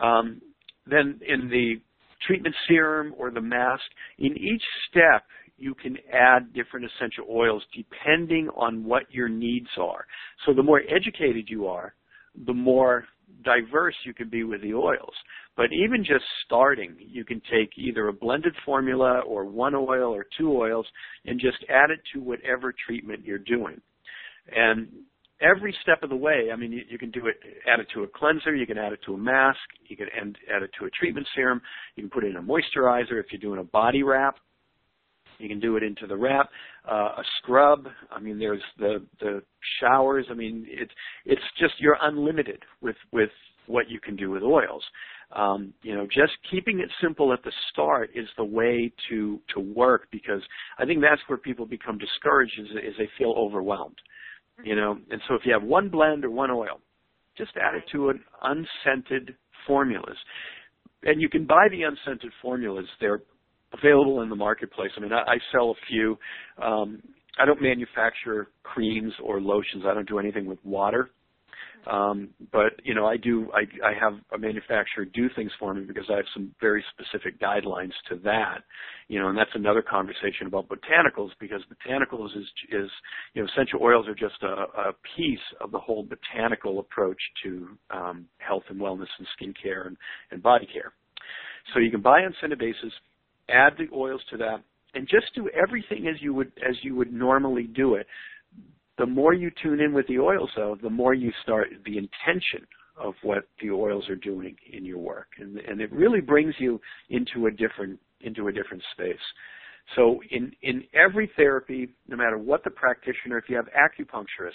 Um, 0.00 0.40
then 0.86 1.20
in 1.26 1.48
the 1.48 1.80
treatment 2.26 2.54
serum 2.68 3.14
or 3.16 3.30
the 3.30 3.40
mask, 3.40 3.82
in 4.18 4.36
each 4.36 4.62
step 4.88 5.24
you 5.58 5.74
can 5.74 5.96
add 6.12 6.52
different 6.52 6.86
essential 6.86 7.24
oils 7.30 7.62
depending 7.74 8.48
on 8.56 8.84
what 8.84 9.02
your 9.10 9.28
needs 9.28 9.68
are. 9.78 10.06
So 10.44 10.52
the 10.52 10.62
more 10.62 10.82
educated 10.88 11.46
you 11.48 11.68
are, 11.68 11.94
the 12.46 12.54
more 12.54 13.04
diverse 13.44 13.94
you 14.04 14.14
can 14.14 14.28
be 14.28 14.44
with 14.44 14.62
the 14.62 14.74
oils. 14.74 15.14
But 15.56 15.66
even 15.72 16.04
just 16.04 16.24
starting, 16.44 16.96
you 16.98 17.24
can 17.24 17.40
take 17.50 17.70
either 17.76 18.08
a 18.08 18.12
blended 18.12 18.54
formula 18.64 19.20
or 19.20 19.44
one 19.44 19.74
oil 19.74 20.14
or 20.14 20.26
two 20.38 20.50
oils 20.52 20.86
and 21.26 21.38
just 21.38 21.58
add 21.68 21.90
it 21.90 22.00
to 22.14 22.20
whatever 22.20 22.74
treatment 22.86 23.24
you're 23.24 23.38
doing. 23.38 23.80
And 24.54 24.88
every 25.42 25.74
step 25.82 26.02
of 26.02 26.10
the 26.10 26.16
way, 26.16 26.48
I 26.52 26.56
mean, 26.56 26.72
you, 26.72 26.82
you, 26.88 26.98
can 26.98 27.10
do 27.10 27.26
it, 27.26 27.36
add 27.70 27.80
it 27.80 27.88
to 27.94 28.02
a 28.02 28.06
cleanser, 28.06 28.54
you 28.54 28.66
can 28.66 28.78
add 28.78 28.92
it 28.92 29.00
to 29.06 29.14
a 29.14 29.18
mask, 29.18 29.58
you 29.88 29.96
can 29.96 30.06
add, 30.16 30.36
add 30.54 30.62
it 30.62 30.70
to 30.78 30.86
a 30.86 30.90
treatment 30.90 31.26
serum, 31.34 31.60
you 31.96 32.02
can 32.02 32.10
put 32.10 32.24
it 32.24 32.28
in 32.28 32.36
a 32.36 32.42
moisturizer 32.42 33.20
if 33.20 33.26
you're 33.30 33.40
doing 33.40 33.60
a 33.60 33.64
body 33.64 34.02
wrap. 34.02 34.36
You 35.38 35.48
can 35.48 35.58
do 35.58 35.76
it 35.76 35.82
into 35.82 36.06
the 36.06 36.16
wrap, 36.16 36.50
uh, 36.88 37.16
a 37.18 37.22
scrub. 37.38 37.88
I 38.12 38.20
mean, 38.20 38.38
there's 38.38 38.62
the 38.78 39.04
the 39.18 39.42
showers. 39.80 40.26
I 40.30 40.34
mean, 40.34 40.64
it's 40.68 40.92
it's 41.24 41.42
just 41.58 41.74
you're 41.80 41.96
unlimited 42.00 42.62
with 42.80 42.94
with 43.12 43.30
what 43.66 43.90
you 43.90 43.98
can 43.98 44.14
do 44.14 44.30
with 44.30 44.44
oils. 44.44 44.84
Um, 45.34 45.72
you 45.82 45.96
know, 45.96 46.06
just 46.06 46.32
keeping 46.48 46.78
it 46.78 46.90
simple 47.00 47.32
at 47.32 47.42
the 47.42 47.50
start 47.72 48.10
is 48.14 48.28
the 48.36 48.44
way 48.44 48.92
to 49.08 49.40
to 49.54 49.60
work 49.60 50.06
because 50.12 50.42
I 50.78 50.84
think 50.84 51.00
that's 51.00 51.22
where 51.26 51.38
people 51.38 51.66
become 51.66 51.98
discouraged 51.98 52.60
is, 52.60 52.68
is 52.68 52.94
they 52.98 53.08
feel 53.18 53.34
overwhelmed. 53.36 53.98
You 54.64 54.76
know, 54.76 54.98
and 55.10 55.20
so 55.28 55.34
if 55.34 55.42
you 55.44 55.52
have 55.52 55.62
one 55.62 55.88
blend 55.88 56.24
or 56.24 56.30
one 56.30 56.50
oil, 56.50 56.80
just 57.36 57.52
add 57.56 57.74
it 57.74 57.84
to 57.92 58.10
an 58.10 58.20
unscented 58.42 59.34
formulas. 59.66 60.16
And 61.04 61.20
you 61.20 61.28
can 61.28 61.46
buy 61.46 61.68
the 61.70 61.82
unscented 61.82 62.30
formulas. 62.40 62.86
They're 63.00 63.22
available 63.72 64.22
in 64.22 64.28
the 64.28 64.36
marketplace. 64.36 64.90
I 64.96 65.00
mean, 65.00 65.12
I, 65.12 65.22
I 65.22 65.36
sell 65.50 65.70
a 65.70 65.74
few. 65.88 66.18
Um, 66.62 67.02
I 67.40 67.46
don't 67.46 67.62
manufacture 67.62 68.48
creams 68.62 69.12
or 69.22 69.40
lotions. 69.40 69.84
I 69.86 69.94
don't 69.94 70.08
do 70.08 70.18
anything 70.18 70.46
with 70.46 70.58
water. 70.64 71.10
Um, 71.90 72.28
but 72.52 72.74
you 72.84 72.94
know, 72.94 73.06
I 73.06 73.16
do. 73.16 73.50
I, 73.52 73.62
I 73.84 73.92
have 73.98 74.14
a 74.32 74.38
manufacturer 74.38 75.04
do 75.04 75.28
things 75.34 75.50
for 75.58 75.74
me 75.74 75.84
because 75.84 76.04
I 76.10 76.16
have 76.16 76.24
some 76.32 76.54
very 76.60 76.84
specific 76.92 77.40
guidelines 77.40 77.92
to 78.08 78.16
that. 78.24 78.62
You 79.08 79.20
know, 79.20 79.28
and 79.28 79.36
that's 79.36 79.50
another 79.54 79.82
conversation 79.82 80.46
about 80.46 80.68
botanicals 80.68 81.30
because 81.40 81.60
botanicals 81.62 82.36
is 82.36 82.46
is 82.70 82.90
you 83.34 83.42
know 83.42 83.48
essential 83.52 83.80
oils 83.82 84.06
are 84.06 84.14
just 84.14 84.40
a, 84.42 84.46
a 84.46 84.92
piece 85.16 85.38
of 85.60 85.72
the 85.72 85.78
whole 85.78 86.04
botanical 86.04 86.78
approach 86.78 87.20
to 87.42 87.68
um, 87.90 88.26
health 88.38 88.64
and 88.68 88.80
wellness 88.80 89.08
and 89.18 89.26
skincare 89.38 89.86
and, 89.88 89.96
and 90.30 90.42
body 90.42 90.68
care. 90.72 90.92
So 91.74 91.80
you 91.80 91.90
can 91.90 92.00
buy 92.00 92.20
on 92.22 92.34
scented 92.40 92.58
basis, 92.58 92.92
add 93.48 93.74
the 93.76 93.88
oils 93.94 94.20
to 94.30 94.36
that, 94.38 94.62
and 94.94 95.08
just 95.08 95.34
do 95.34 95.48
everything 95.50 96.06
as 96.06 96.20
you 96.20 96.32
would 96.34 96.52
as 96.68 96.76
you 96.82 96.94
would 96.94 97.12
normally 97.12 97.64
do 97.64 97.94
it 97.94 98.06
the 98.98 99.06
more 99.06 99.32
you 99.32 99.50
tune 99.62 99.80
in 99.80 99.92
with 99.92 100.06
the 100.06 100.18
oils, 100.18 100.50
though, 100.56 100.76
the 100.82 100.90
more 100.90 101.14
you 101.14 101.32
start 101.42 101.68
the 101.84 101.98
intention 101.98 102.66
of 102.96 103.14
what 103.22 103.44
the 103.60 103.70
oils 103.70 104.08
are 104.08 104.16
doing 104.16 104.56
in 104.70 104.84
your 104.84 104.98
work, 104.98 105.28
and 105.38 105.58
and 105.58 105.80
it 105.80 105.90
really 105.92 106.20
brings 106.20 106.54
you 106.58 106.80
into 107.08 107.46
a 107.46 107.50
different 107.50 107.98
into 108.20 108.48
a 108.48 108.52
different 108.52 108.82
space. 108.92 109.16
So 109.96 110.20
in 110.30 110.52
in 110.62 110.84
every 110.94 111.30
therapy, 111.36 111.88
no 112.06 112.16
matter 112.16 112.38
what 112.38 112.64
the 112.64 112.70
practitioner, 112.70 113.38
if 113.38 113.48
you 113.48 113.56
have 113.56 113.66
acupuncturists 113.66 114.52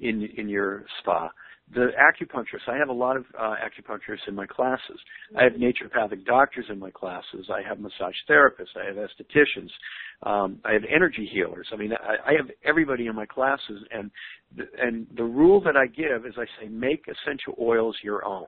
in 0.00 0.28
in 0.36 0.48
your 0.48 0.84
spa, 1.00 1.30
the 1.74 1.88
acupuncturists, 1.98 2.68
I 2.68 2.76
have 2.76 2.88
a 2.88 2.92
lot 2.92 3.16
of 3.16 3.24
uh, 3.38 3.54
acupuncturists 3.64 4.28
in 4.28 4.34
my 4.34 4.46
classes. 4.46 5.00
I 5.36 5.44
have 5.44 5.54
naturopathic 5.54 6.24
doctors 6.24 6.66
in 6.68 6.78
my 6.78 6.90
classes. 6.90 7.48
I 7.52 7.66
have 7.66 7.80
massage 7.80 8.14
therapists. 8.28 8.76
I 8.76 8.86
have 8.86 8.96
estheticians. 8.96 9.70
Um, 10.22 10.58
I 10.64 10.72
have 10.72 10.82
energy 10.92 11.28
healers. 11.30 11.68
I 11.72 11.76
mean, 11.76 11.92
I, 11.92 12.30
I 12.30 12.32
have 12.36 12.50
everybody 12.64 13.06
in 13.06 13.14
my 13.14 13.26
classes, 13.26 13.82
and 13.90 14.10
the, 14.56 14.64
and 14.80 15.06
the 15.16 15.24
rule 15.24 15.60
that 15.62 15.76
I 15.76 15.86
give 15.86 16.26
is 16.26 16.34
I 16.38 16.46
say 16.60 16.68
make 16.68 17.04
essential 17.06 17.54
oils 17.60 17.96
your 18.02 18.24
own. 18.24 18.46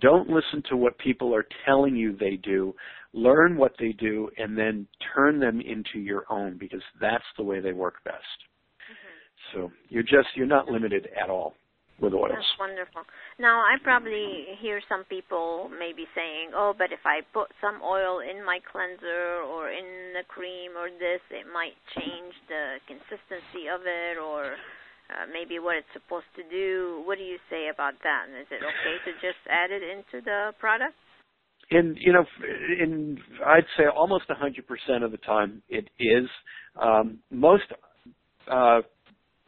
Don't 0.00 0.28
listen 0.28 0.62
to 0.68 0.76
what 0.76 0.98
people 0.98 1.34
are 1.34 1.46
telling 1.64 1.96
you 1.96 2.16
they 2.16 2.36
do. 2.36 2.74
Learn 3.14 3.56
what 3.56 3.72
they 3.78 3.92
do, 3.92 4.30
and 4.36 4.56
then 4.56 4.86
turn 5.14 5.40
them 5.40 5.60
into 5.60 5.98
your 5.98 6.24
own 6.30 6.58
because 6.58 6.82
that's 7.00 7.24
the 7.36 7.42
way 7.42 7.60
they 7.60 7.72
work 7.72 8.04
best. 8.04 8.16
Mm-hmm. 8.90 9.60
So 9.60 9.72
you're 9.88 10.02
just 10.02 10.28
you're 10.34 10.46
not 10.46 10.68
limited 10.68 11.08
at 11.20 11.30
all 11.30 11.54
with 12.00 12.14
oils. 12.14 12.30
That's 12.34 12.58
wonderful. 12.58 13.02
Now, 13.38 13.60
I 13.60 13.76
probably 13.82 14.54
hear 14.60 14.80
some 14.88 15.04
people 15.04 15.68
maybe 15.68 16.06
saying, 16.14 16.52
"Oh, 16.54 16.74
but 16.76 16.92
if 16.92 17.02
I 17.04 17.22
put 17.32 17.50
some 17.60 17.82
oil 17.82 18.20
in 18.20 18.44
my 18.44 18.60
cleanser 18.70 19.42
or 19.42 19.70
in 19.70 20.14
the 20.14 20.24
cream 20.28 20.76
or 20.78 20.90
this, 20.90 21.20
it 21.30 21.46
might 21.52 21.74
change 21.98 22.34
the 22.48 22.78
consistency 22.86 23.68
of 23.68 23.82
it 23.86 24.18
or 24.18 24.54
uh, 25.10 25.26
maybe 25.32 25.58
what 25.58 25.76
it's 25.76 25.92
supposed 25.92 26.30
to 26.36 26.44
do." 26.46 27.02
What 27.04 27.18
do 27.18 27.24
you 27.24 27.38
say 27.50 27.68
about 27.68 27.94
that? 28.02 28.30
Is 28.30 28.46
it 28.50 28.62
okay 28.62 28.96
to 29.06 29.12
just 29.18 29.42
add 29.50 29.70
it 29.70 29.82
into 29.82 30.24
the 30.24 30.54
product? 30.58 30.94
in 31.70 31.96
you 31.98 32.12
know 32.12 32.24
in 32.80 33.18
I'd 33.44 33.66
say 33.76 33.84
almost 33.94 34.24
100% 34.28 35.04
of 35.04 35.10
the 35.10 35.18
time 35.18 35.62
it 35.68 35.88
is 35.98 36.28
um, 36.80 37.18
most 37.30 37.64
uh, 38.50 38.80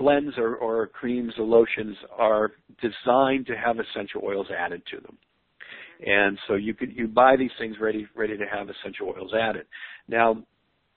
blends 0.00 0.36
or, 0.38 0.56
or 0.56 0.86
creams 0.88 1.34
or 1.38 1.44
lotions 1.44 1.96
are 2.16 2.52
designed 2.80 3.46
to 3.46 3.54
have 3.54 3.76
essential 3.78 4.22
oils 4.24 4.46
added 4.56 4.82
to 4.90 5.00
them. 5.00 5.16
And 6.04 6.38
so 6.48 6.54
you 6.54 6.72
could 6.72 6.96
you 6.96 7.06
buy 7.06 7.36
these 7.36 7.50
things 7.58 7.76
ready 7.78 8.06
ready 8.16 8.36
to 8.38 8.46
have 8.46 8.68
essential 8.70 9.12
oils 9.14 9.32
added. 9.38 9.66
Now, 10.08 10.42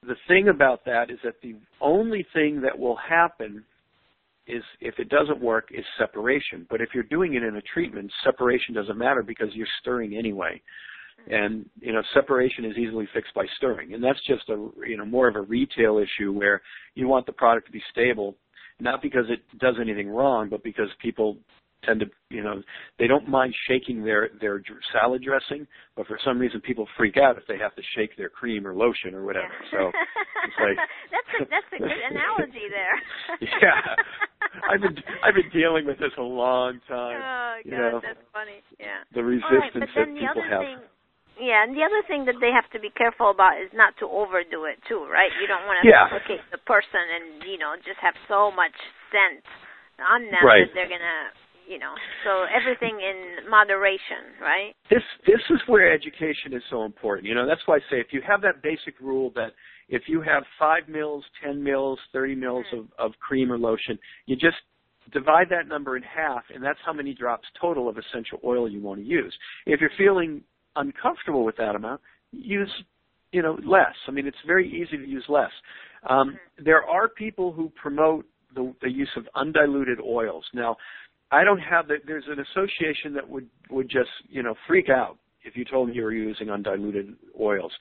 the 0.01 0.15
thing 0.29 0.47
about 0.47 0.85
that 0.85 1.11
is 1.11 1.19
that 1.25 1.35
the 1.43 1.55
only 1.81 2.25
thing 2.33 2.61
that 2.61 2.77
will 2.77 2.95
happen 2.95 3.65
is 4.47 4.63
if 4.79 4.95
it 4.99 5.09
doesn't 5.09 5.41
work 5.41 5.69
is 5.73 5.85
separation. 5.97 6.65
But 6.69 6.81
if 6.81 6.89
you're 6.93 7.03
doing 7.03 7.33
it 7.35 7.43
in 7.43 7.57
a 7.57 7.61
treatment, 7.73 8.11
separation 8.23 8.73
doesn't 8.73 8.97
matter 8.97 9.23
because 9.23 9.47
you're 9.53 9.67
stirring 9.81 10.15
anyway. 10.15 10.61
And 11.29 11.69
you 11.81 11.91
know, 11.91 12.01
separation 12.13 12.63
is 12.63 12.77
easily 12.77 13.07
fixed 13.13 13.33
by 13.33 13.45
stirring. 13.57 13.93
And 13.93 14.01
that's 14.01 14.25
just 14.25 14.47
a 14.47 14.69
you 14.87 14.95
know 14.95 15.05
more 15.05 15.27
of 15.27 15.35
a 15.35 15.41
retail 15.41 15.97
issue 15.97 16.31
where 16.31 16.61
you 16.95 17.09
want 17.09 17.25
the 17.25 17.33
product 17.33 17.65
to 17.65 17.73
be 17.73 17.83
stable 17.91 18.37
not 18.79 19.01
because 19.01 19.25
it 19.29 19.41
does 19.59 19.75
anything 19.79 20.09
wrong, 20.09 20.49
but 20.49 20.63
because 20.63 20.89
people 21.01 21.37
tend 21.85 21.99
to, 21.99 22.05
you 22.29 22.43
know, 22.43 22.61
they 22.97 23.07
don't 23.07 23.27
mind 23.27 23.53
shaking 23.67 24.03
their 24.03 24.29
their 24.39 24.61
salad 24.91 25.23
dressing, 25.23 25.67
but 25.95 26.07
for 26.07 26.17
some 26.23 26.39
reason 26.39 26.61
people 26.61 26.87
freak 26.97 27.17
out 27.17 27.37
if 27.37 27.43
they 27.47 27.57
have 27.57 27.75
to 27.75 27.81
shake 27.95 28.15
their 28.17 28.29
cream 28.29 28.65
or 28.65 28.73
lotion 28.73 29.13
or 29.13 29.25
whatever. 29.25 29.53
Yeah. 29.71 29.71
So 29.71 29.87
it's 30.45 30.59
like 30.59 30.77
that's 31.11 31.31
a, 31.41 31.49
that's 31.49 31.71
a 31.75 31.79
good 31.79 32.03
analogy 32.11 32.67
there. 32.69 32.97
yeah, 33.61 33.95
I've 34.71 34.81
been 34.81 34.95
I've 35.23 35.35
been 35.35 35.49
dealing 35.51 35.85
with 35.85 35.99
this 35.99 36.13
a 36.17 36.21
long 36.21 36.79
time. 36.87 37.21
Oh 37.21 37.55
God, 37.63 37.71
you 37.71 37.77
know, 37.77 37.99
that's 38.03 38.19
funny. 38.31 38.63
Yeah. 38.79 39.03
The 39.13 39.23
resistance 39.23 39.91
right, 39.95 40.07
that 40.07 40.13
people 40.13 40.43
have. 40.49 40.61
Thing, 40.61 40.79
yeah, 41.43 41.67
and 41.67 41.75
the 41.75 41.83
other 41.83 41.99
thing 42.07 42.23
that 42.25 42.39
they 42.39 42.55
have 42.55 42.65
to 42.71 42.79
be 42.79 42.89
careful 42.89 43.29
about 43.29 43.59
is 43.59 43.69
not 43.75 43.93
to 43.99 44.07
overdo 44.07 44.63
it 44.63 44.79
too, 44.87 45.03
right? 45.11 45.29
You 45.41 45.47
don't 45.47 45.67
want 45.67 45.83
to 45.83 45.91
yeah. 45.91 46.07
suffocate 46.07 46.39
the 46.51 46.61
person 46.63 47.03
and 47.03 47.43
you 47.43 47.59
know 47.59 47.75
just 47.83 47.99
have 47.99 48.15
so 48.31 48.49
much 48.49 48.73
scent 49.11 49.43
on 49.99 50.23
them 50.31 50.41
right. 50.41 50.65
that 50.65 50.73
they're 50.73 50.89
gonna, 50.89 51.35
you 51.67 51.77
know. 51.77 51.93
So 52.23 52.47
everything 52.47 52.97
in 53.03 53.49
moderation, 53.51 54.39
right? 54.39 54.71
This 54.89 55.03
this 55.27 55.43
is 55.51 55.59
where 55.67 55.91
education 55.91 56.55
is 56.55 56.63
so 56.71 56.87
important. 56.87 57.27
You 57.27 57.35
know, 57.35 57.45
that's 57.45 57.61
why 57.67 57.77
I 57.77 57.83
say 57.91 57.99
if 57.99 58.15
you 58.15 58.21
have 58.25 58.41
that 58.41 58.63
basic 58.63 58.99
rule 58.99 59.31
that 59.35 59.51
if 59.89 60.03
you 60.07 60.21
have 60.21 60.43
five 60.57 60.87
mils, 60.87 61.23
ten 61.43 61.63
mils, 61.63 61.99
thirty 62.11 62.35
mils 62.35 62.65
mm-hmm. 62.71 62.87
of, 62.97 63.11
of 63.11 63.19
cream 63.19 63.51
or 63.51 63.57
lotion, 63.57 63.99
you 64.25 64.35
just 64.35 64.57
divide 65.11 65.47
that 65.49 65.67
number 65.67 65.97
in 65.97 66.03
half, 66.03 66.43
and 66.53 66.63
that's 66.63 66.79
how 66.85 66.93
many 66.93 67.13
drops 67.13 67.47
total 67.59 67.89
of 67.89 67.97
essential 67.97 68.39
oil 68.45 68.69
you 68.69 68.81
want 68.81 68.99
to 68.99 69.05
use. 69.05 69.35
If 69.65 69.81
you're 69.81 69.91
feeling 69.97 70.41
uncomfortable 70.75 71.43
with 71.43 71.57
that 71.57 71.75
amount, 71.75 72.01
use 72.31 72.69
you 73.33 73.41
know, 73.41 73.57
less. 73.65 73.95
I 74.07 74.11
mean, 74.11 74.27
it's 74.27 74.37
very 74.45 74.69
easy 74.69 74.95
to 74.95 75.05
use 75.05 75.25
less. 75.27 75.49
Um, 76.07 76.37
there 76.63 76.83
are 76.83 77.09
people 77.09 77.51
who 77.51 77.71
promote 77.81 78.25
the, 78.55 78.73
the 78.81 78.89
use 78.89 79.09
of 79.17 79.27
undiluted 79.35 79.99
oils. 79.99 80.45
Now, 80.53 80.77
I 81.31 81.43
don't 81.43 81.59
have 81.59 81.87
that. 81.87 81.99
There's 82.05 82.25
an 82.27 82.37
association 82.39 83.13
that 83.15 83.27
would 83.27 83.49
would 83.71 83.89
just 83.89 84.09
you 84.29 84.43
know 84.43 84.53
freak 84.67 84.89
out 84.89 85.17
if 85.43 85.57
you 85.57 85.65
told 85.65 85.89
them 85.89 85.95
you 85.95 86.03
were 86.03 86.13
using 86.13 86.49
undiluted 86.49 87.15
oils. 87.41 87.71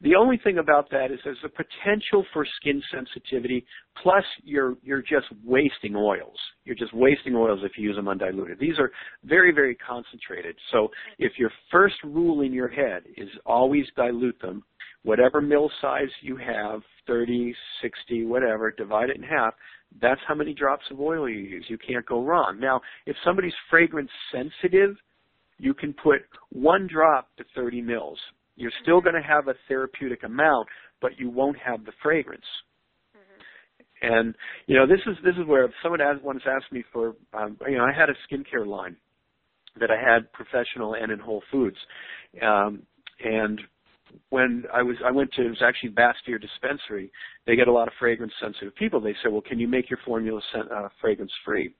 The 0.00 0.14
only 0.14 0.38
thing 0.44 0.58
about 0.58 0.88
that 0.90 1.10
is 1.10 1.18
there's 1.24 1.38
a 1.44 1.48
potential 1.48 2.24
for 2.32 2.46
skin 2.60 2.80
sensitivity. 2.94 3.66
Plus, 4.00 4.24
you're 4.44 4.76
you're 4.82 5.02
just 5.02 5.26
wasting 5.44 5.96
oils. 5.96 6.38
You're 6.64 6.76
just 6.76 6.94
wasting 6.94 7.34
oils 7.34 7.60
if 7.64 7.72
you 7.76 7.84
use 7.84 7.96
them 7.96 8.06
undiluted. 8.06 8.60
These 8.60 8.78
are 8.78 8.92
very 9.24 9.52
very 9.52 9.74
concentrated. 9.74 10.56
So 10.70 10.88
if 11.18 11.32
your 11.36 11.50
first 11.70 11.96
rule 12.04 12.42
in 12.42 12.52
your 12.52 12.68
head 12.68 13.02
is 13.16 13.28
always 13.44 13.86
dilute 13.96 14.40
them, 14.40 14.62
whatever 15.02 15.40
mill 15.40 15.70
size 15.80 16.10
you 16.20 16.36
have, 16.36 16.80
30, 17.08 17.54
60, 17.82 18.24
whatever, 18.26 18.70
divide 18.70 19.10
it 19.10 19.16
in 19.16 19.22
half. 19.22 19.54
That's 20.00 20.20
how 20.28 20.34
many 20.34 20.54
drops 20.54 20.84
of 20.90 21.00
oil 21.00 21.28
you 21.28 21.38
use. 21.38 21.64
You 21.68 21.78
can't 21.78 22.06
go 22.06 22.22
wrong. 22.22 22.58
Now, 22.60 22.80
if 23.06 23.16
somebody's 23.24 23.54
fragrance 23.70 24.10
sensitive, 24.30 24.96
you 25.58 25.74
can 25.74 25.92
put 25.92 26.20
one 26.50 26.86
drop 26.86 27.28
to 27.38 27.44
30 27.54 27.82
mils. 27.82 28.18
You're 28.58 28.72
still 28.82 29.00
going 29.00 29.14
to 29.14 29.22
have 29.22 29.46
a 29.46 29.54
therapeutic 29.68 30.24
amount, 30.24 30.66
but 31.00 31.12
you 31.16 31.30
won't 31.30 31.56
have 31.64 31.84
the 31.84 31.92
fragrance. 32.02 32.44
Mm-hmm. 33.16 34.12
And 34.12 34.34
you 34.66 34.76
know, 34.76 34.86
this 34.86 35.00
is 35.06 35.16
this 35.24 35.36
is 35.40 35.46
where 35.46 35.72
someone 35.80 36.00
has, 36.00 36.16
once 36.22 36.42
asked 36.44 36.72
me 36.72 36.82
for, 36.92 37.14
um, 37.32 37.56
you 37.68 37.78
know, 37.78 37.84
I 37.84 37.92
had 37.96 38.10
a 38.10 38.14
skincare 38.26 38.66
line 38.66 38.96
that 39.78 39.90
I 39.92 39.96
had 39.96 40.32
professional 40.32 40.94
and 40.94 41.12
in 41.12 41.20
Whole 41.20 41.42
Foods, 41.52 41.76
um, 42.42 42.82
and 43.24 43.60
when 44.30 44.64
I 44.74 44.82
was 44.82 44.96
I 45.06 45.12
went 45.12 45.32
to 45.34 45.46
it 45.46 45.50
was 45.50 45.62
actually 45.62 45.90
Bastyr 45.90 46.40
dispensary. 46.40 47.12
They 47.46 47.54
get 47.54 47.68
a 47.68 47.72
lot 47.72 47.86
of 47.86 47.94
fragrance 47.98 48.32
sensitive 48.42 48.74
people. 48.74 49.00
They 49.00 49.14
said, 49.22 49.30
"Well, 49.30 49.42
can 49.42 49.60
you 49.60 49.68
make 49.68 49.88
your 49.88 50.00
formula 50.04 50.40
uh, 50.54 50.88
fragrance 51.00 51.32
free?" 51.44 51.74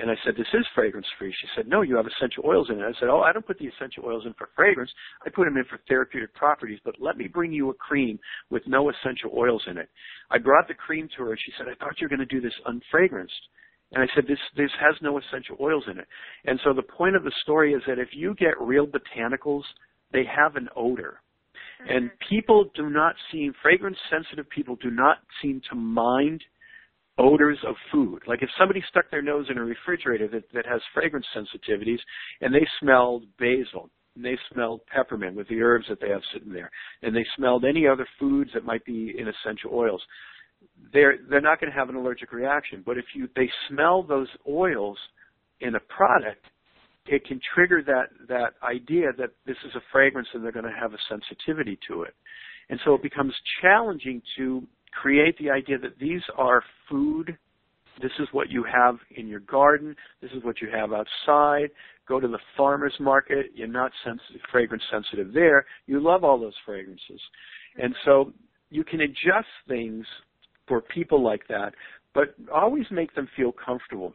And 0.00 0.10
I 0.10 0.14
said, 0.24 0.34
this 0.34 0.48
is 0.54 0.66
fragrance 0.74 1.06
free. 1.18 1.34
She 1.40 1.48
said, 1.54 1.68
no, 1.68 1.82
you 1.82 1.94
have 1.96 2.06
essential 2.06 2.44
oils 2.46 2.68
in 2.70 2.80
it. 2.80 2.82
I 2.82 2.98
said, 2.98 3.10
oh, 3.10 3.20
I 3.20 3.32
don't 3.32 3.46
put 3.46 3.58
the 3.58 3.66
essential 3.66 4.04
oils 4.06 4.24
in 4.24 4.32
for 4.34 4.48
fragrance. 4.56 4.90
I 5.26 5.30
put 5.30 5.44
them 5.44 5.58
in 5.58 5.64
for 5.64 5.78
therapeutic 5.88 6.34
properties, 6.34 6.78
but 6.84 6.94
let 6.98 7.18
me 7.18 7.28
bring 7.28 7.52
you 7.52 7.68
a 7.68 7.74
cream 7.74 8.18
with 8.48 8.62
no 8.66 8.90
essential 8.90 9.30
oils 9.36 9.62
in 9.66 9.76
it. 9.76 9.90
I 10.30 10.38
brought 10.38 10.68
the 10.68 10.74
cream 10.74 11.08
to 11.16 11.24
her 11.24 11.30
and 11.32 11.40
she 11.44 11.52
said, 11.58 11.66
I 11.68 11.74
thought 11.74 12.00
you 12.00 12.06
were 12.06 12.16
going 12.16 12.26
to 12.26 12.34
do 12.34 12.40
this 12.40 12.54
unfragranced. 12.66 13.28
And 13.92 14.02
I 14.02 14.06
said, 14.14 14.24
this, 14.26 14.38
this 14.56 14.70
has 14.80 14.94
no 15.02 15.18
essential 15.18 15.56
oils 15.60 15.84
in 15.90 15.98
it. 15.98 16.06
And 16.46 16.58
so 16.64 16.72
the 16.72 16.82
point 16.82 17.16
of 17.16 17.24
the 17.24 17.32
story 17.42 17.74
is 17.74 17.82
that 17.86 17.98
if 17.98 18.08
you 18.12 18.34
get 18.36 18.60
real 18.60 18.86
botanicals, 18.86 19.64
they 20.12 20.24
have 20.24 20.56
an 20.56 20.68
odor. 20.76 21.20
And 21.88 22.06
mm-hmm. 22.06 22.34
people 22.34 22.70
do 22.74 22.88
not 22.88 23.16
seem, 23.32 23.52
fragrance 23.60 23.98
sensitive 24.10 24.48
people 24.48 24.76
do 24.76 24.90
not 24.90 25.18
seem 25.42 25.60
to 25.70 25.76
mind 25.76 26.42
odors 27.20 27.58
of 27.66 27.74
food. 27.92 28.22
Like 28.26 28.42
if 28.42 28.48
somebody 28.58 28.82
stuck 28.88 29.10
their 29.10 29.22
nose 29.22 29.46
in 29.50 29.58
a 29.58 29.64
refrigerator 29.64 30.28
that, 30.28 30.44
that 30.52 30.66
has 30.66 30.80
fragrance 30.94 31.26
sensitivities 31.36 31.98
and 32.40 32.54
they 32.54 32.66
smelled 32.80 33.24
basil 33.38 33.90
and 34.16 34.24
they 34.24 34.36
smelled 34.52 34.80
peppermint 34.92 35.36
with 35.36 35.48
the 35.48 35.60
herbs 35.60 35.86
that 35.88 36.00
they 36.00 36.08
have 36.08 36.22
sitting 36.32 36.52
there 36.52 36.70
and 37.02 37.14
they 37.14 37.24
smelled 37.36 37.64
any 37.64 37.86
other 37.86 38.06
foods 38.18 38.50
that 38.54 38.64
might 38.64 38.84
be 38.84 39.14
in 39.18 39.28
essential 39.28 39.70
oils, 39.72 40.02
they're 40.92 41.18
they're 41.28 41.40
not 41.40 41.60
going 41.60 41.72
to 41.72 41.78
have 41.78 41.88
an 41.88 41.96
allergic 41.96 42.32
reaction. 42.32 42.82
But 42.84 42.98
if 42.98 43.04
you 43.14 43.28
they 43.36 43.50
smell 43.68 44.02
those 44.02 44.28
oils 44.48 44.98
in 45.60 45.74
a 45.74 45.80
product, 45.80 46.44
it 47.06 47.24
can 47.26 47.40
trigger 47.54 47.82
that 47.86 48.10
that 48.28 48.54
idea 48.62 49.08
that 49.18 49.30
this 49.46 49.56
is 49.66 49.74
a 49.74 49.80
fragrance 49.92 50.28
and 50.34 50.44
they're 50.44 50.52
going 50.52 50.64
to 50.64 50.80
have 50.80 50.92
a 50.92 50.98
sensitivity 51.08 51.78
to 51.88 52.02
it. 52.02 52.14
And 52.68 52.78
so 52.84 52.94
it 52.94 53.02
becomes 53.02 53.34
challenging 53.60 54.22
to 54.36 54.62
create 54.92 55.36
the 55.38 55.50
idea 55.50 55.78
that 55.78 55.98
these 55.98 56.22
are 56.36 56.62
food. 56.88 57.36
This 58.00 58.12
is 58.18 58.28
what 58.32 58.50
you 58.50 58.64
have 58.64 58.96
in 59.16 59.26
your 59.28 59.40
garden. 59.40 59.94
This 60.22 60.30
is 60.32 60.42
what 60.42 60.60
you 60.60 60.68
have 60.70 60.92
outside. 60.92 61.70
Go 62.08 62.18
to 62.18 62.28
the 62.28 62.38
farmer's 62.56 62.94
market. 62.98 63.46
You're 63.54 63.68
not 63.68 63.92
sensitive, 64.04 64.40
fragrance 64.50 64.82
sensitive 64.90 65.32
there. 65.32 65.66
You 65.86 66.00
love 66.00 66.24
all 66.24 66.38
those 66.38 66.54
fragrances. 66.64 67.20
And 67.80 67.94
so 68.04 68.32
you 68.70 68.84
can 68.84 69.02
adjust 69.02 69.48
things 69.68 70.06
for 70.66 70.80
people 70.80 71.22
like 71.22 71.46
that, 71.48 71.74
but 72.14 72.34
always 72.52 72.86
make 72.90 73.14
them 73.14 73.28
feel 73.36 73.52
comfortable. 73.52 74.14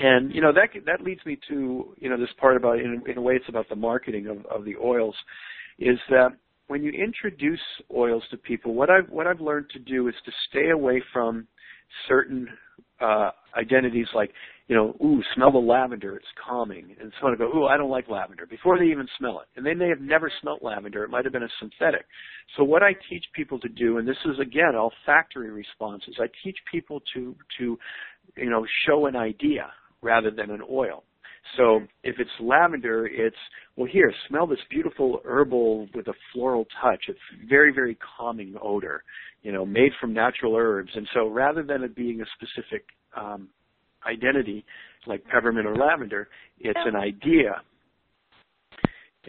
And 0.00 0.32
you 0.32 0.40
know 0.40 0.52
that 0.52 0.68
that 0.86 1.00
leads 1.00 1.24
me 1.26 1.38
to 1.48 1.94
you 1.98 2.08
know 2.08 2.16
this 2.16 2.28
part 2.40 2.56
about 2.56 2.78
in, 2.78 3.02
in 3.08 3.18
a 3.18 3.20
way 3.20 3.34
it's 3.34 3.48
about 3.48 3.68
the 3.68 3.74
marketing 3.74 4.28
of, 4.28 4.46
of 4.46 4.64
the 4.64 4.76
oils, 4.76 5.16
is 5.78 5.98
that 6.08 6.36
when 6.68 6.82
you 6.82 6.92
introduce 6.92 7.60
oils 7.94 8.22
to 8.30 8.36
people, 8.36 8.74
what 8.74 8.90
I've 8.90 9.08
what 9.10 9.26
I've 9.26 9.40
learned 9.40 9.70
to 9.70 9.78
do 9.78 10.08
is 10.08 10.14
to 10.24 10.32
stay 10.48 10.70
away 10.70 11.02
from 11.12 11.46
certain 12.06 12.48
uh, 13.00 13.30
identities 13.56 14.06
like, 14.14 14.32
you 14.66 14.76
know, 14.76 14.96
ooh, 15.02 15.22
smell 15.34 15.50
the 15.50 15.58
lavender, 15.58 16.16
it's 16.16 16.26
calming. 16.46 16.94
And 17.00 17.12
someone 17.18 17.38
will 17.38 17.50
go, 17.50 17.58
ooh, 17.58 17.66
I 17.66 17.76
don't 17.76 17.90
like 17.90 18.08
lavender, 18.08 18.44
before 18.44 18.78
they 18.78 18.86
even 18.86 19.08
smell 19.18 19.40
it. 19.40 19.46
And 19.56 19.64
they 19.64 19.74
may 19.74 19.88
have 19.88 20.00
never 20.00 20.30
smelt 20.42 20.62
lavender, 20.62 21.04
it 21.04 21.10
might 21.10 21.24
have 21.24 21.32
been 21.32 21.42
a 21.42 21.48
synthetic. 21.58 22.04
So 22.56 22.64
what 22.64 22.82
I 22.82 22.92
teach 23.08 23.24
people 23.34 23.58
to 23.60 23.68
do, 23.68 23.98
and 23.98 24.06
this 24.06 24.16
is 24.26 24.38
again 24.38 24.76
all 24.76 24.92
factory 25.06 25.50
responses, 25.50 26.16
I 26.20 26.26
teach 26.44 26.58
people 26.70 27.00
to 27.14 27.34
to 27.58 27.78
you 28.36 28.50
know, 28.50 28.66
show 28.86 29.06
an 29.06 29.16
idea 29.16 29.70
rather 30.02 30.30
than 30.30 30.50
an 30.50 30.62
oil. 30.70 31.04
So 31.56 31.80
if 32.02 32.16
it's 32.18 32.30
lavender, 32.40 33.06
it's 33.06 33.36
well 33.76 33.88
here, 33.90 34.12
smell 34.28 34.46
this 34.46 34.58
beautiful 34.70 35.20
herbal 35.24 35.88
with 35.94 36.08
a 36.08 36.14
floral 36.32 36.66
touch. 36.82 37.04
It's 37.08 37.18
very, 37.48 37.72
very 37.72 37.96
calming 38.16 38.54
odor, 38.60 39.02
you 39.42 39.52
know, 39.52 39.64
made 39.64 39.92
from 40.00 40.12
natural 40.12 40.56
herbs. 40.56 40.90
And 40.94 41.06
so 41.14 41.28
rather 41.28 41.62
than 41.62 41.82
it 41.82 41.94
being 41.94 42.20
a 42.20 42.24
specific 42.36 42.84
um, 43.16 43.48
identity 44.06 44.64
like 45.06 45.24
peppermint 45.26 45.66
or 45.66 45.76
lavender, 45.76 46.28
it's 46.58 46.80
an 46.84 46.96
idea. 46.96 47.62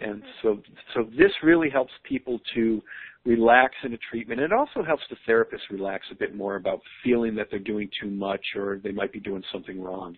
And 0.02 0.24
so 0.42 0.62
so 0.94 1.04
this 1.18 1.32
really 1.44 1.70
helps 1.70 1.92
people 2.08 2.40
to 2.56 2.82
relax 3.26 3.74
in 3.84 3.94
a 3.94 3.98
treatment. 4.10 4.40
It 4.40 4.54
also 4.54 4.84
helps 4.84 5.04
the 5.10 5.18
therapist 5.26 5.64
relax 5.70 6.06
a 6.12 6.16
bit 6.16 6.36
more 6.36 6.56
about 6.56 6.80
feeling 7.04 7.36
that 7.36 7.48
they're 7.52 7.60
doing 7.60 7.90
too 8.02 8.10
much 8.10 8.42
or 8.56 8.80
they 8.84 8.92
might 8.92 9.12
be 9.12 9.20
doing 9.20 9.44
something 9.52 9.82
wrong. 9.82 10.16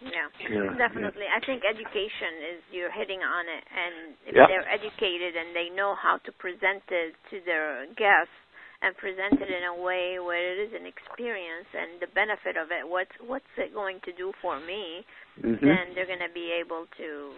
Yeah, 0.00 0.30
yeah 0.46 0.78
definitely. 0.78 1.26
Yeah. 1.26 1.38
I 1.38 1.40
think 1.42 1.62
education 1.66 2.54
is 2.54 2.58
you're 2.70 2.92
hitting 2.92 3.22
on 3.22 3.44
it, 3.50 3.64
and 3.66 3.94
if 4.26 4.34
yeah. 4.34 4.46
they're 4.46 4.68
educated 4.68 5.34
and 5.34 5.54
they 5.54 5.74
know 5.74 5.98
how 5.98 6.18
to 6.22 6.30
present 6.38 6.86
it 6.90 7.18
to 7.30 7.42
their 7.42 7.86
guests 7.98 8.34
and 8.78 8.94
present 8.94 9.42
it 9.42 9.50
in 9.50 9.66
a 9.66 9.74
way 9.74 10.22
where 10.22 10.38
it 10.38 10.58
is 10.62 10.70
an 10.70 10.86
experience 10.86 11.66
and 11.74 11.98
the 11.98 12.06
benefit 12.14 12.54
of 12.54 12.70
it, 12.70 12.86
what's 12.86 13.10
what's 13.26 13.50
it 13.58 13.74
going 13.74 13.98
to 14.06 14.14
do 14.14 14.30
for 14.38 14.62
me? 14.62 15.02
Mm-hmm. 15.42 15.66
Then 15.66 15.84
they're 15.98 16.06
going 16.06 16.22
to 16.22 16.30
be 16.30 16.54
able 16.54 16.86
to 16.98 17.34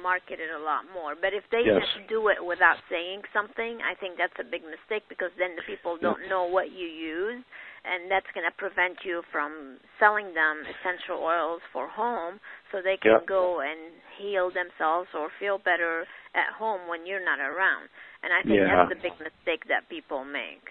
market 0.00 0.40
it 0.40 0.48
a 0.48 0.62
lot 0.62 0.88
more. 0.88 1.12
But 1.12 1.36
if 1.36 1.44
they 1.52 1.68
yes. 1.68 1.84
just 1.84 2.08
do 2.08 2.32
it 2.32 2.40
without 2.40 2.80
saying 2.88 3.28
something, 3.36 3.84
I 3.84 3.92
think 3.92 4.16
that's 4.16 4.36
a 4.40 4.46
big 4.46 4.64
mistake 4.64 5.04
because 5.12 5.32
then 5.36 5.52
the 5.52 5.64
people 5.68 6.00
don't 6.00 6.28
know 6.32 6.48
what 6.48 6.72
you 6.72 6.88
use 6.88 7.44
and 7.84 8.10
that's 8.10 8.28
going 8.34 8.44
to 8.44 8.54
prevent 8.56 9.00
you 9.04 9.22
from 9.32 9.78
selling 9.98 10.34
them 10.34 10.62
essential 10.68 11.22
oils 11.22 11.60
for 11.72 11.88
home 11.88 12.38
so 12.70 12.78
they 12.82 12.96
can 13.00 13.20
yep. 13.20 13.26
go 13.26 13.60
and 13.60 13.94
heal 14.20 14.50
themselves 14.52 15.08
or 15.16 15.28
feel 15.40 15.58
better 15.58 16.04
at 16.34 16.52
home 16.56 16.88
when 16.88 17.06
you're 17.06 17.24
not 17.24 17.40
around. 17.40 17.88
And 18.22 18.32
I 18.32 18.42
think 18.42 18.60
yeah. 18.60 18.84
that's 18.86 18.92
the 18.92 19.00
big 19.00 19.16
mistake 19.18 19.64
that 19.68 19.88
people 19.88 20.24
make. 20.24 20.64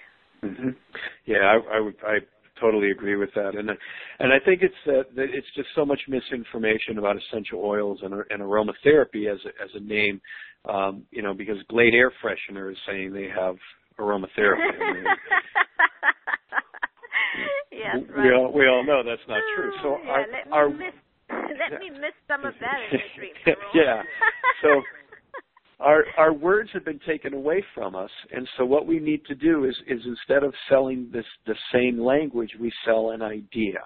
Mm-hmm. 0.43 0.77
Yeah, 1.25 1.43
I, 1.43 1.77
I 1.77 1.79
would 1.79 1.95
I 2.05 2.19
totally 2.59 2.91
agree 2.91 3.15
with 3.15 3.29
that, 3.35 3.55
and 3.55 3.69
and 4.19 4.33
I 4.33 4.39
think 4.45 4.61
it's 4.61 4.73
uh, 4.87 5.03
that 5.15 5.27
it's 5.33 5.47
just 5.55 5.69
so 5.75 5.85
much 5.85 5.99
misinformation 6.07 6.97
about 6.97 7.17
essential 7.17 7.61
oils 7.63 7.99
and, 8.03 8.13
and 8.13 8.41
aromatherapy 8.41 9.31
as 9.31 9.39
a, 9.45 9.63
as 9.63 9.69
a 9.75 9.79
name, 9.79 10.21
um, 10.67 11.03
you 11.11 11.21
know, 11.21 11.33
because 11.33 11.57
Glade 11.69 11.93
air 11.93 12.11
freshener 12.23 12.71
is 12.71 12.77
saying 12.87 13.11
they 13.11 13.27
have 13.27 13.55
aromatherapy. 13.99 14.71
I 14.79 14.93
mean, 14.93 15.03
yes, 17.71 17.97
right. 18.15 18.23
We 18.23 18.33
all 18.33 18.51
we 18.53 18.67
all 18.67 18.83
know 18.85 19.03
that's 19.03 19.27
not 19.27 19.41
true. 19.55 19.71
So 19.81 19.89
oh, 19.89 19.97
yeah, 20.03 20.11
our, 20.11 20.25
let 20.31 20.51
our, 20.51 20.69
me 20.69 20.77
miss 20.77 20.93
let 21.71 21.79
me 21.79 21.89
miss 21.89 22.15
some 22.27 22.45
of 22.45 22.53
that 22.59 22.79
in 22.91 22.97
the 22.97 23.03
treatment 23.15 23.57
yeah. 23.73 24.01
So 24.61 24.81
our 25.79 26.03
our 26.17 26.33
words 26.33 26.69
have 26.73 26.85
been 26.85 26.99
taken 27.07 27.33
away 27.33 27.63
from 27.73 27.95
us, 27.95 28.11
and 28.31 28.47
so 28.57 28.65
what 28.65 28.85
we 28.85 28.99
need 28.99 29.25
to 29.25 29.35
do 29.35 29.65
is 29.65 29.75
is 29.87 30.01
instead 30.05 30.43
of 30.43 30.53
selling 30.69 31.09
this 31.11 31.25
the 31.45 31.55
same 31.73 31.99
language, 31.99 32.51
we 32.59 32.71
sell 32.85 33.11
an 33.11 33.21
idea 33.21 33.79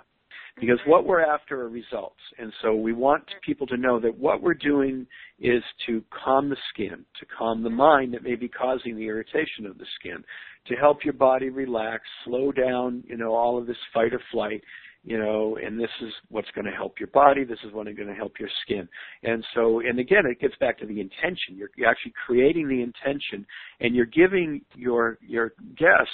because 0.60 0.80
mm-hmm. 0.80 0.91
what 0.91 1.06
we're 1.06 1.24
after 1.24 1.62
are 1.62 1.70
results. 1.70 2.20
And 2.38 2.52
so 2.62 2.76
we 2.76 2.94
want 2.94 3.26
mm-hmm. 3.26 3.39
people 3.44 3.68
to 3.68 3.78
know 3.78 4.00
that 4.00 4.18
what 4.18 4.41
we're 4.41 4.54
doing 4.54 5.08
is 5.39 5.64
to 5.88 6.04
calm 6.24 6.50
the 6.50 6.58
skin, 6.74 7.06
to 7.20 7.26
calm 7.38 7.64
the 7.64 7.70
mind 7.70 8.14
that 8.14 8.24
may 8.24 8.36
be 8.36 8.48
causing 8.48 8.96
the 8.96 9.08
irritation 9.08 9.66
of 9.66 9.78
the 9.78 9.86
skin, 10.00 10.24
to 10.68 10.76
help 10.76 11.03
your 11.03 11.14
body 11.14 11.49
relax, 11.49 12.03
slow 12.26 12.51
down, 12.51 13.03
you 13.07 13.18
know, 13.18 13.34
all 13.34 13.57
of 13.57 13.68
this 13.68 13.78
fight 13.93 14.14
or 14.14 14.22
flight, 14.32 14.64
you 15.03 15.18
know, 15.18 15.57
and 15.61 15.78
this 15.78 15.89
is 16.01 16.14
what's 16.30 16.49
going 16.55 16.66
to 16.66 16.72
help 16.72 16.99
your 16.99 17.09
body, 17.09 17.43
this 17.43 17.59
is 17.66 17.74
what's 17.74 17.93
going 17.93 18.07
to 18.07 18.14
help 18.14 18.34
your 18.39 18.49
skin. 18.64 18.88
And 19.24 19.43
so, 19.53 19.82
and 19.82 19.99
again, 19.99 20.24
it 20.26 20.39
gets 20.39 20.55
back 20.59 20.80
to 20.80 20.86
the 20.86 21.01
intention. 21.01 21.55
You're, 21.55 21.70
you're 21.76 21.89
actually 21.89 22.14
creating 22.26 22.70
the 22.70 22.82
intention 22.82 23.45
and 23.82 23.93
you're 23.93 24.05
giving 24.05 24.61
your, 24.76 25.18
your 25.22 25.53
guest 25.78 26.09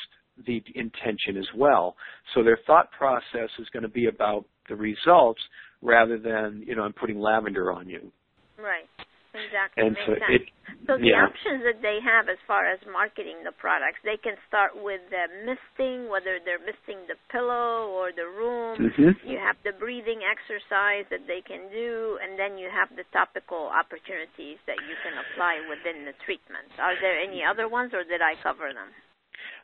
the 0.47 0.63
intention 0.73 1.37
as 1.37 1.47
well. 1.55 1.95
So 2.33 2.43
their 2.43 2.59
thought 2.65 2.91
process 2.91 3.49
is 3.59 3.67
going 3.71 3.83
to 3.83 3.89
be 3.89 4.07
about 4.07 4.45
the 4.67 4.75
results 4.75 5.41
rather 5.81 6.17
than, 6.17 6.63
you 6.65 6.75
know, 6.75 6.83
I'm 6.83 6.93
putting 6.93 7.19
lavender 7.19 7.71
on 7.71 7.87
you. 7.87 8.11
Right. 8.57 8.89
Exactly. 9.33 9.85
And 9.85 9.97
so 10.05 10.13
it, 10.17 10.49
So 10.87 10.97
the 10.97 11.13
yeah. 11.13 11.29
options 11.29 11.61
that 11.61 11.81
they 11.85 12.01
have 12.01 12.29
as 12.29 12.41
far 12.49 12.65
as 12.65 12.81
marketing 12.89 13.45
the 13.45 13.53
products, 13.53 14.01
they 14.01 14.17
can 14.17 14.33
start 14.49 14.73
with 14.73 15.01
the 15.13 15.29
misting, 15.45 16.09
whether 16.09 16.41
they're 16.41 16.61
misting 16.61 17.05
the 17.05 17.17
pillow 17.29 17.93
or 17.93 18.11
the 18.11 18.25
room. 18.25 18.89
Mhm. 18.89 19.13
You 19.23 19.37
have 19.37 19.57
the 19.63 19.73
breathing 19.73 20.23
exercise 20.25 21.05
that 21.09 21.27
they 21.27 21.41
can 21.41 21.69
do, 21.69 22.17
and 22.21 22.37
then 22.39 22.57
you 22.57 22.69
have 22.69 22.89
the 22.95 23.05
topical 23.13 23.69
opportunities 23.69 24.57
that 24.65 24.81
you 24.81 24.95
can 25.03 25.13
apply 25.17 25.61
within 25.69 26.05
the 26.05 26.13
treatment. 26.25 26.71
Are 26.79 26.95
there 26.95 27.19
any 27.19 27.43
other 27.43 27.67
ones, 27.67 27.93
or 27.93 28.03
did 28.03 28.21
I 28.21 28.35
cover 28.41 28.73
them? 28.73 28.89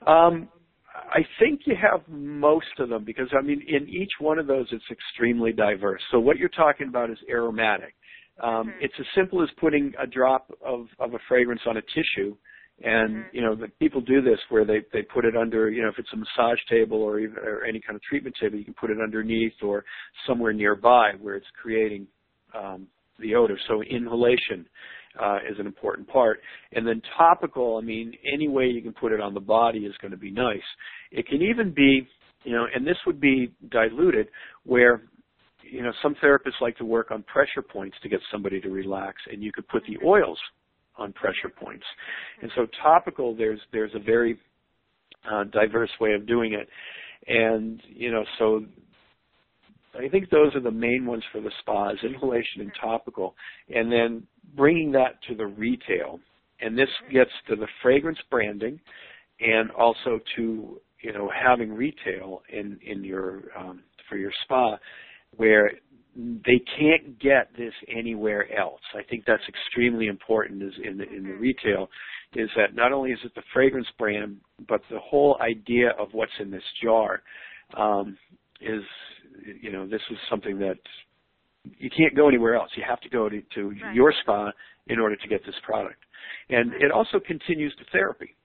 Um, 0.06 0.50
I 0.94 1.26
think 1.40 1.66
you 1.66 1.76
have 1.76 2.08
most 2.08 2.80
of 2.80 2.90
them 2.90 3.04
because 3.04 3.34
I 3.34 3.42
mean, 3.42 3.62
in 3.68 3.90
each 3.90 4.20
one 4.20 4.40
of 4.40 4.48
those, 4.48 4.72
it's 4.72 4.90
extremely 4.92 5.52
diverse. 5.52 6.04
So 6.12 6.20
what 6.20 6.38
you're 6.38 6.50
talking 6.50 6.88
about 6.88 7.10
is 7.10 7.22
aromatic. 7.30 7.96
Um, 8.42 8.72
Mhm. 8.72 8.76
It's 8.80 9.00
as 9.00 9.06
simple 9.16 9.42
as 9.42 9.50
putting 9.58 9.94
a 9.98 10.08
drop 10.08 10.52
of, 10.62 10.88
of 11.00 11.14
a 11.14 11.20
fragrance 11.28 11.62
on 11.66 11.78
a 11.78 11.82
tissue, 11.82 12.36
and 12.84 13.26
Mhm. 13.26 13.34
you 13.34 13.42
know, 13.42 13.56
the 13.56 13.70
people 13.80 14.02
do 14.02 14.22
this 14.22 14.40
where 14.50 14.66
they 14.66 14.82
they 14.92 15.02
put 15.04 15.24
it 15.26 15.36
under, 15.36 15.70
you 15.70 15.82
know, 15.82 15.90
if 15.90 15.98
it's 15.98 16.12
a 16.14 16.18
massage 16.18 16.60
table 16.70 17.02
or 17.02 17.20
even 17.20 17.38
or 17.38 17.64
any 17.64 17.80
kind 17.80 17.96
of 17.96 18.02
treatment 18.04 18.36
table, 18.40 18.58
you 18.58 18.66
can 18.66 18.74
put 18.74 18.90
it 18.90 19.00
underneath 19.00 19.64
or 19.64 19.86
somewhere 20.28 20.54
nearby 20.54 21.14
where 21.22 21.36
it's 21.36 21.50
creating 21.62 22.08
um, 22.54 22.88
the 23.20 23.34
odor. 23.36 23.58
So 23.68 23.82
inhalation 23.84 24.68
uh, 25.20 25.38
is 25.50 25.58
an 25.60 25.66
important 25.66 26.08
part. 26.08 26.42
And 26.74 26.86
then 26.86 27.02
topical, 27.18 27.78
I 27.78 27.82
mean, 27.82 28.14
any 28.32 28.48
way 28.50 28.66
you 28.68 28.82
can 28.82 28.94
put 28.94 29.12
it 29.14 29.22
on 29.22 29.34
the 29.34 29.40
body 29.40 29.86
is 29.86 29.96
going 30.02 30.12
to 30.12 30.18
be 30.18 30.32
nice. 30.32 30.60
It 31.12 31.28
can 31.28 31.42
even 31.42 31.72
be, 31.72 32.08
you 32.44 32.52
know, 32.52 32.66
and 32.74 32.86
this 32.86 32.98
would 33.06 33.22
be 33.22 33.52
diluted 33.70 34.28
where, 34.66 35.04
you 35.70 35.84
know, 35.84 35.92
some 36.02 36.16
therapists 36.24 36.62
like 36.62 36.78
to 36.78 36.86
work 36.86 37.12
on 37.12 37.24
pressure 37.24 37.62
points 37.62 37.98
to 38.04 38.10
get 38.10 38.20
somebody 38.32 38.62
to 38.62 38.70
relax, 38.70 39.18
and 39.32 39.44
you 39.44 39.52
could 39.52 39.68
put 39.68 39.84
the 39.88 39.98
oils 40.06 40.40
on 40.98 41.12
pressure 41.14 41.50
points. 41.50 41.86
And 42.42 42.52
so 42.56 42.68
topical, 42.82 43.36
there's 43.36 43.60
there's 43.72 43.94
a 43.96 44.00
very 44.00 44.38
uh, 45.30 45.46
diverse 45.46 45.92
way 46.00 46.14
of 46.14 46.28
doing 46.28 46.54
it, 46.54 46.68
and 47.28 47.82
you 47.88 48.12
know, 48.12 48.24
so 48.40 48.66
I 49.98 50.10
think 50.10 50.30
those 50.30 50.54
are 50.56 50.62
the 50.62 50.72
main 50.72 51.06
ones 51.06 51.24
for 51.32 51.42
the 51.42 51.52
spas, 51.60 51.96
inhalation 52.04 52.62
and 52.62 52.72
topical, 52.80 53.36
and 53.74 53.92
then 53.92 54.24
bringing 54.56 54.92
that 54.94 55.22
to 55.28 55.36
the 55.36 55.46
retail. 55.46 56.20
And 56.62 56.78
this 56.78 56.90
gets 57.12 57.32
to 57.50 57.56
the 57.56 57.68
fragrance 57.82 58.20
branding 58.30 58.80
and 59.40 59.72
also 59.72 60.20
to, 60.36 60.80
you 61.02 61.14
know, 61.14 61.30
having 61.30 61.74
retail 61.74 62.42
in, 62.52 62.80
in 62.86 63.04
your, 63.04 63.44
um, 63.58 63.84
for 64.10 64.18
your 64.18 64.32
spa 64.44 64.78
where 65.38 65.72
they 66.16 66.62
can't 66.80 67.20
get 67.20 67.50
this 67.58 67.74
anywhere 67.94 68.48
else. 68.58 68.82
I 68.94 69.04
think 69.04 69.26
that's 69.28 69.44
extremely 69.50 70.08
important 70.08 70.64
is 70.64 70.74
in 70.84 70.98
the, 70.98 71.04
in 71.10 71.24
the 71.24 71.34
retail 71.34 71.90
is 72.36 72.50
that 72.56 72.74
not 72.74 72.94
only 72.94 73.12
is 73.12 73.20
it 73.24 73.34
the 73.36 73.42
fragrance 73.54 73.88
brand, 74.00 74.38
but 74.68 74.82
the 74.90 75.00
whole 75.00 75.38
idea 75.42 75.90
of 76.00 76.10
what's 76.14 76.32
in 76.40 76.52
this 76.52 76.64
jar 76.82 77.22
um, 77.78 78.18
is 78.62 78.82
you 79.62 79.72
know 79.72 79.86
this 79.86 80.02
is 80.10 80.18
something 80.30 80.58
that 80.60 80.78
you 81.78 81.90
can't 81.90 82.16
go 82.16 82.28
anywhere 82.30 82.56
else. 82.56 82.70
You 82.76 82.84
have 82.88 83.02
to 83.02 83.10
go 83.10 83.28
to, 83.28 83.42
to 83.56 83.70
Right. 83.70 83.96
your 83.96 84.14
spa 84.22 84.52
in 84.88 85.00
order 85.00 85.16
to 85.16 85.28
get 85.28 85.46
this 85.46 85.56
product, 85.64 86.00
and 86.50 86.74
it 86.76 86.92
also 86.92 87.20
continues 87.20 87.76
to 87.76 87.84
therapy. 87.92 88.36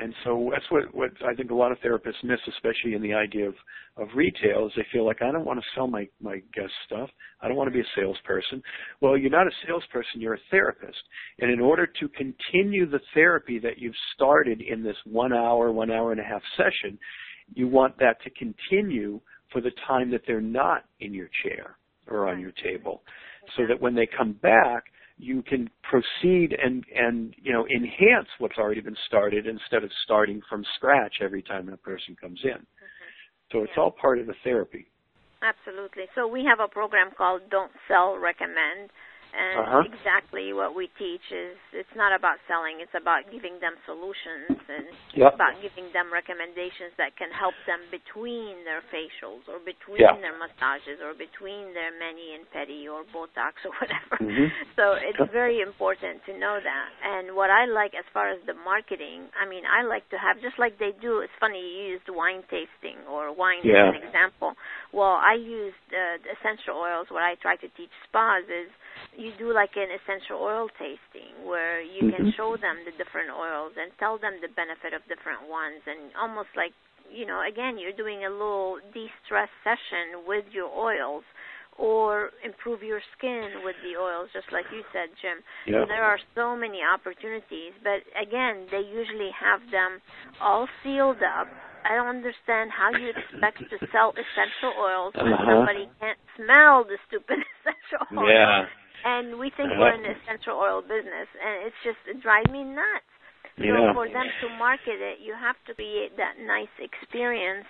And 0.00 0.14
so 0.24 0.50
that's 0.52 0.64
what, 0.70 0.94
what 0.94 1.10
I 1.28 1.34
think 1.34 1.50
a 1.50 1.54
lot 1.54 1.72
of 1.72 1.78
therapists 1.78 2.24
miss, 2.24 2.40
especially 2.48 2.94
in 2.94 3.02
the 3.02 3.12
idea 3.12 3.48
of, 3.48 3.54
of 3.96 4.08
retail, 4.14 4.66
is 4.66 4.72
they 4.76 4.86
feel 4.92 5.04
like 5.04 5.20
I 5.20 5.30
don't 5.30 5.44
want 5.44 5.60
to 5.60 5.66
sell 5.74 5.86
my, 5.86 6.08
my 6.22 6.36
guest 6.54 6.72
stuff. 6.86 7.10
I 7.42 7.48
don't 7.48 7.56
want 7.56 7.68
to 7.68 7.74
be 7.74 7.80
a 7.80 7.90
salesperson. 7.96 8.62
Well, 9.00 9.16
you're 9.16 9.30
not 9.30 9.46
a 9.46 9.50
salesperson, 9.66 10.20
you're 10.20 10.34
a 10.34 10.46
therapist. 10.50 10.98
And 11.40 11.50
in 11.50 11.60
order 11.60 11.86
to 11.86 12.08
continue 12.08 12.88
the 12.88 13.00
therapy 13.12 13.58
that 13.58 13.78
you've 13.78 13.94
started 14.14 14.62
in 14.62 14.82
this 14.82 14.96
one 15.04 15.32
hour, 15.32 15.70
one 15.72 15.90
hour 15.90 16.12
and 16.12 16.20
a 16.20 16.24
half 16.24 16.42
session, 16.56 16.98
you 17.54 17.68
want 17.68 17.98
that 17.98 18.22
to 18.22 18.30
continue 18.30 19.20
for 19.52 19.60
the 19.60 19.72
time 19.86 20.10
that 20.12 20.22
they're 20.26 20.40
not 20.40 20.84
in 21.00 21.12
your 21.12 21.28
chair 21.42 21.76
or 22.08 22.28
on 22.28 22.40
your 22.40 22.52
table. 22.62 23.02
So 23.56 23.66
that 23.68 23.80
when 23.80 23.94
they 23.94 24.06
come 24.06 24.32
back, 24.34 24.84
you 25.20 25.42
can 25.42 25.68
proceed 25.82 26.56
and, 26.62 26.84
and, 26.94 27.34
you 27.40 27.52
know, 27.52 27.66
enhance 27.66 28.28
what's 28.38 28.58
already 28.58 28.80
been 28.80 28.96
started 29.06 29.46
instead 29.46 29.84
of 29.84 29.90
starting 30.04 30.40
from 30.48 30.64
scratch 30.76 31.16
every 31.20 31.42
time 31.42 31.68
a 31.68 31.76
person 31.76 32.16
comes 32.20 32.40
in. 32.44 32.50
Mm-hmm. 32.50 33.52
So 33.52 33.62
it's 33.62 33.72
Yeah. 33.76 33.82
all 33.82 33.90
part 33.90 34.18
of 34.18 34.26
the 34.26 34.34
therapy. 34.44 34.86
Absolutely. 35.42 36.04
So 36.14 36.26
we 36.26 36.44
have 36.44 36.60
a 36.60 36.68
program 36.68 37.10
called 37.16 37.42
Don't 37.50 37.72
Sell, 37.88 38.18
Recommend. 38.18 38.90
And 39.32 39.60
Uh-huh. 39.60 39.82
exactly 39.86 40.52
what 40.52 40.74
we 40.74 40.88
teach 40.98 41.22
is 41.30 41.56
it's 41.72 41.94
not 41.94 42.12
about 42.12 42.38
selling, 42.48 42.80
it's 42.80 42.94
about 42.94 43.30
giving 43.30 43.58
them 43.60 43.76
solutions 43.86 44.58
and 44.68 44.86
Yep. 45.14 45.34
about 45.34 45.54
giving 45.62 45.90
them 45.92 46.12
recommendations 46.12 46.92
that 46.96 47.14
can 47.16 47.30
help 47.30 47.54
them 47.66 47.80
between 47.90 48.64
their 48.64 48.82
facials 48.90 49.46
or 49.48 49.58
between 49.60 50.00
Yeah. 50.00 50.16
their 50.16 50.36
massages 50.36 51.00
or 51.00 51.14
between 51.14 51.72
their 51.74 51.92
mani 51.92 52.34
and 52.34 52.50
pedi 52.50 52.88
or 52.90 53.04
Botox 53.14 53.64
or 53.64 53.70
whatever. 53.80 54.16
Mhm. 54.18 54.50
So 54.76 54.94
it's 54.94 55.30
very 55.30 55.60
important 55.60 56.24
to 56.24 56.32
know 56.38 56.58
that. 56.58 56.88
And 57.02 57.36
what 57.36 57.50
I 57.50 57.66
like 57.66 57.94
as 57.94 58.04
far 58.12 58.28
as 58.28 58.40
the 58.46 58.54
marketing, 58.54 59.28
I 59.38 59.44
mean, 59.46 59.64
I 59.66 59.82
like 59.82 60.08
to 60.10 60.18
have 60.18 60.40
just 60.40 60.58
like 60.58 60.78
they 60.78 60.92
do. 60.92 61.20
It's 61.20 61.32
funny 61.38 61.60
you 61.60 61.82
used 61.94 62.08
wine 62.08 62.42
tasting 62.50 62.98
or 63.06 63.30
wine 63.32 63.62
Yeah. 63.62 63.88
as 63.90 63.94
an 63.96 64.02
example. 64.02 64.56
Well, 64.92 65.14
I 65.22 65.34
used 65.34 65.76
uh, 65.92 66.18
essential 66.32 66.76
oils. 66.76 67.10
What 67.10 67.22
I 67.22 67.34
try 67.36 67.56
to 67.56 67.68
teach 67.76 67.90
spas 68.08 68.44
is 68.48 68.70
you 69.16 69.32
do 69.38 69.52
like 69.52 69.76
an 69.76 69.88
essential 69.90 70.38
oil 70.40 70.68
tasting 70.78 71.34
where 71.46 71.80
you 71.82 72.04
can 72.10 72.24
Mhm. 72.24 72.34
show 72.36 72.56
them 72.56 72.84
the 72.84 72.92
different 72.92 73.30
oils 73.30 73.72
and 73.76 73.90
tell 73.98 74.18
them 74.18 74.40
the 74.40 74.48
benefit 74.48 74.92
of 74.94 75.02
different 75.08 75.42
ones 75.48 75.82
and 75.86 76.14
almost 76.16 76.48
like 76.56 76.72
you 77.10 77.26
know 77.26 77.42
again 77.46 77.78
you're 77.78 77.92
doing 77.96 78.24
a 78.24 78.30
little 78.30 78.78
de-stress 78.94 79.48
session 79.64 80.24
with 80.26 80.44
your 80.52 80.68
oils 80.70 81.24
or 81.78 82.30
improve 82.44 82.82
your 82.82 83.00
skin 83.16 83.62
with 83.64 83.76
the 83.82 83.96
oils 83.96 84.28
just 84.32 84.50
like 84.52 84.66
you 84.70 84.82
said 84.92 85.08
Jim 85.22 85.42
Yeah. 85.66 85.80
so 85.82 85.86
there 85.86 86.04
are 86.04 86.18
so 86.34 86.54
many 86.56 86.80
opportunities 86.82 87.72
but 87.82 88.02
again 88.20 88.66
they 88.70 88.80
usually 88.80 89.30
have 89.32 89.60
them 89.70 90.00
all 90.40 90.68
sealed 90.82 91.22
up 91.22 91.48
I 91.84 91.96
don't 91.96 92.08
understand 92.08 92.70
how 92.70 92.90
you 92.90 93.08
expect 93.08 93.56
to 93.70 93.78
sell 93.90 94.12
essential 94.12 94.76
oils 94.78 95.14
when 95.16 95.32
Uh-huh. 95.32 95.46
somebody 95.48 95.88
can't 95.98 96.18
smell 96.36 96.84
the 96.84 96.98
stupid 97.08 97.38
essential 97.56 98.06
oil 98.18 98.28
Yeah. 98.28 98.66
And 99.04 99.38
we 99.38 99.50
think 99.56 99.70
we're 99.78 99.94
in 99.94 100.02
the 100.02 100.14
essential 100.22 100.54
oil 100.54 100.82
business 100.82 101.28
and 101.38 101.66
it's 101.66 101.80
just 101.84 101.98
it 102.06 102.20
drives 102.22 102.50
me 102.50 102.64
nuts 102.64 103.08
so 103.58 103.64
Yeah. 103.64 103.92
for 103.92 104.08
them 104.08 104.28
to 104.40 104.48
market 104.48 105.00
it 105.00 105.18
you 105.20 105.34
have 105.34 105.56
to 105.66 105.74
create 105.74 106.16
that 106.16 106.38
nice 106.38 106.72
experience 106.78 107.66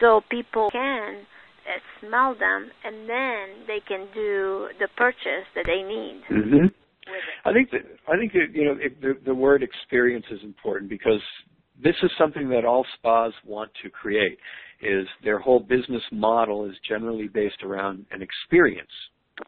so 0.00 0.20
people 0.30 0.70
can 0.70 1.26
uh, 1.66 1.78
smell 2.00 2.34
them 2.34 2.70
and 2.84 3.08
then 3.08 3.66
they 3.66 3.80
can 3.80 4.08
do 4.14 4.68
the 4.78 4.88
purchase 4.96 5.46
that 5.54 5.66
they 5.66 5.82
need 5.82 6.22
Mhm. 6.30 6.72
I 7.44 7.52
think 7.52 7.70
that 7.70 7.82
I 8.06 8.16
think 8.16 8.32
that 8.32 8.52
you 8.52 8.64
know 8.64 8.76
it, 8.78 9.00
the, 9.00 9.14
the 9.24 9.34
word 9.34 9.62
experience 9.62 10.26
is 10.30 10.42
important 10.42 10.90
because 10.90 11.22
this 11.82 11.96
is 12.02 12.10
something 12.18 12.48
that 12.50 12.64
all 12.64 12.84
spas 12.94 13.32
want 13.44 13.70
to 13.82 13.88
create. 13.88 14.38
Is 14.80 15.08
their 15.24 15.38
whole 15.38 15.60
business 15.60 16.02
model 16.12 16.64
is 16.64 16.76
generally 16.86 17.28
based 17.28 17.62
around 17.62 18.06
an 18.10 18.22
experience 18.22 18.90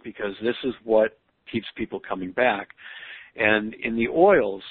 because 0.02 0.34
this 0.42 0.56
is 0.64 0.74
what 0.84 1.18
keeps 1.50 1.66
people 1.76 2.00
coming 2.00 2.32
back. 2.32 2.68
And 3.36 3.74
in 3.74 3.96
the 3.96 4.08
oils, 4.08 4.62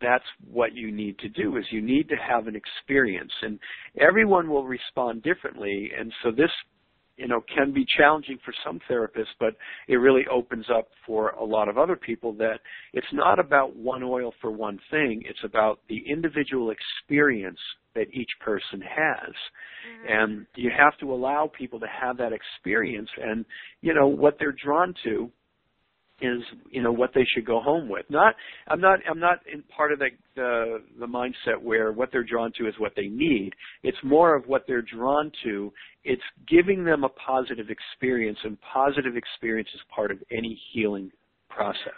that's 0.00 0.24
what 0.50 0.74
you 0.74 0.92
need 0.92 1.18
to 1.18 1.28
do 1.28 1.56
is 1.56 1.64
you 1.70 1.80
need 1.80 2.08
to 2.08 2.16
have 2.16 2.46
an 2.46 2.56
experience 2.56 3.32
and 3.42 3.58
everyone 3.98 4.50
will 4.50 4.64
respond 4.64 5.22
differently 5.22 5.90
and 5.98 6.12
so 6.22 6.30
this 6.30 6.50
you 7.16 7.28
know 7.28 7.42
can 7.54 7.72
be 7.72 7.86
challenging 7.96 8.38
for 8.44 8.52
some 8.64 8.80
therapists 8.90 9.34
but 9.40 9.54
it 9.88 9.96
really 9.96 10.24
opens 10.30 10.66
up 10.74 10.88
for 11.06 11.30
a 11.30 11.44
lot 11.44 11.68
of 11.68 11.78
other 11.78 11.96
people 11.96 12.32
that 12.34 12.60
it's 12.92 13.06
not 13.12 13.38
about 13.38 13.76
one 13.76 14.02
oil 14.02 14.32
for 14.40 14.50
one 14.50 14.78
thing. 14.90 15.22
It's 15.26 15.44
about 15.44 15.80
the 15.88 16.02
individual 16.08 16.70
experience 16.70 17.58
that 17.94 18.06
each 18.12 18.30
person 18.40 18.80
has. 18.80 19.32
Mm-hmm. 19.32 20.06
And 20.08 20.46
you 20.54 20.70
have 20.76 20.96
to 20.98 21.12
allow 21.12 21.50
people 21.56 21.80
to 21.80 21.86
have 21.86 22.16
that 22.18 22.32
experience. 22.32 23.08
And 23.22 23.44
you 23.80 23.94
know 23.94 24.06
what 24.06 24.36
they're 24.38 24.52
drawn 24.52 24.94
to 25.04 25.30
is 26.20 26.42
you 26.70 26.82
know 26.82 26.92
what 26.92 27.10
they 27.14 27.26
should 27.34 27.44
go 27.44 27.60
home 27.60 27.88
with. 27.88 28.06
Not 28.08 28.34
I'm 28.68 28.80
not 28.80 29.00
I'm 29.08 29.20
not 29.20 29.40
in 29.52 29.62
part 29.64 29.92
of 29.92 29.98
the 29.98 30.08
the, 30.34 30.82
the 30.98 31.06
mindset 31.06 31.60
where 31.60 31.92
what 31.92 32.10
they're 32.12 32.24
drawn 32.24 32.52
to 32.58 32.66
is 32.66 32.74
what 32.78 32.92
they 32.96 33.06
need. 33.06 33.52
It's 33.82 33.98
more 34.02 34.34
of 34.34 34.46
what 34.46 34.64
they're 34.66 34.82
drawn 34.82 35.30
to. 35.44 35.72
It's 36.04 36.22
giving 36.48 36.84
them 36.84 37.04
a 37.04 37.08
positive 37.08 37.66
experience, 37.68 38.38
and 38.44 38.56
positive 38.60 39.16
experience 39.16 39.68
is 39.74 39.80
part 39.94 40.10
of 40.10 40.18
any 40.30 40.58
healing 40.72 41.10
process. 41.50 41.92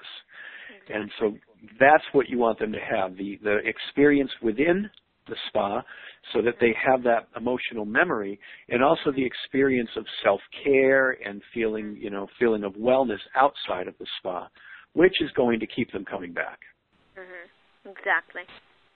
And 0.93 1.11
so 1.21 1.37
that's 1.79 2.05
what 2.13 2.29
you 2.29 2.39
want 2.39 2.59
them 2.59 2.73
to 2.73 2.79
have 2.79 3.17
the 3.17 3.39
the 3.43 3.59
experience 3.65 4.31
within 4.43 4.91
the 5.29 5.37
spa 5.49 5.83
so 6.33 6.43
that 6.43 6.55
they 6.61 6.75
have 6.85 7.03
that 7.03 7.29
emotional 7.37 7.85
memory 7.85 8.39
and 8.69 8.83
also 8.83 9.13
the 9.13 9.25
experience 9.25 9.91
of 9.97 10.05
self-care 10.25 11.17
and 11.25 11.43
feeling, 11.55 11.97
you 12.01 12.11
know, 12.11 12.27
feeling 12.39 12.65
of 12.65 12.73
wellness 12.75 13.21
outside 13.37 13.89
of 13.89 13.95
the 13.99 14.07
spa, 14.19 14.49
which 14.93 15.15
is 15.21 15.31
going 15.37 15.61
to 15.61 15.67
keep 15.67 15.91
them 15.93 16.05
coming 16.05 16.33
back. 16.33 16.59
Mm-hmm. 17.19 17.91
Exactly. 17.91 18.43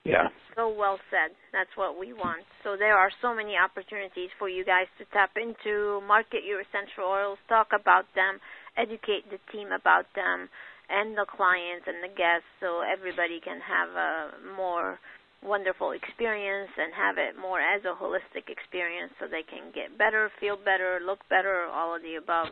Yeah. 0.04 0.28
So 0.56 0.68
well 0.68 0.98
said. 1.10 1.30
That's 1.52 1.70
what 1.76 1.98
we 1.98 2.12
want. 2.12 2.42
So 2.64 2.76
there 2.76 2.98
are 2.98 3.10
so 3.22 3.34
many 3.34 3.54
opportunities 3.54 4.30
for 4.38 4.48
you 4.48 4.64
guys 4.64 4.90
to 4.98 5.04
tap 5.12 5.30
into, 5.36 6.00
market 6.06 6.42
your 6.44 6.60
essential 6.60 7.06
oils, 7.06 7.38
talk 7.48 7.68
about 7.70 8.04
them, 8.14 8.42
educate 8.76 9.30
the 9.30 9.38
team 9.52 9.68
about 9.70 10.06
them 10.14 10.50
and 10.90 11.16
the 11.16 11.24
clients 11.24 11.86
and 11.86 12.02
the 12.02 12.12
guests 12.12 12.48
so 12.58 12.82
everybody 12.82 13.40
can 13.40 13.60
have 13.62 13.88
a 13.94 14.12
more 14.56 14.98
wonderful 15.42 15.92
experience 15.92 16.70
and 16.78 16.94
have 16.94 17.18
it 17.18 17.34
more 17.38 17.60
as 17.60 17.82
a 17.84 17.94
holistic 17.94 18.48
experience 18.48 19.12
so 19.18 19.26
they 19.26 19.42
can 19.42 19.74
get 19.74 19.98
better, 19.98 20.30
feel 20.40 20.56
better, 20.56 21.00
look 21.04 21.20
better, 21.28 21.66
all 21.66 21.94
of 21.94 22.02
the 22.02 22.16
above. 22.16 22.48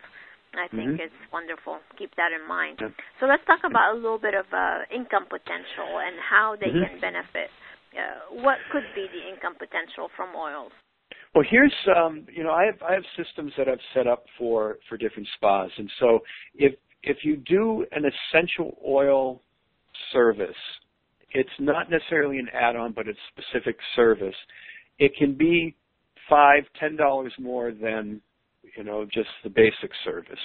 I 0.55 0.66
think 0.66 0.99
mm-hmm. 0.99 1.07
it's 1.07 1.20
wonderful. 1.32 1.78
Keep 1.97 2.16
that 2.18 2.34
in 2.34 2.43
mind. 2.47 2.78
Yeah. 2.82 2.91
So 3.20 3.26
let's 3.26 3.45
talk 3.47 3.62
about 3.62 3.95
a 3.95 3.97
little 3.97 4.18
bit 4.18 4.34
of 4.34 4.47
uh, 4.51 4.82
income 4.91 5.30
potential 5.30 6.03
and 6.03 6.18
how 6.18 6.57
they 6.59 6.74
mm-hmm. 6.74 6.99
can 6.99 7.01
benefit. 7.01 7.55
Uh, 7.95 8.43
what 8.43 8.59
could 8.72 8.86
be 8.95 9.07
the 9.14 9.22
income 9.30 9.55
potential 9.55 10.11
from 10.16 10.34
oils? 10.34 10.72
Well, 11.34 11.45
here's 11.49 11.74
um, 11.95 12.26
you 12.32 12.43
know 12.43 12.51
I 12.51 12.66
have 12.66 12.82
I 12.82 12.95
have 12.95 13.05
systems 13.16 13.53
that 13.57 13.68
I've 13.68 13.82
set 13.95 14.07
up 14.07 14.24
for 14.36 14.78
for 14.88 14.97
different 14.97 15.28
spas, 15.36 15.70
and 15.78 15.91
so 16.01 16.20
if 16.57 16.74
if 17.03 17.18
you 17.22 17.36
do 17.36 17.86
an 17.93 18.03
essential 18.05 18.76
oil 18.86 19.41
service 20.12 20.57
it's 21.33 21.51
not 21.59 21.91
necessarily 21.91 22.39
an 22.39 22.49
add-on, 22.53 22.93
but 22.93 23.07
it's 23.09 23.18
specific 23.37 23.76
service. 23.97 24.35
It 24.99 25.12
can 25.18 25.35
be 25.35 25.74
five, 26.28 26.64
ten 26.78 26.97
dollars 26.97 27.33
more 27.39 27.72
than 27.72 28.20
you 28.76 28.85
know 28.85 29.05
just 29.05 29.28
the 29.45 29.51
basic 29.51 29.91
service. 30.05 30.39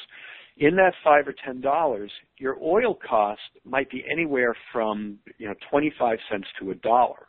In 0.57 0.75
that 0.77 0.93
five 1.03 1.27
or 1.27 1.35
ten 1.45 1.59
dollars, 1.61 2.11
your 2.37 2.57
oil 2.61 2.97
cost 3.07 3.41
might 3.65 3.89
be 3.89 4.03
anywhere 4.09 4.55
from 4.71 5.19
you 5.37 5.47
know 5.47 5.55
twenty-five 5.69 6.17
cents 6.31 6.47
to 6.59 6.71
a 6.71 6.75
dollar, 6.75 7.27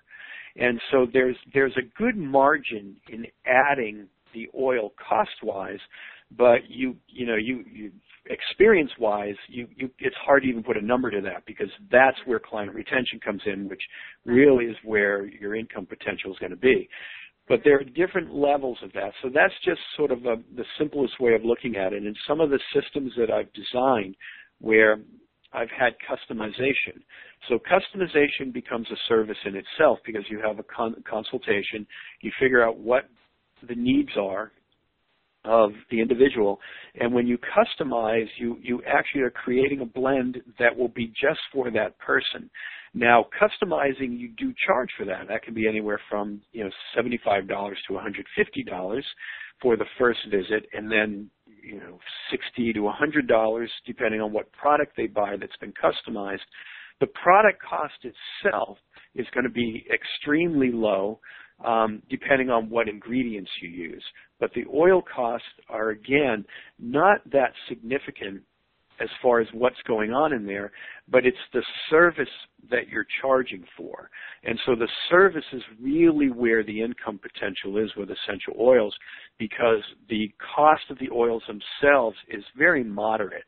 and 0.57 0.81
so 0.91 1.07
there's 1.13 1.37
there's 1.53 1.77
a 1.77 1.99
good 1.99 2.17
margin 2.17 2.97
in 3.13 3.27
adding 3.47 4.07
the 4.35 4.49
oil 4.59 4.93
cost-wise, 5.09 5.81
but 6.37 6.69
you 6.69 6.95
you 7.09 7.27
know 7.27 7.37
you 7.37 7.65
you 7.73 7.91
experience 8.31 8.91
wise, 8.99 9.37
you, 9.49 9.69
you, 9.77 9.91
it's 9.99 10.17
hard 10.25 10.43
to 10.43 10.49
even 10.49 10.63
put 10.63 10.77
a 10.77 10.85
number 10.85 11.11
to 11.11 11.21
that 11.23 11.45
because 11.47 11.69
that's 11.91 12.17
where 12.25 12.39
client 12.39 12.75
retention 12.75 13.21
comes 13.21 13.43
in, 13.47 13.69
which 13.69 13.83
really 14.25 14.67
is 14.67 14.77
where 14.85 15.27
your 15.27 15.55
income 15.55 15.87
potential 15.87 16.33
is 16.33 16.39
going 16.39 16.51
to 16.51 16.57
be. 16.57 16.89
But 17.49 17.61
there 17.65 17.79
are 17.79 17.85
different 17.85 18.35
levels 18.35 18.79
of 18.83 18.93
that. 18.95 19.13
So 19.23 19.31
that's 19.33 19.55
just 19.65 19.81
sort 19.97 20.11
of 20.11 20.19
a, 20.27 20.37
the 20.57 20.65
simplest 20.79 21.21
way 21.21 21.35
of 21.35 21.45
looking 21.45 21.77
at 21.77 21.93
it. 21.93 22.03
And 22.03 22.17
some 22.27 22.41
of 22.41 22.51
the 22.51 22.59
systems 22.75 23.13
that 23.17 23.31
I've 23.31 23.53
designed 23.53 24.17
where 24.61 24.99
I've 25.53 25.71
had 25.71 25.95
customization. 26.09 27.01
So 27.49 27.59
customization 27.59 28.53
becomes 28.53 28.89
a 28.91 28.97
service 29.09 29.37
in 29.45 29.55
itself 29.55 29.99
because 30.05 30.25
you 30.29 30.41
have 30.45 30.59
a 30.59 30.65
con- 30.65 31.03
consultation, 31.09 31.87
you 32.21 32.33
figure 32.41 32.67
out 32.67 32.79
what 32.79 33.09
the 33.69 33.75
needs 33.75 34.11
are 34.21 34.53
of 35.47 35.71
the 35.91 36.01
individual. 36.01 36.61
And 37.01 37.13
when 37.13 37.27
you 37.27 37.39
customize, 37.39 38.27
you, 38.39 38.59
you 38.63 38.83
actually 38.87 39.23
are 39.23 39.31
creating 39.31 39.81
a 39.81 39.87
blend 39.87 40.39
that 40.59 40.77
will 40.77 40.89
be 40.89 41.07
just 41.09 41.41
for 41.53 41.71
that 41.71 41.99
person. 41.99 42.51
Now, 42.95 43.27
customizing, 43.41 44.19
you 44.19 44.31
do 44.39 44.53
charge 44.67 44.89
for 44.97 45.05
that. 45.05 45.29
That 45.29 45.43
can 45.43 45.55
be 45.55 45.69
anywhere 45.69 46.01
from, 46.09 46.41
you 46.53 46.65
know, 46.65 46.71
$75 46.97 47.47
to 47.89 47.93
$150 47.93 49.03
for 49.61 49.77
the 49.77 49.85
first 49.99 50.21
visit 50.31 50.67
and 50.73 50.91
then, 50.91 51.31
you 51.63 51.79
know, 51.79 51.99
60 52.31 52.73
to 52.73 52.81
$100 52.81 53.67
depending 53.87 54.21
on 54.21 54.33
what 54.33 54.51
product 54.53 54.97
they 54.97 55.07
buy 55.07 55.37
that's 55.39 55.57
been 55.59 55.73
customized. 55.73 56.41
The 57.01 57.09
product 57.09 57.61
cost 57.63 57.95
itself 58.03 58.79
is 59.15 59.27
going 59.35 59.45
to 59.45 59.51
be 59.51 59.87
extremely 59.93 60.71
low 60.73 61.21
um, 61.65 62.03
depending 62.11 62.51
on 62.51 62.69
what 62.69 62.89
ingredients 62.89 63.51
you 63.63 63.69
use. 63.69 64.05
But 64.39 64.53
the 64.55 64.65
oil 64.75 65.03
costs 65.03 65.47
are 65.69 65.91
again 65.91 66.45
not 66.79 67.19
that 67.33 67.53
significant 67.69 68.43
as 69.01 69.09
far 69.23 69.41
as 69.41 69.47
what's 69.53 69.81
going 69.87 70.13
on 70.13 70.33
in 70.33 70.47
there, 70.47 70.73
but 71.09 71.27
it's 71.27 71.37
the 71.53 71.63
service 71.91 72.29
that 72.71 72.89
you're 72.89 73.07
charging 73.21 73.63
for. 73.77 74.11
And 74.45 74.59
so 74.65 74.75
the 74.75 74.89
service 75.11 75.45
is 75.53 75.63
really 75.81 76.31
where 76.31 76.65
the 76.65 76.81
income 76.81 77.21
potential 77.21 77.77
is 77.77 77.91
with 77.97 78.09
essential 78.11 78.55
oils 78.59 78.95
because 79.39 79.83
the 80.09 80.33
cost 80.55 80.83
of 80.91 80.99
the 80.99 81.11
oils 81.13 81.43
themselves 81.47 82.17
is 82.29 82.43
very 82.57 82.83
moderate. 82.83 83.45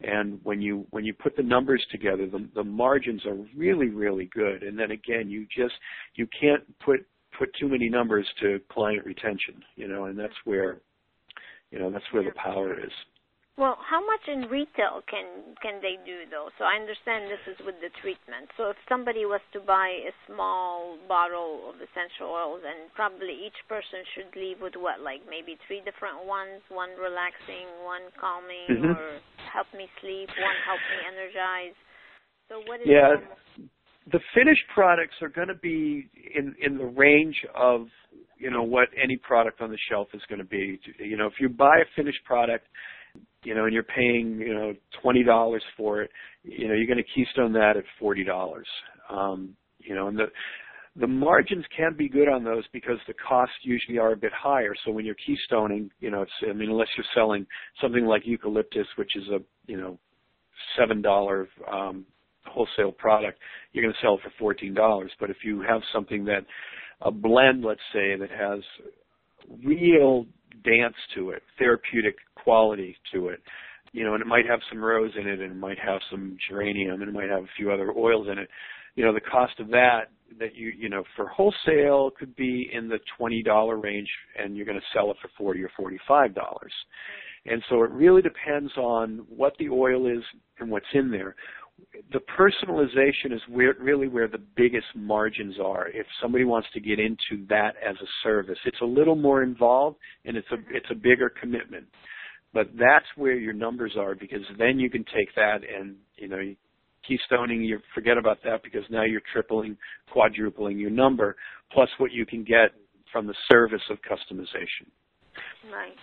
And 0.00 0.40
when 0.42 0.60
you 0.60 0.86
when 0.90 1.04
you 1.04 1.14
put 1.14 1.36
the 1.36 1.42
numbers 1.42 1.84
together, 1.90 2.26
the, 2.26 2.48
the 2.54 2.64
margins 2.64 3.24
are 3.26 3.38
really 3.56 3.88
really 3.88 4.28
good. 4.34 4.62
And 4.62 4.78
then 4.78 4.90
again, 4.90 5.30
you 5.30 5.46
just 5.56 5.74
you 6.14 6.26
can't 6.38 6.62
put 6.80 7.06
put 7.38 7.54
too 7.58 7.68
many 7.68 7.88
numbers 7.88 8.26
to 8.40 8.60
client 8.70 9.04
retention, 9.04 9.62
you 9.76 9.88
know, 9.88 10.04
and 10.06 10.18
that's 10.18 10.34
where, 10.44 10.78
you 11.70 11.78
know, 11.78 11.90
that's 11.90 12.04
where 12.12 12.24
the 12.24 12.32
power 12.32 12.78
is. 12.78 12.92
Well, 13.54 13.78
how 13.78 14.02
much 14.02 14.26
in 14.26 14.50
retail 14.50 14.98
can 15.06 15.54
can 15.62 15.78
they 15.78 15.94
do 16.02 16.26
though? 16.26 16.50
So 16.58 16.66
I 16.66 16.74
understand 16.74 17.30
this 17.30 17.54
is 17.54 17.58
with 17.62 17.78
the 17.78 17.86
treatment. 18.02 18.50
So 18.58 18.74
if 18.74 18.78
somebody 18.90 19.30
was 19.30 19.38
to 19.54 19.62
buy 19.62 19.94
a 20.02 20.12
small 20.26 20.98
bottle 21.06 21.70
of 21.70 21.78
essential 21.78 22.34
oils, 22.34 22.66
and 22.66 22.90
probably 22.98 23.30
each 23.30 23.54
person 23.70 24.02
should 24.10 24.34
leave 24.34 24.58
with 24.58 24.74
what, 24.74 24.98
like 25.06 25.22
maybe 25.30 25.54
three 25.70 25.86
different 25.86 26.26
ones: 26.26 26.66
one 26.66 26.98
relaxing, 26.98 27.70
one 27.86 28.10
calming, 28.18 28.74
mm-hmm. 28.74 28.98
or 28.98 29.22
help 29.54 29.70
me 29.70 29.86
sleep, 30.02 30.34
one 30.34 30.58
help 30.66 30.82
me 30.90 30.98
energize. 31.06 31.78
So 32.50 32.58
what 32.66 32.82
is 32.82 32.90
yeah? 32.90 33.22
The 34.12 34.20
finished 34.34 34.62
products 34.74 35.14
are 35.22 35.28
going 35.28 35.48
to 35.48 35.54
be 35.54 36.08
in 36.34 36.54
in 36.60 36.76
the 36.78 36.84
range 36.84 37.36
of 37.54 37.86
you 38.38 38.50
know 38.50 38.62
what 38.62 38.88
any 39.02 39.16
product 39.16 39.60
on 39.60 39.70
the 39.70 39.78
shelf 39.90 40.08
is 40.14 40.22
going 40.28 40.40
to 40.40 40.44
be. 40.44 40.78
You 40.98 41.16
know, 41.16 41.26
if 41.26 41.34
you 41.40 41.48
buy 41.48 41.78
a 41.78 41.84
finished 41.96 42.22
product, 42.24 42.66
you 43.44 43.54
know, 43.54 43.64
and 43.64 43.72
you're 43.72 43.82
paying 43.82 44.38
you 44.38 44.54
know 44.54 44.74
twenty 45.02 45.22
dollars 45.22 45.62
for 45.76 46.02
it, 46.02 46.10
you 46.42 46.68
know, 46.68 46.74
you're 46.74 46.86
going 46.86 46.98
to 46.98 47.14
keystone 47.14 47.52
that 47.54 47.76
at 47.76 47.84
forty 47.98 48.24
dollars. 48.24 48.66
Um, 49.10 49.56
you 49.78 49.94
know, 49.94 50.08
and 50.08 50.18
the 50.18 50.26
the 50.96 51.06
margins 51.06 51.64
can 51.76 51.94
be 51.96 52.08
good 52.08 52.28
on 52.28 52.44
those 52.44 52.64
because 52.72 52.98
the 53.08 53.14
costs 53.14 53.56
usually 53.62 53.98
are 53.98 54.12
a 54.12 54.16
bit 54.16 54.32
higher. 54.32 54.74
So 54.84 54.92
when 54.92 55.04
you're 55.04 55.16
keystoning, 55.16 55.90
you 56.00 56.10
know, 56.10 56.22
it's 56.22 56.32
I 56.48 56.52
mean, 56.52 56.70
unless 56.70 56.88
you're 56.96 57.06
selling 57.14 57.46
something 57.80 58.04
like 58.04 58.22
eucalyptus, 58.26 58.86
which 58.96 59.16
is 59.16 59.24
a 59.28 59.38
you 59.66 59.78
know 59.78 59.98
seven 60.78 61.00
dollar 61.00 61.48
um, 61.70 62.04
wholesale 62.46 62.92
product, 62.92 63.38
you're 63.72 63.82
going 63.82 63.94
to 63.94 64.06
sell 64.06 64.14
it 64.14 64.20
for 64.22 64.32
fourteen 64.38 64.74
dollars. 64.74 65.10
But 65.20 65.30
if 65.30 65.38
you 65.44 65.62
have 65.62 65.82
something 65.92 66.24
that 66.26 66.44
a 67.02 67.10
blend, 67.10 67.64
let's 67.64 67.80
say, 67.92 68.16
that 68.16 68.30
has 68.30 68.60
real 69.64 70.26
dance 70.64 70.94
to 71.14 71.30
it, 71.30 71.42
therapeutic 71.58 72.16
quality 72.36 72.96
to 73.12 73.28
it, 73.28 73.40
you 73.92 74.04
know, 74.04 74.14
and 74.14 74.22
it 74.22 74.26
might 74.26 74.46
have 74.46 74.60
some 74.70 74.82
rose 74.82 75.12
in 75.20 75.26
it, 75.26 75.40
and 75.40 75.52
it 75.52 75.56
might 75.56 75.78
have 75.78 76.00
some 76.10 76.36
geranium, 76.48 77.00
and 77.00 77.08
it 77.08 77.14
might 77.14 77.28
have 77.28 77.44
a 77.44 77.48
few 77.56 77.70
other 77.70 77.92
oils 77.96 78.26
in 78.30 78.38
it. 78.38 78.48
You 78.96 79.04
know, 79.04 79.12
the 79.12 79.20
cost 79.20 79.58
of 79.60 79.68
that 79.68 80.10
that 80.38 80.54
you 80.54 80.72
you 80.76 80.88
know 80.88 81.04
for 81.16 81.28
wholesale 81.28 82.10
could 82.18 82.34
be 82.36 82.70
in 82.72 82.88
the 82.88 82.98
twenty 83.16 83.42
dollar 83.42 83.76
range, 83.78 84.08
and 84.38 84.56
you're 84.56 84.66
going 84.66 84.78
to 84.78 84.86
sell 84.92 85.10
it 85.10 85.16
for 85.20 85.30
forty 85.36 85.62
or 85.62 85.70
forty 85.76 85.98
five 86.06 86.34
dollars. 86.34 86.72
And 87.46 87.62
so 87.68 87.82
it 87.82 87.90
really 87.90 88.22
depends 88.22 88.72
on 88.78 89.26
what 89.28 89.52
the 89.58 89.68
oil 89.68 90.06
is 90.06 90.22
and 90.58 90.70
what's 90.70 90.86
in 90.94 91.10
there 91.10 91.36
the 92.12 92.20
personalization 92.38 93.32
is 93.34 93.40
where, 93.48 93.74
really 93.80 94.08
where 94.08 94.28
the 94.28 94.42
biggest 94.56 94.86
margins 94.94 95.56
are. 95.62 95.88
If 95.88 96.06
somebody 96.22 96.44
wants 96.44 96.68
to 96.74 96.80
get 96.80 96.98
into 97.00 97.46
that 97.48 97.74
as 97.84 97.96
a 97.96 98.06
service, 98.22 98.58
it's 98.64 98.80
a 98.80 98.86
little 98.86 99.16
more 99.16 99.42
involved 99.42 99.96
and 100.24 100.36
it's 100.36 100.46
a 100.52 100.56
mm-hmm. 100.56 100.74
it's 100.74 100.86
a 100.90 100.94
bigger 100.94 101.28
commitment. 101.28 101.86
But 102.52 102.68
that's 102.78 103.06
where 103.16 103.34
your 103.34 103.52
numbers 103.52 103.94
are 103.98 104.14
because 104.14 104.42
then 104.58 104.78
you 104.78 104.88
can 104.88 105.04
take 105.04 105.34
that 105.34 105.58
and 105.62 105.96
you 106.16 106.28
know 106.28 106.54
keystoning 107.08 107.66
you 107.66 107.80
forget 107.94 108.16
about 108.16 108.38
that 108.44 108.62
because 108.62 108.82
now 108.90 109.02
you're 109.02 109.22
tripling, 109.32 109.76
quadrupling 110.10 110.78
your 110.78 110.90
number 110.90 111.36
plus 111.72 111.88
what 111.98 112.12
you 112.12 112.24
can 112.24 112.44
get 112.44 112.70
from 113.12 113.26
the 113.26 113.34
service 113.50 113.82
of 113.90 113.98
customization. 113.98 114.88
Right. 115.70 115.96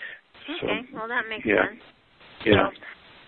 Okay. 0.49 0.87
So, 0.91 0.97
well, 0.97 1.07
that 1.07 1.23
makes 1.29 1.45
yeah. 1.45 1.67
sense. 1.67 1.81
Yeah. 2.45 2.69
So, 2.69 2.75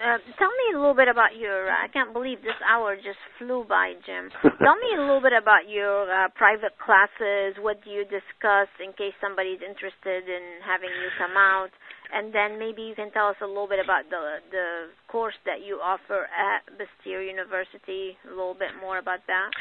Uh, 0.04 0.20
tell 0.36 0.52
me 0.52 0.76
a 0.76 0.78
little 0.78 0.94
bit 0.94 1.08
about 1.08 1.40
your. 1.40 1.72
Uh, 1.72 1.80
I 1.80 1.88
can't 1.88 2.12
believe 2.12 2.44
this 2.44 2.60
hour 2.68 2.98
just 3.00 3.24
flew 3.40 3.64
by, 3.64 3.96
Jim. 4.04 4.28
tell 4.60 4.76
me 4.76 5.00
a 5.00 5.00
little 5.00 5.24
bit 5.24 5.32
about 5.32 5.72
your 5.72 6.12
uh, 6.12 6.28
private 6.36 6.76
classes. 6.76 7.56
What 7.64 7.80
do 7.88 7.90
you 7.90 8.04
discuss 8.04 8.68
in 8.84 8.92
case 9.00 9.16
somebody's 9.24 9.64
interested 9.64 10.28
in 10.28 10.60
having 10.60 10.92
you 10.92 11.08
come 11.16 11.40
out? 11.40 11.72
And 12.12 12.36
then 12.36 12.60
maybe 12.60 12.84
you 12.84 12.96
can 13.00 13.16
tell 13.16 13.32
us 13.32 13.40
a 13.42 13.48
little 13.48 13.68
bit 13.68 13.80
about 13.80 14.12
the 14.12 14.44
the 14.52 14.92
course 15.08 15.40
that 15.48 15.64
you 15.64 15.80
offer 15.80 16.28
at 16.36 16.68
Bastyr 16.76 17.24
University. 17.24 18.20
A 18.28 18.36
little 18.36 18.60
bit 18.60 18.76
more 18.84 19.00
about 19.00 19.24
that. 19.32 19.56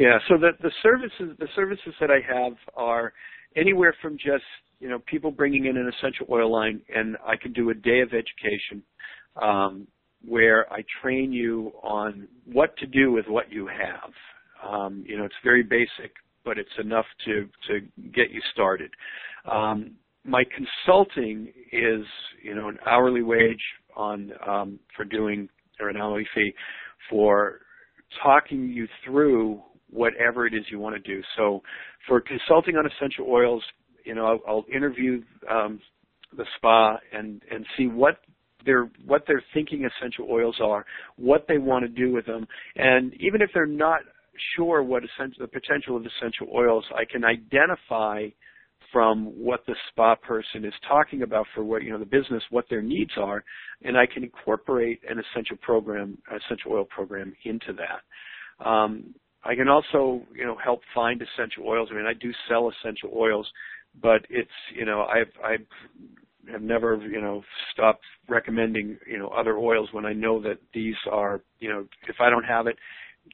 Yeah. 0.00 0.16
So 0.24 0.40
the 0.40 0.56
the 0.64 0.72
services 0.82 1.36
the 1.36 1.52
services 1.54 1.92
that 2.00 2.08
I 2.08 2.24
have 2.24 2.56
are 2.72 3.12
anywhere 3.54 3.94
from 4.00 4.16
just 4.16 4.48
you 4.80 4.88
know 4.88 5.04
people 5.04 5.30
bringing 5.30 5.66
in 5.66 5.76
an 5.76 5.92
essential 5.92 6.24
oil 6.32 6.48
line, 6.48 6.80
and 6.88 7.20
I 7.20 7.36
can 7.36 7.52
do 7.52 7.68
a 7.68 7.74
day 7.74 8.00
of 8.00 8.16
education 8.16 8.80
um, 9.40 9.86
where 10.26 10.72
I 10.72 10.84
train 11.02 11.32
you 11.32 11.72
on 11.82 12.26
what 12.44 12.76
to 12.78 12.86
do 12.86 13.12
with 13.12 13.26
what 13.28 13.50
you 13.52 13.68
have. 13.68 14.10
Um, 14.66 15.04
you 15.06 15.16
know, 15.16 15.24
it's 15.24 15.34
very 15.44 15.62
basic, 15.62 16.12
but 16.44 16.58
it's 16.58 16.68
enough 16.78 17.06
to 17.26 17.48
to 17.68 17.80
get 18.12 18.30
you 18.30 18.40
started. 18.52 18.90
Um, 19.50 19.92
my 20.24 20.44
consulting 20.44 21.52
is, 21.72 22.04
you 22.42 22.54
know, 22.54 22.68
an 22.68 22.78
hourly 22.86 23.22
wage 23.22 23.62
on 23.96 24.32
um, 24.46 24.78
for 24.96 25.04
doing 25.04 25.48
or 25.80 25.88
an 25.88 25.96
hourly 25.96 26.26
fee 26.34 26.52
for 27.08 27.60
talking 28.22 28.68
you 28.68 28.88
through 29.04 29.60
whatever 29.90 30.46
it 30.46 30.54
is 30.54 30.64
you 30.70 30.78
want 30.78 30.96
to 30.96 31.00
do. 31.00 31.22
So, 31.36 31.62
for 32.08 32.20
consulting 32.20 32.76
on 32.76 32.86
essential 32.86 33.26
oils, 33.28 33.62
you 34.04 34.14
know, 34.14 34.26
I'll, 34.26 34.40
I'll 34.48 34.64
interview 34.74 35.22
um, 35.50 35.80
the 36.36 36.44
spa 36.56 36.96
and 37.12 37.42
and 37.50 37.64
see 37.76 37.86
what 37.86 38.18
their 38.66 38.90
what 39.06 39.22
their 39.26 39.42
thinking 39.54 39.86
essential 39.86 40.26
oils 40.30 40.56
are, 40.62 40.84
what 41.16 41.46
they 41.48 41.58
want 41.58 41.84
to 41.84 41.88
do 41.88 42.12
with 42.12 42.26
them, 42.26 42.46
and 42.76 43.14
even 43.14 43.40
if 43.40 43.50
they're 43.54 43.66
not 43.66 44.00
sure 44.54 44.82
what 44.82 45.02
the 45.38 45.46
potential 45.48 45.96
of 45.96 46.04
essential 46.04 46.48
oils, 46.54 46.84
I 46.94 47.04
can 47.10 47.24
identify 47.24 48.28
from 48.92 49.26
what 49.26 49.60
the 49.66 49.74
spa 49.88 50.14
person 50.14 50.64
is 50.64 50.72
talking 50.88 51.22
about 51.22 51.46
for 51.54 51.64
what 51.64 51.82
you 51.82 51.90
know 51.90 51.98
the 51.98 52.04
business, 52.04 52.42
what 52.50 52.66
their 52.70 52.82
needs 52.82 53.12
are, 53.16 53.42
and 53.82 53.96
I 53.96 54.06
can 54.06 54.22
incorporate 54.22 55.00
an 55.08 55.18
essential 55.18 55.56
program, 55.60 56.18
essential 56.28 56.72
oil 56.72 56.84
program 56.84 57.34
into 57.44 57.72
that. 57.74 58.66
Um, 58.66 59.14
I 59.44 59.54
can 59.54 59.68
also 59.68 60.22
you 60.34 60.44
know 60.44 60.56
help 60.62 60.80
find 60.94 61.20
essential 61.20 61.64
oils. 61.66 61.88
I 61.90 61.94
mean, 61.94 62.06
I 62.06 62.14
do 62.14 62.32
sell 62.48 62.70
essential 62.70 63.10
oils, 63.14 63.46
but 64.00 64.24
it's 64.30 64.50
you 64.74 64.84
know 64.84 65.02
I've 65.02 65.32
I've 65.44 65.66
have 66.50 66.62
never, 66.62 66.96
you 66.96 67.20
know, 67.20 67.42
stopped 67.72 68.04
recommending, 68.28 68.98
you 69.06 69.18
know, 69.18 69.28
other 69.28 69.56
oils 69.58 69.88
when 69.92 70.04
I 70.06 70.12
know 70.12 70.40
that 70.42 70.58
these 70.74 70.94
are, 71.10 71.40
you 71.58 71.68
know, 71.68 71.86
if 72.08 72.16
I 72.20 72.30
don't 72.30 72.44
have 72.44 72.66
it, 72.66 72.76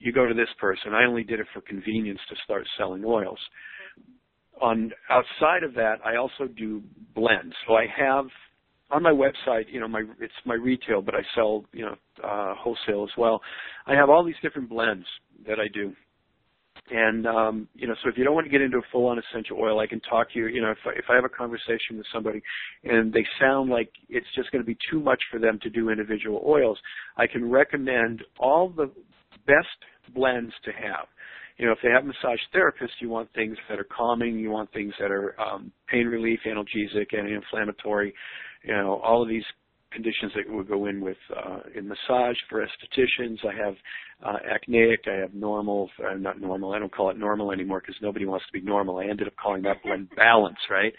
you 0.00 0.12
go 0.12 0.26
to 0.26 0.34
this 0.34 0.48
person. 0.60 0.94
I 0.94 1.04
only 1.04 1.24
did 1.24 1.40
it 1.40 1.46
for 1.52 1.60
convenience 1.60 2.20
to 2.28 2.36
start 2.44 2.66
selling 2.78 3.04
oils. 3.04 3.38
On 4.60 4.90
outside 5.10 5.64
of 5.64 5.74
that, 5.74 5.96
I 6.04 6.16
also 6.16 6.46
do 6.46 6.82
blends. 7.14 7.54
So 7.66 7.74
I 7.74 7.86
have 7.96 8.26
on 8.90 9.02
my 9.02 9.10
website, 9.10 9.64
you 9.68 9.80
know, 9.80 9.88
my 9.88 10.02
it's 10.20 10.32
my 10.44 10.54
retail, 10.54 11.02
but 11.02 11.14
I 11.14 11.22
sell, 11.34 11.64
you 11.72 11.86
know, 11.86 11.96
uh, 12.22 12.54
wholesale 12.56 13.04
as 13.04 13.16
well. 13.16 13.40
I 13.86 13.94
have 13.94 14.10
all 14.10 14.24
these 14.24 14.36
different 14.42 14.68
blends 14.68 15.06
that 15.46 15.58
I 15.58 15.68
do 15.72 15.92
and 16.92 17.26
um, 17.26 17.68
you 17.74 17.86
know, 17.86 17.94
so 18.02 18.10
if 18.10 18.18
you 18.18 18.24
don't 18.24 18.34
want 18.34 18.46
to 18.46 18.50
get 18.50 18.60
into 18.60 18.78
a 18.78 18.82
full-on 18.92 19.18
essential 19.18 19.58
oil, 19.58 19.80
I 19.80 19.86
can 19.86 20.00
talk 20.00 20.30
to 20.32 20.38
you. 20.38 20.46
You 20.48 20.60
know, 20.60 20.70
if 20.70 20.78
if 20.86 21.06
I 21.08 21.14
have 21.14 21.24
a 21.24 21.28
conversation 21.28 21.96
with 21.96 22.06
somebody 22.12 22.42
and 22.84 23.12
they 23.12 23.24
sound 23.40 23.70
like 23.70 23.90
it's 24.08 24.26
just 24.34 24.50
going 24.52 24.62
to 24.62 24.66
be 24.66 24.76
too 24.90 25.00
much 25.00 25.22
for 25.30 25.38
them 25.38 25.58
to 25.62 25.70
do 25.70 25.90
individual 25.90 26.42
oils, 26.46 26.78
I 27.16 27.26
can 27.26 27.50
recommend 27.50 28.22
all 28.38 28.68
the 28.68 28.90
best 29.46 30.14
blends 30.14 30.52
to 30.64 30.72
have. 30.72 31.06
You 31.56 31.66
know, 31.66 31.72
if 31.72 31.78
they 31.82 31.90
have 31.90 32.04
massage 32.04 32.40
therapists, 32.54 33.00
you 33.00 33.08
want 33.08 33.32
things 33.34 33.56
that 33.68 33.78
are 33.78 33.84
calming, 33.84 34.38
you 34.38 34.50
want 34.50 34.72
things 34.72 34.92
that 34.98 35.10
are 35.10 35.38
um, 35.40 35.72
pain 35.88 36.06
relief, 36.06 36.40
analgesic, 36.46 37.16
anti-inflammatory. 37.16 38.14
You 38.64 38.74
know, 38.74 39.00
all 39.04 39.22
of 39.22 39.28
these 39.28 39.44
conditions 39.92 40.32
that 40.34 40.52
would 40.52 40.68
go 40.68 40.86
in 40.86 41.00
with 41.00 41.16
uh, 41.36 41.60
in 41.74 41.88
massage 41.88 42.36
for 42.48 42.64
estheticians. 42.64 43.38
I 43.44 43.54
have 43.64 43.74
uh, 44.24 44.38
acneic. 44.54 45.00
I 45.06 45.20
have 45.20 45.34
normal. 45.34 45.90
Uh, 46.04 46.14
not 46.14 46.40
normal. 46.40 46.72
I 46.72 46.78
don't 46.78 46.92
call 46.92 47.10
it 47.10 47.18
normal 47.18 47.52
anymore 47.52 47.80
because 47.80 48.00
nobody 48.02 48.24
wants 48.24 48.46
to 48.46 48.52
be 48.52 48.64
normal. 48.64 48.98
I 48.98 49.04
ended 49.04 49.26
up 49.26 49.34
calling 49.42 49.62
that 49.62 49.82
blend 49.82 50.08
balance, 50.16 50.58
right? 50.70 50.92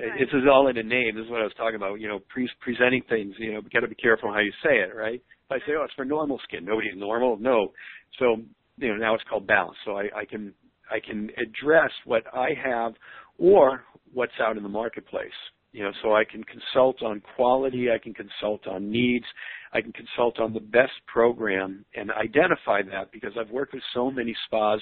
right? 0.00 0.10
This 0.18 0.28
is 0.32 0.44
all 0.50 0.68
in 0.68 0.76
a 0.78 0.82
name. 0.82 1.16
This 1.16 1.24
is 1.24 1.30
what 1.30 1.40
I 1.40 1.44
was 1.44 1.54
talking 1.56 1.76
about. 1.76 2.00
You 2.00 2.08
know, 2.08 2.20
pre- 2.28 2.50
presenting 2.60 3.02
things. 3.08 3.34
You 3.38 3.54
know, 3.54 3.60
got 3.72 3.80
to 3.80 3.88
be 3.88 3.94
careful 3.94 4.32
how 4.32 4.40
you 4.40 4.52
say 4.62 4.76
it, 4.76 4.94
right? 4.96 5.20
If 5.20 5.50
I 5.50 5.58
say, 5.66 5.72
"Oh, 5.78 5.84
it's 5.84 5.94
for 5.94 6.04
normal 6.04 6.40
skin," 6.44 6.64
nobody's 6.64 6.96
normal. 6.96 7.36
No. 7.38 7.72
So 8.18 8.36
you 8.78 8.88
know, 8.88 8.96
now 8.96 9.14
it's 9.14 9.24
called 9.28 9.46
balance. 9.46 9.76
So 9.84 9.96
I, 9.96 10.08
I 10.16 10.24
can 10.24 10.52
I 10.90 10.98
can 11.00 11.30
address 11.38 11.90
what 12.04 12.22
I 12.34 12.50
have 12.62 12.92
or 13.38 13.84
what's 14.12 14.32
out 14.40 14.56
in 14.56 14.62
the 14.62 14.68
marketplace. 14.68 15.30
You 15.72 15.84
know, 15.84 15.92
so 16.02 16.14
I 16.14 16.24
can 16.24 16.44
consult 16.44 17.02
on 17.02 17.22
quality, 17.34 17.88
I 17.90 17.98
can 17.98 18.12
consult 18.12 18.66
on 18.66 18.90
needs, 18.90 19.24
I 19.72 19.80
can 19.80 19.92
consult 19.92 20.38
on 20.38 20.52
the 20.52 20.60
best 20.60 20.92
program 21.06 21.84
and 21.96 22.10
identify 22.10 22.82
that 22.90 23.10
because 23.10 23.32
I've 23.40 23.50
worked 23.50 23.72
with 23.72 23.82
so 23.94 24.10
many 24.10 24.36
spas 24.46 24.80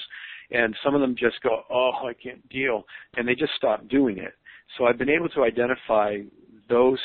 and 0.50 0.74
some 0.84 0.96
of 0.96 1.00
them 1.00 1.14
just 1.16 1.40
go, 1.42 1.62
oh, 1.70 1.92
I 2.08 2.12
can't 2.20 2.46
deal, 2.48 2.84
and 3.16 3.26
they 3.26 3.34
just 3.34 3.52
stop 3.56 3.86
doing 3.88 4.18
it. 4.18 4.34
So 4.76 4.86
I've 4.86 4.98
been 4.98 5.10
able 5.10 5.28
to 5.30 5.44
identify 5.44 6.18
those 6.68 6.98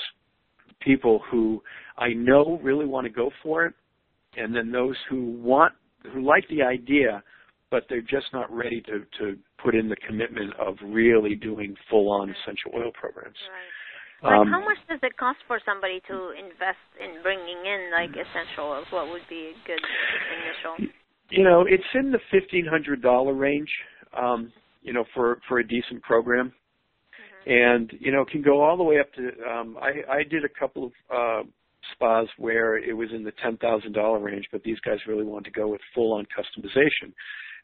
people 0.79 1.21
who 1.29 1.61
I 1.97 2.09
know 2.09 2.59
really 2.63 2.86
want 2.86 3.05
to 3.05 3.13
go 3.13 3.29
for 3.43 3.65
it, 3.65 3.73
and 4.38 4.55
then 4.55 4.71
those 4.71 4.95
who 5.09 5.31
want, 5.41 5.73
who 6.11 6.25
like 6.25 6.47
the 6.49 6.61
idea, 6.63 7.23
but 7.71 7.83
they're 7.89 8.01
just 8.01 8.27
not 8.33 8.51
ready 8.51 8.81
to, 8.81 9.05
to 9.19 9.38
put 9.63 9.75
in 9.75 9.89
the 9.89 9.95
commitment 10.07 10.53
of 10.59 10.75
really 10.83 11.36
doing 11.36 11.75
full 11.89 12.11
on 12.11 12.29
essential 12.29 12.71
oil 12.75 12.91
programs. 12.93 13.36
Right. 13.49 13.74
Like 14.26 14.41
um, 14.41 14.47
how 14.49 14.59
much 14.59 14.82
does 14.89 14.99
it 15.03 15.15
cost 15.17 15.38
for 15.45 15.59
somebody 15.65 16.01
to 16.07 16.32
invest 16.34 16.82
in 16.97 17.21
bringing 17.21 17.61
in 17.61 17.91
like 17.93 18.09
essential 18.09 18.73
oils? 18.73 18.88
What 18.89 19.09
would 19.09 19.21
be 19.30 19.53
a 19.53 19.67
good 19.67 19.78
initial? 19.78 20.89
You 21.30 21.43
know, 21.43 21.65
it's 21.67 21.84
in 21.93 22.11
the 22.11 22.19
fifteen 22.32 22.65
hundred 22.65 23.01
dollar 23.01 23.34
range. 23.34 23.69
Um, 24.17 24.51
you 24.82 24.93
know, 24.93 25.05
for 25.13 25.39
for 25.47 25.59
a 25.59 25.67
decent 25.67 26.01
program, 26.01 26.47
mm-hmm. 26.47 27.51
and 27.51 27.91
you 27.99 28.11
know, 28.11 28.21
it 28.21 28.30
can 28.30 28.41
go 28.41 28.63
all 28.63 28.78
the 28.78 28.84
way 28.84 28.99
up 28.99 29.13
to. 29.13 29.30
Um, 29.47 29.78
I 29.80 30.01
I 30.11 30.23
did 30.23 30.43
a 30.43 30.59
couple 30.59 30.86
of 30.86 30.91
uh, 31.13 31.47
spas 31.93 32.28
where 32.38 32.78
it 32.78 32.93
was 32.93 33.09
in 33.13 33.23
the 33.23 33.34
ten 33.43 33.57
thousand 33.57 33.93
dollar 33.93 34.19
range, 34.19 34.45
but 34.51 34.63
these 34.63 34.80
guys 34.80 34.97
really 35.07 35.26
wanted 35.26 35.53
to 35.53 35.59
go 35.59 35.67
with 35.67 35.82
full 35.93 36.13
on 36.13 36.26
customization. 36.26 37.13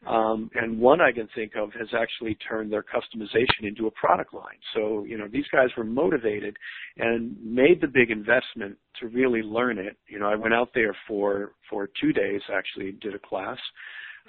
Um, 0.06 0.50
and 0.54 0.80
one 0.80 1.00
I 1.00 1.12
can 1.12 1.28
think 1.34 1.52
of 1.56 1.72
has 1.74 1.88
actually 1.96 2.36
turned 2.48 2.72
their 2.72 2.82
customization 2.82 3.68
into 3.68 3.86
a 3.86 3.90
product 3.92 4.34
line. 4.34 4.58
So, 4.74 5.04
you 5.04 5.16
know, 5.16 5.28
these 5.30 5.46
guys 5.52 5.68
were 5.76 5.84
motivated 5.84 6.56
and 6.96 7.36
made 7.40 7.80
the 7.80 7.86
big 7.86 8.10
investment 8.10 8.76
to 9.00 9.06
really 9.06 9.42
learn 9.42 9.78
it. 9.78 9.96
You 10.08 10.18
know, 10.18 10.28
I 10.28 10.34
went 10.34 10.54
out 10.54 10.70
there 10.74 10.96
for, 11.06 11.52
for 11.70 11.88
two 12.00 12.12
days, 12.12 12.40
actually 12.52 12.92
did 13.00 13.14
a 13.14 13.18
class, 13.20 13.58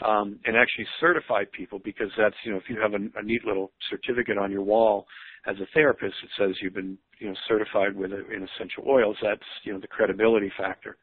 um, 0.06 0.40
and 0.46 0.56
actually 0.56 0.86
certified 1.00 1.52
people 1.52 1.80
because 1.84 2.12
that's, 2.18 2.36
you 2.46 2.52
know, 2.52 2.58
if 2.58 2.70
you 2.70 2.80
have 2.80 2.94
a, 2.94 3.20
a 3.20 3.24
neat 3.24 3.44
little 3.44 3.72
certificate 3.90 4.38
on 4.38 4.52
your 4.52 4.64
wall 4.64 5.08
as 5.48 5.56
a 5.58 5.66
therapist, 5.74 6.16
it 6.24 6.30
says 6.38 6.56
you've 6.62 6.76
been, 6.76 6.98
you 7.20 7.28
know, 7.28 7.36
certified 7.48 7.96
with 7.96 8.12
in 8.12 8.48
essential 8.56 8.84
oils. 8.88 9.18
That's, 9.24 9.42
you 9.64 9.74
know, 9.74 9.80
the 9.80 9.88
credibility 9.88 10.52
factor. 10.58 10.98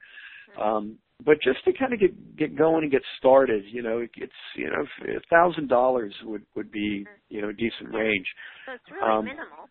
Um, 0.60 0.96
but 1.24 1.40
just 1.42 1.64
to 1.64 1.72
kind 1.72 1.92
of 1.92 2.00
get 2.00 2.12
get 2.36 2.56
going 2.56 2.82
and 2.84 2.92
get 2.92 3.02
started, 3.18 3.64
you 3.68 3.82
know, 3.82 4.00
it's 4.00 4.40
you 4.56 4.68
know, 4.70 4.84
a 5.16 5.20
thousand 5.28 5.68
dollars 5.68 6.14
would 6.24 6.42
would 6.56 6.70
be 6.70 7.06
you 7.28 7.40
know 7.42 7.50
a 7.50 7.56
decent 7.56 7.92
range. 7.92 8.26
So 8.66 8.74
it's 8.74 8.88
really 8.90 9.04
um, 9.04 9.24
minimal. 9.24 9.68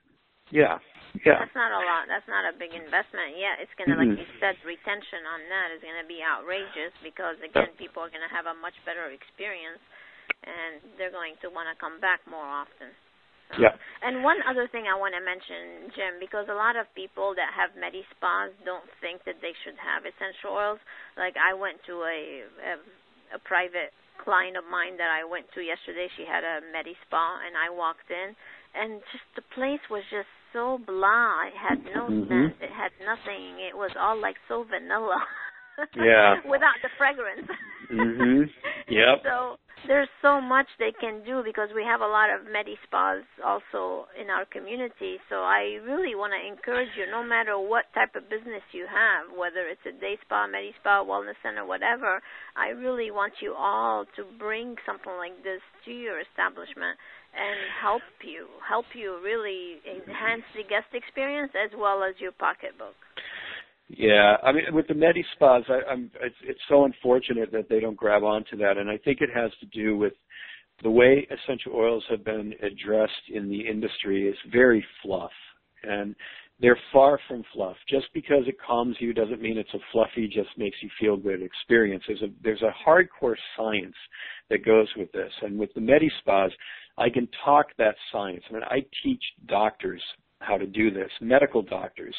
Yeah, 0.49 0.81
yeah. 1.25 1.45
That's 1.45 1.53
not 1.53 1.69
a 1.69 1.81
lot. 1.81 2.09
That's 2.09 2.25
not 2.25 2.45
a 2.49 2.53
big 2.57 2.73
investment. 2.73 3.37
Yeah, 3.37 3.61
it's 3.61 3.73
gonna, 3.77 3.97
mm-hmm. 3.97 4.17
like 4.17 4.25
you 4.25 4.29
said, 4.41 4.57
retention 4.65 5.21
on 5.29 5.45
that 5.45 5.69
is 5.77 5.81
gonna 5.81 6.09
be 6.09 6.25
outrageous 6.25 6.93
because 7.05 7.37
again, 7.41 7.69
people 7.77 8.01
are 8.01 8.09
gonna 8.09 8.29
have 8.33 8.49
a 8.49 8.57
much 8.57 8.77
better 8.81 9.13
experience, 9.13 9.81
and 10.41 10.81
they're 10.97 11.13
going 11.13 11.37
to 11.45 11.53
want 11.53 11.69
to 11.69 11.77
come 11.77 12.01
back 12.01 12.25
more 12.25 12.45
often. 12.45 12.89
Yeah. 13.57 13.73
And 13.99 14.23
one 14.23 14.39
other 14.47 14.63
thing 14.71 14.87
I 14.87 14.95
want 14.95 15.11
to 15.11 15.19
mention, 15.19 15.91
Jim, 15.91 16.23
because 16.23 16.47
a 16.47 16.55
lot 16.55 16.79
of 16.79 16.87
people 16.95 17.35
that 17.35 17.51
have 17.51 17.75
medi 17.75 18.07
spas 18.15 18.47
don't 18.63 18.87
think 19.03 19.27
that 19.27 19.43
they 19.43 19.51
should 19.67 19.75
have 19.75 20.07
essential 20.07 20.55
oils. 20.55 20.79
Like 21.19 21.35
I 21.35 21.51
went 21.51 21.83
to 21.91 22.07
a 22.07 22.19
a, 22.47 22.73
a 23.35 23.39
private 23.43 23.91
client 24.23 24.55
of 24.55 24.63
mine 24.71 24.95
that 25.03 25.11
I 25.11 25.27
went 25.27 25.51
to 25.51 25.59
yesterday. 25.59 26.07
She 26.15 26.23
had 26.23 26.47
a 26.47 26.63
medi 26.71 26.95
spa, 27.03 27.43
and 27.43 27.59
I 27.59 27.75
walked 27.75 28.07
in, 28.07 28.39
and 28.71 29.03
just 29.11 29.27
the 29.35 29.43
place 29.51 29.83
was 29.91 30.07
just 30.07 30.31
so 30.53 30.79
blah. 30.79 31.51
It 31.51 31.57
had 31.59 31.79
no 31.91 32.07
mm-hmm. 32.07 32.27
scent. 32.27 32.55
It 32.63 32.71
had 32.71 32.95
nothing. 33.03 33.59
It 33.59 33.75
was 33.75 33.91
all 33.99 34.15
like 34.15 34.39
so 34.47 34.63
vanilla. 34.63 35.19
yeah. 35.95 36.39
Without 36.47 36.79
the 36.83 36.91
fragrance. 36.97 37.47
mhm. 37.91 38.47
Yep. 38.89 39.21
So 39.21 39.61
there's 39.87 40.09
so 40.21 40.41
much 40.41 40.67
they 40.77 40.91
can 40.91 41.23
do 41.23 41.41
because 41.43 41.69
we 41.75 41.83
have 41.83 42.01
a 42.01 42.07
lot 42.07 42.29
of 42.29 42.45
medi 42.51 42.75
spas 42.85 43.23
also 43.45 44.07
in 44.19 44.29
our 44.29 44.45
community. 44.45 45.17
So 45.29 45.41
I 45.41 45.79
really 45.85 46.15
want 46.15 46.33
to 46.33 46.41
encourage 46.41 46.89
you, 46.97 47.09
no 47.09 47.23
matter 47.23 47.59
what 47.59 47.85
type 47.93 48.15
of 48.15 48.29
business 48.29 48.63
you 48.71 48.85
have, 48.89 49.31
whether 49.37 49.67
it's 49.67 49.83
a 49.87 49.95
day 49.99 50.17
spa, 50.25 50.47
medi 50.47 50.73
spa, 50.79 51.03
wellness 51.03 51.39
center, 51.43 51.65
whatever. 51.65 52.21
I 52.55 52.69
really 52.69 53.11
want 53.11 53.33
you 53.41 53.53
all 53.57 54.05
to 54.15 54.23
bring 54.37 54.75
something 54.85 55.13
like 55.17 55.43
this 55.43 55.61
to 55.85 55.91
your 55.91 56.19
establishment 56.19 56.97
and 57.33 57.57
help 57.81 58.05
you, 58.25 58.47
help 58.67 58.85
you 58.93 59.21
really 59.23 59.79
enhance 59.85 60.43
the 60.55 60.63
guest 60.63 60.89
experience 60.93 61.51
as 61.53 61.71
well 61.77 62.03
as 62.03 62.15
your 62.19 62.31
pocketbook. 62.33 62.95
Yeah, 63.89 64.37
I 64.43 64.51
mean, 64.51 64.65
with 64.71 64.87
the 64.87 64.93
Medi 64.93 65.25
spas, 65.35 65.63
I, 65.67 65.91
I'm 65.91 66.11
it's, 66.21 66.35
it's 66.43 66.59
so 66.69 66.85
unfortunate 66.85 67.51
that 67.51 67.69
they 67.69 67.79
don't 67.79 67.97
grab 67.97 68.23
onto 68.23 68.55
that, 68.57 68.77
and 68.77 68.89
I 68.89 68.97
think 68.97 69.19
it 69.21 69.29
has 69.33 69.51
to 69.61 69.65
do 69.67 69.97
with 69.97 70.13
the 70.83 70.91
way 70.91 71.27
essential 71.31 71.73
oils 71.75 72.03
have 72.09 72.23
been 72.23 72.53
addressed 72.61 73.29
in 73.33 73.49
the 73.49 73.59
industry 73.59 74.27
is 74.29 74.37
very 74.51 74.85
fluff, 75.01 75.31
and 75.83 76.15
they're 76.59 76.77
far 76.93 77.19
from 77.27 77.43
fluff. 77.51 77.75
Just 77.89 78.07
because 78.13 78.43
it 78.45 78.55
calms 78.65 78.95
you 78.99 79.11
doesn't 79.11 79.41
mean 79.41 79.57
it's 79.57 79.73
a 79.73 79.79
fluffy, 79.91 80.27
just 80.27 80.49
makes 80.55 80.77
you 80.83 80.89
feel 80.99 81.17
good 81.17 81.41
experience. 81.41 82.03
There's 82.07 82.21
a 82.21 82.29
there's 82.43 82.61
a 82.61 82.73
hardcore 82.87 83.35
science 83.57 83.95
that 84.51 84.63
goes 84.63 84.87
with 84.97 85.11
this, 85.13 85.31
and 85.41 85.57
with 85.57 85.73
the 85.73 85.81
Medi 85.81 86.11
spas, 86.19 86.51
I 86.99 87.09
can 87.09 87.27
talk 87.43 87.67
that 87.79 87.95
science. 88.11 88.43
I 88.49 88.53
mean, 88.53 88.63
I 88.63 88.85
teach 89.03 89.23
doctors 89.47 90.03
how 90.39 90.57
to 90.57 90.65
do 90.65 90.91
this, 90.91 91.09
medical 91.21 91.61
doctors 91.61 92.15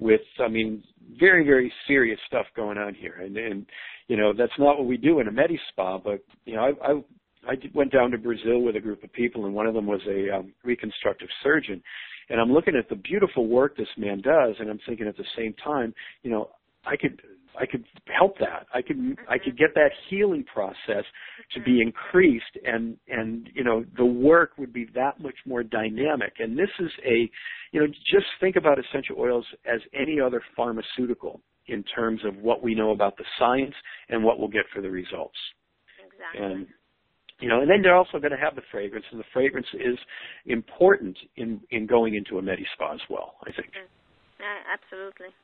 with, 0.00 0.20
I 0.40 0.48
mean, 0.48 0.82
very, 1.18 1.44
very 1.44 1.72
serious 1.86 2.18
stuff 2.26 2.46
going 2.56 2.78
on 2.78 2.94
here. 2.94 3.16
And, 3.20 3.36
and 3.36 3.66
you 4.08 4.16
know, 4.16 4.32
that's 4.32 4.52
not 4.58 4.78
what 4.78 4.86
we 4.86 4.96
do 4.96 5.20
in 5.20 5.28
a 5.28 5.32
Medi 5.32 5.58
Spa, 5.70 5.98
but, 5.98 6.20
you 6.44 6.56
know, 6.56 6.62
I, 6.62 6.92
I, 6.92 7.52
I 7.52 7.54
went 7.74 7.92
down 7.92 8.10
to 8.12 8.18
Brazil 8.18 8.60
with 8.60 8.76
a 8.76 8.80
group 8.80 9.02
of 9.02 9.12
people 9.12 9.46
and 9.46 9.54
one 9.54 9.66
of 9.66 9.74
them 9.74 9.86
was 9.86 10.00
a 10.08 10.36
um, 10.36 10.52
reconstructive 10.64 11.28
surgeon. 11.42 11.82
And 12.30 12.40
I'm 12.40 12.52
looking 12.52 12.76
at 12.76 12.88
the 12.88 12.96
beautiful 12.96 13.46
work 13.46 13.76
this 13.76 13.88
man 13.98 14.20
does 14.20 14.54
and 14.60 14.70
I'm 14.70 14.80
thinking 14.86 15.06
at 15.06 15.16
the 15.16 15.24
same 15.36 15.54
time, 15.62 15.92
you 16.22 16.30
know, 16.30 16.50
I 16.86 16.96
could 16.96 17.20
I 17.58 17.66
could 17.66 17.84
help 18.16 18.38
that. 18.38 18.66
I 18.74 18.82
could 18.82 19.16
I 19.28 19.38
could 19.38 19.54
mm-hmm. 19.54 19.56
get 19.56 19.74
that 19.74 19.90
healing 20.08 20.44
process 20.44 21.04
to 21.52 21.60
be 21.60 21.72
mm-hmm. 21.72 21.88
increased 21.88 22.58
and 22.64 22.96
and 23.08 23.48
you 23.54 23.64
know 23.64 23.84
the 23.96 24.04
work 24.04 24.52
would 24.58 24.72
be 24.72 24.86
that 24.94 25.20
much 25.20 25.36
more 25.46 25.62
dynamic. 25.62 26.34
And 26.38 26.58
this 26.58 26.70
is 26.80 26.90
a 27.04 27.30
you 27.72 27.80
know 27.80 27.86
just 27.86 28.26
think 28.40 28.56
about 28.56 28.78
essential 28.78 29.16
oils 29.18 29.46
as 29.66 29.80
any 29.94 30.20
other 30.20 30.42
pharmaceutical 30.56 31.40
in 31.68 31.82
terms 31.94 32.20
of 32.24 32.36
what 32.36 32.62
we 32.62 32.74
know 32.74 32.90
about 32.90 33.16
the 33.16 33.24
science 33.38 33.74
and 34.08 34.22
what 34.22 34.38
we'll 34.38 34.48
get 34.48 34.64
for 34.74 34.82
the 34.82 34.90
results. 34.90 35.38
Exactly. 36.04 36.44
And 36.44 36.66
you 37.40 37.48
know, 37.48 37.60
and 37.60 37.68
then 37.68 37.82
they're 37.82 37.96
also 37.96 38.18
going 38.18 38.30
to 38.30 38.38
have 38.38 38.54
the 38.54 38.62
fragrance, 38.70 39.04
and 39.10 39.18
the 39.18 39.24
fragrance 39.32 39.66
is 39.74 39.98
important 40.46 41.16
in 41.36 41.60
in 41.70 41.86
going 41.86 42.14
into 42.14 42.38
a 42.38 42.42
medi 42.42 42.66
spa 42.74 42.94
as 42.94 43.00
well. 43.10 43.34
I 43.42 43.52
think. 43.52 43.68
Mm-hmm. 43.68 44.42
Yeah, 44.42 44.58
absolutely. 44.72 45.34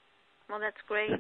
Well, 0.49 0.59
that's 0.59 0.81
great. 0.89 1.11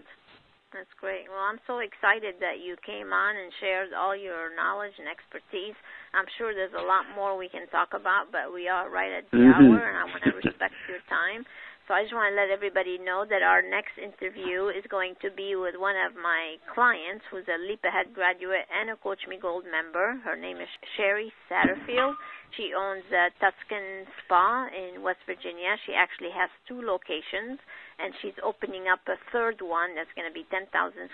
That's 0.70 0.90
great. 1.02 1.26
Well, 1.26 1.42
I'm 1.42 1.58
so 1.66 1.82
excited 1.82 2.38
that 2.38 2.62
you 2.62 2.78
came 2.86 3.10
on 3.10 3.34
and 3.34 3.50
shared 3.58 3.90
all 3.90 4.14
your 4.14 4.54
knowledge 4.54 4.94
and 5.02 5.10
expertise. 5.10 5.74
I'm 6.14 6.30
sure 6.38 6.54
there's 6.54 6.78
a 6.78 6.86
lot 6.86 7.10
more 7.18 7.34
we 7.34 7.50
can 7.50 7.66
talk 7.74 7.90
about, 7.90 8.30
but 8.30 8.54
we 8.54 8.70
are 8.70 8.86
right 8.86 9.10
at 9.10 9.26
the 9.34 9.42
mm-hmm. 9.42 9.66
hour, 9.66 9.82
and 9.82 9.98
I 9.98 10.06
want 10.06 10.22
to 10.22 10.34
respect 10.38 10.78
your 10.86 11.02
time. 11.10 11.42
So 11.90 11.98
I 11.98 12.06
just 12.06 12.14
want 12.14 12.30
to 12.30 12.38
let 12.38 12.54
everybody 12.54 13.02
know 13.02 13.26
that 13.26 13.42
our 13.42 13.66
next 13.66 13.98
interview 13.98 14.70
is 14.70 14.86
going 14.86 15.18
to 15.26 15.30
be 15.34 15.58
with 15.58 15.74
one 15.74 15.98
of 15.98 16.14
my 16.14 16.54
clients 16.70 17.26
who's 17.34 17.50
a 17.50 17.58
Leap 17.66 17.82
Ahead 17.82 18.14
graduate 18.14 18.62
and 18.70 18.94
a 18.94 18.96
Coach 19.02 19.26
Me 19.26 19.42
Gold 19.42 19.66
member. 19.66 20.22
Her 20.22 20.38
name 20.38 20.62
is 20.62 20.70
Sherry 20.94 21.34
Satterfield. 21.50 22.14
She 22.54 22.70
owns 22.78 23.02
a 23.10 23.34
Tuscan 23.42 24.06
Spa 24.22 24.70
in 24.70 25.02
West 25.02 25.18
Virginia. 25.26 25.74
She 25.82 25.90
actually 25.90 26.30
has 26.30 26.46
two 26.70 26.78
locations 26.78 27.58
and 28.02 28.14
she's 28.22 28.36
opening 28.42 28.88
up 28.88 29.00
a 29.06 29.20
third 29.30 29.60
one 29.60 29.94
that's 29.94 30.10
going 30.16 30.28
to 30.28 30.34
be 30.34 30.48
10,000 30.50 30.66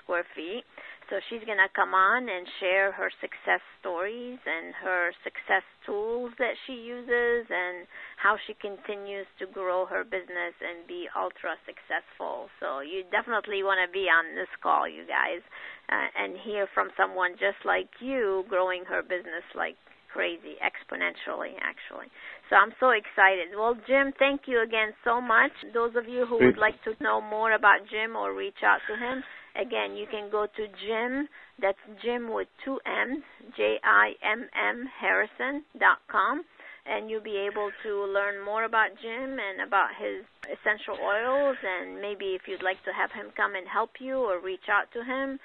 square 0.02 0.24
feet. 0.34 0.62
So 1.10 1.22
she's 1.30 1.42
going 1.46 1.62
to 1.62 1.70
come 1.70 1.94
on 1.94 2.26
and 2.26 2.46
share 2.58 2.90
her 2.90 3.10
success 3.22 3.62
stories 3.78 4.38
and 4.42 4.74
her 4.82 5.14
success 5.22 5.62
tools 5.86 6.34
that 6.38 6.58
she 6.66 6.74
uses 6.74 7.46
and 7.46 7.86
how 8.18 8.34
she 8.46 8.54
continues 8.58 9.26
to 9.38 9.46
grow 9.46 9.86
her 9.86 10.02
business 10.02 10.54
and 10.58 10.86
be 10.86 11.06
ultra 11.14 11.54
successful. 11.62 12.50
So 12.58 12.82
you 12.82 13.06
definitely 13.14 13.62
want 13.62 13.78
to 13.86 13.90
be 13.90 14.10
on 14.10 14.34
this 14.34 14.50
call, 14.62 14.90
you 14.90 15.06
guys, 15.06 15.42
uh, 15.86 16.10
and 16.18 16.34
hear 16.42 16.66
from 16.74 16.90
someone 16.98 17.38
just 17.38 17.62
like 17.62 17.86
you 18.02 18.42
growing 18.50 18.82
her 18.90 19.02
business 19.02 19.46
like 19.54 19.78
crazy, 20.16 20.56
exponentially, 20.64 21.52
actually. 21.60 22.08
So 22.48 22.54
I'm 22.56 22.72
so 22.78 22.90
excited. 22.90 23.48
Well, 23.56 23.74
Jim, 23.88 24.12
thank 24.18 24.42
you 24.46 24.62
again 24.62 24.94
so 25.04 25.20
much. 25.20 25.50
Those 25.74 25.96
of 25.96 26.08
you 26.08 26.26
who 26.26 26.38
would 26.44 26.58
like 26.58 26.82
to 26.84 26.94
know 27.02 27.20
more 27.20 27.52
about 27.52 27.80
Jim 27.90 28.14
or 28.14 28.32
reach 28.34 28.62
out 28.64 28.78
to 28.86 28.94
him, 28.96 29.24
again, 29.60 29.96
you 29.96 30.06
can 30.06 30.30
go 30.30 30.46
to 30.46 30.66
Jim, 30.86 31.28
that's 31.60 31.78
Jim 32.04 32.32
with 32.32 32.46
two 32.64 32.78
M's, 32.86 33.24
J-I-M-M 33.56 34.88
Harrison 35.00 35.64
dot 35.80 35.98
com, 36.06 36.44
and 36.86 37.10
you'll 37.10 37.22
be 37.22 37.48
able 37.50 37.70
to 37.82 38.04
learn 38.14 38.44
more 38.44 38.62
about 38.64 38.90
Jim 39.02 39.38
and 39.42 39.66
about 39.66 39.90
his 39.98 40.22
essential 40.46 40.94
oils, 41.02 41.56
and 41.66 42.00
maybe 42.00 42.38
if 42.38 42.42
you'd 42.46 42.62
like 42.62 42.78
to 42.84 42.92
have 42.92 43.10
him 43.10 43.32
come 43.36 43.56
and 43.56 43.66
help 43.66 43.90
you 43.98 44.18
or 44.18 44.38
reach 44.38 44.68
out 44.70 44.86
to 44.92 45.02
him, 45.02 45.40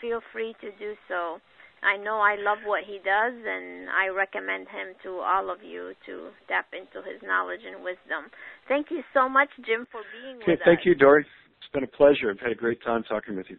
feel 0.00 0.20
free 0.32 0.54
to 0.60 0.70
do 0.78 0.94
so. 1.08 1.40
I 1.82 1.96
know 1.96 2.18
I 2.22 2.36
love 2.38 2.58
what 2.64 2.84
he 2.86 2.98
does, 3.02 3.34
and 3.34 3.90
I 3.90 4.06
recommend 4.08 4.68
him 4.68 4.94
to 5.02 5.18
all 5.18 5.50
of 5.50 5.62
you 5.62 5.94
to 6.06 6.30
tap 6.46 6.70
into 6.70 7.02
his 7.02 7.20
knowledge 7.22 7.66
and 7.66 7.82
wisdom. 7.82 8.30
Thank 8.68 8.90
you 8.90 9.02
so 9.12 9.28
much, 9.28 9.50
Jim, 9.66 9.86
for 9.90 10.00
being 10.14 10.36
okay, 10.42 10.54
with 10.54 10.62
thank 10.62 10.78
us. 10.78 10.86
Thank 10.86 10.86
you, 10.86 10.94
Dori. 10.94 11.26
It's 11.58 11.72
been 11.72 11.82
a 11.82 11.90
pleasure. 11.90 12.30
I've 12.30 12.38
had 12.38 12.52
a 12.52 12.58
great 12.58 12.82
time 12.82 13.02
talking 13.02 13.36
with 13.36 13.46
you. 13.50 13.58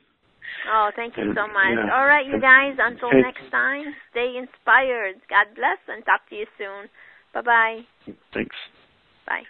Oh, 0.71 0.91
thank 0.95 1.17
you 1.17 1.23
and, 1.23 1.35
so 1.35 1.47
much. 1.47 1.75
Yeah. 1.75 1.91
All 1.91 2.05
right, 2.05 2.25
you 2.25 2.39
guys, 2.39 2.75
until 2.79 3.11
next 3.11 3.51
time, 3.51 3.93
stay 4.11 4.39
inspired. 4.39 5.19
God 5.29 5.51
bless, 5.55 5.79
and 5.87 6.03
talk 6.05 6.27
to 6.29 6.35
you 6.35 6.47
soon. 6.57 6.87
Bye 7.33 7.41
bye. 7.41 7.79
Thanks. 8.33 8.55
Bye. 9.27 9.43